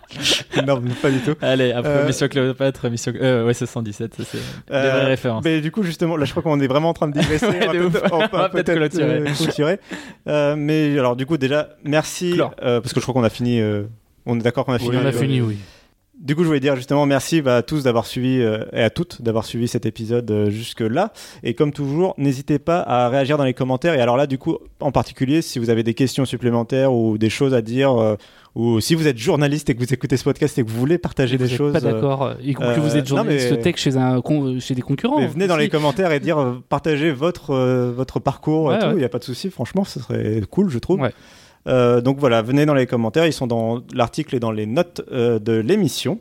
non, 0.65 0.81
pas 1.01 1.11
du 1.11 1.19
tout. 1.19 1.35
Allez, 1.41 1.71
après 1.73 1.89
Euh, 1.91 2.07
Mission 2.07 2.27
Cléopâtre, 2.27 2.89
Mission. 2.89 3.13
Euh, 3.21 3.45
ouais, 3.45 3.53
c'est 3.53 3.65
117, 3.65 4.15
ça, 4.15 4.23
c'est 4.23 4.37
des 4.37 4.43
Euh, 4.73 4.91
vraies 4.91 5.05
références. 5.05 5.43
Mais 5.43 5.61
du 5.61 5.71
coup, 5.71 5.83
justement, 5.83 6.15
là, 6.17 6.25
je 6.25 6.31
crois 6.31 6.41
qu'on 6.43 6.59
est 6.59 6.67
vraiment 6.67 6.89
en 6.89 6.93
train 6.93 7.07
de 7.07 7.13
digresser. 7.19 7.47
peut-être- 7.51 8.13
on 8.13 8.19
va 8.37 8.49
peut-être 8.49 8.73
clôturer. 8.73 9.03
euh, 9.19 9.25
clôturer. 9.35 9.79
Euh, 10.27 10.55
mais 10.57 10.97
alors, 10.97 11.15
du 11.15 11.25
coup, 11.25 11.37
déjà, 11.37 11.69
merci. 11.83 12.39
Euh, 12.61 12.81
parce 12.81 12.93
que 12.93 12.99
je 12.99 13.05
crois 13.05 13.13
qu'on 13.13 13.23
a 13.23 13.29
fini. 13.29 13.59
euh, 13.59 13.83
on 14.25 14.39
est 14.39 14.43
d'accord 14.43 14.65
qu'on 14.65 14.73
a 14.73 14.79
fini. 14.79 14.97
on 14.97 15.05
a 15.05 15.11
fini, 15.11 15.41
oui. 15.41 15.57
Du 16.19 16.35
coup, 16.35 16.41
je 16.41 16.47
voulais 16.47 16.59
dire 16.59 16.75
justement 16.75 17.05
merci 17.05 17.43
bah, 17.43 17.57
à 17.57 17.61
tous 17.61 17.83
d'avoir 17.83 18.07
suivi 18.07 18.41
euh, 18.41 18.65
et 18.73 18.81
à 18.81 18.89
toutes 18.89 19.21
d'avoir 19.21 19.45
suivi 19.45 19.67
cet 19.67 19.85
épisode 19.85 20.29
euh, 20.31 20.49
jusque-là. 20.49 21.13
Et 21.43 21.53
comme 21.53 21.71
toujours, 21.71 22.15
n'hésitez 22.17 22.57
pas 22.57 22.79
à 22.81 23.07
réagir 23.09 23.37
dans 23.37 23.43
les 23.43 23.53
commentaires. 23.53 23.93
Et 23.93 24.01
alors 24.01 24.17
là, 24.17 24.25
du 24.25 24.39
coup, 24.39 24.57
en 24.79 24.91
particulier, 24.91 25.43
si 25.43 25.59
vous 25.59 25.69
avez 25.69 25.83
des 25.83 25.93
questions 25.93 26.25
supplémentaires 26.25 26.91
ou 26.91 27.19
des 27.19 27.29
choses 27.29 27.53
à 27.53 27.61
dire, 27.61 27.95
euh, 28.01 28.15
ou 28.55 28.79
si 28.81 28.95
vous 28.95 29.07
êtes 29.07 29.19
journaliste 29.19 29.69
et 29.69 29.75
que 29.75 29.79
vous 29.79 29.93
écoutez 29.93 30.17
ce 30.17 30.23
podcast 30.23 30.57
et 30.57 30.63
que 30.63 30.69
vous 30.71 30.79
voulez 30.79 30.97
partager 30.97 31.37
des 31.37 31.45
êtes 31.45 31.57
choses, 31.57 31.73
pas 31.73 31.85
euh, 31.85 31.93
d'accord, 31.93 32.33
y 32.41 32.55
compris 32.55 32.75
que 32.75 32.79
vous 32.79 32.97
êtes 32.97 33.09
non, 33.11 33.17
journaliste 33.17 33.51
mais- 33.51 33.61
tech 33.61 33.75
chez, 33.77 33.95
un, 33.95 34.19
con- 34.21 34.59
chez 34.59 34.73
des 34.73 34.81
concurrents. 34.81 35.19
mais 35.19 35.27
venez 35.27 35.45
dans 35.45 35.55
les 35.57 35.69
commentaires 35.69 36.11
et 36.11 36.19
dire, 36.19 36.61
partagez 36.67 37.11
votre, 37.11 37.53
votre 37.95 38.19
parcours 38.19 38.73
et 38.73 38.79
tout. 38.79 38.85
Il 38.87 38.89
ouais. 38.93 38.95
n'y 38.99 39.03
a 39.05 39.09
pas 39.09 39.19
de 39.19 39.23
souci, 39.23 39.51
franchement, 39.51 39.83
ce 39.83 39.99
serait 39.99 40.41
cool, 40.49 40.69
je 40.71 40.79
trouve. 40.79 40.99
Ouais. 41.01 41.13
Euh, 41.67 42.01
donc 42.01 42.17
voilà, 42.19 42.41
venez 42.41 42.65
dans 42.65 42.73
les 42.73 42.87
commentaires, 42.87 43.25
ils 43.25 43.33
sont 43.33 43.47
dans 43.47 43.81
l'article 43.93 44.35
et 44.35 44.39
dans 44.39 44.51
les 44.51 44.65
notes 44.65 45.01
euh, 45.11 45.39
de 45.39 45.53
l'émission. 45.53 46.19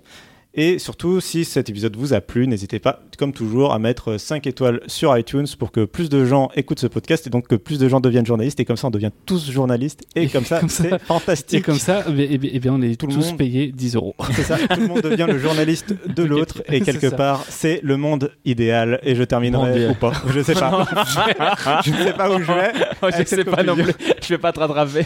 Et 0.59 0.79
surtout, 0.79 1.21
si 1.21 1.45
cet 1.45 1.69
épisode 1.69 1.97
vous 1.97 2.15
a 2.15 2.23
plu, 2.23 2.47
n'hésitez 2.47 2.79
pas, 2.79 3.01
comme 3.19 3.35
toujours, 3.35 3.75
à 3.75 3.79
mettre 3.79 4.17
5 4.17 4.47
étoiles 4.47 4.81
sur 4.87 5.17
iTunes 5.19 5.47
pour 5.59 5.71
que 5.71 5.85
plus 5.85 6.09
de 6.09 6.25
gens 6.25 6.49
écoutent 6.57 6.79
ce 6.81 6.87
podcast 6.87 7.27
et 7.27 7.31
donc 7.31 7.47
que 7.47 7.57
plus 7.57 7.79
de 7.79 7.87
gens 7.91 8.01
deviennent 8.01 8.25
journalistes. 8.25 8.59
Et 8.59 8.65
comme 8.65 8.79
ça, 8.79 8.87
on 8.87 8.91
devient 8.91 9.11
tous 9.27 9.51
journalistes. 9.51 10.05
Et, 10.15 10.23
Et 10.25 10.29
comme 10.29 10.47
ça, 10.47 10.61
c'est 10.69 10.95
Et 10.95 10.99
fantastique. 10.99 11.65
comme 11.67 11.79
ça, 11.79 12.05
eh 12.09 12.13
bien, 12.13 12.27
eh 12.31 12.39
bien, 12.39 12.51
eh 12.55 12.59
bien, 12.59 12.73
on 12.73 12.81
est 12.81 12.99
Tout 12.99 13.07
le 13.07 13.13
tous 13.15 13.27
monde- 13.27 13.37
payés 13.37 13.71
10 13.71 13.97
euros. 13.97 14.15
C'est 14.33 14.45
ça, 14.45 14.57
tout 14.57 14.81
le 14.81 14.87
monde 14.87 15.03
devient 15.03 15.27
le 15.29 15.39
journaliste 15.39 15.95
de 16.09 16.23
l'autre. 16.25 16.63
Et 16.73 16.81
quelque 16.83 17.09
part, 17.15 17.45
c'est 17.51 17.81
le 17.83 17.99
monde 17.99 18.33
idéal. 18.47 18.99
Et 19.03 19.15
je 19.15 19.25
terminerai 19.25 19.89
ou 19.91 19.95
pas. 19.95 20.13
Je 20.29 20.41
sais 20.41 20.55
pas. 20.55 20.87
je 21.85 21.91
ne 21.91 21.97
sais 21.99 22.13
pas 22.15 22.31
où 22.35 22.39
je 22.41 22.51
vais. 22.53 22.73
Je 23.03 23.07
avec 23.15 23.29
sais 23.29 23.45
pas 23.45 23.63
non 23.63 23.75
plus. 23.75 23.93
Je 24.23 24.29
vais 24.29 24.39
pas 24.39 24.53
te 24.53 24.61
rattraper. 24.61 25.03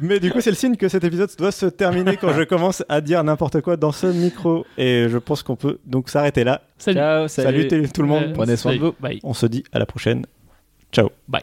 Mais 0.00 0.20
du 0.20 0.30
coup, 0.30 0.40
c'est 0.40 0.50
le 0.50 0.56
signe 0.56 0.76
que 0.76 0.88
cet 0.88 1.04
épisode 1.04 1.30
doit 1.38 1.52
se 1.52 1.66
terminer 1.66 2.16
quand 2.16 2.32
je 2.32 2.42
commence 2.44 2.84
à 2.88 3.00
dire 3.00 3.22
n'importe 3.24 3.60
quoi 3.60 3.76
dans 3.76 3.92
ce 3.92 4.06
micro. 4.06 4.66
Et 4.76 5.06
je 5.08 5.18
pense 5.18 5.42
qu'on 5.42 5.56
peut 5.56 5.78
donc 5.86 6.08
s'arrêter 6.08 6.44
là. 6.44 6.62
Salut. 6.78 6.96
Ciao, 6.98 7.28
Salut, 7.28 7.68
salut. 7.68 7.88
tout 7.90 8.02
le 8.02 8.08
monde. 8.08 8.32
Prenez 8.34 8.56
soin 8.56 8.74
de 8.74 8.80
vous. 8.80 8.94
Bye. 9.00 9.20
On 9.22 9.34
se 9.34 9.46
dit 9.46 9.64
à 9.72 9.78
la 9.78 9.86
prochaine. 9.86 10.26
Ciao. 10.92 11.10
Bye. 11.28 11.42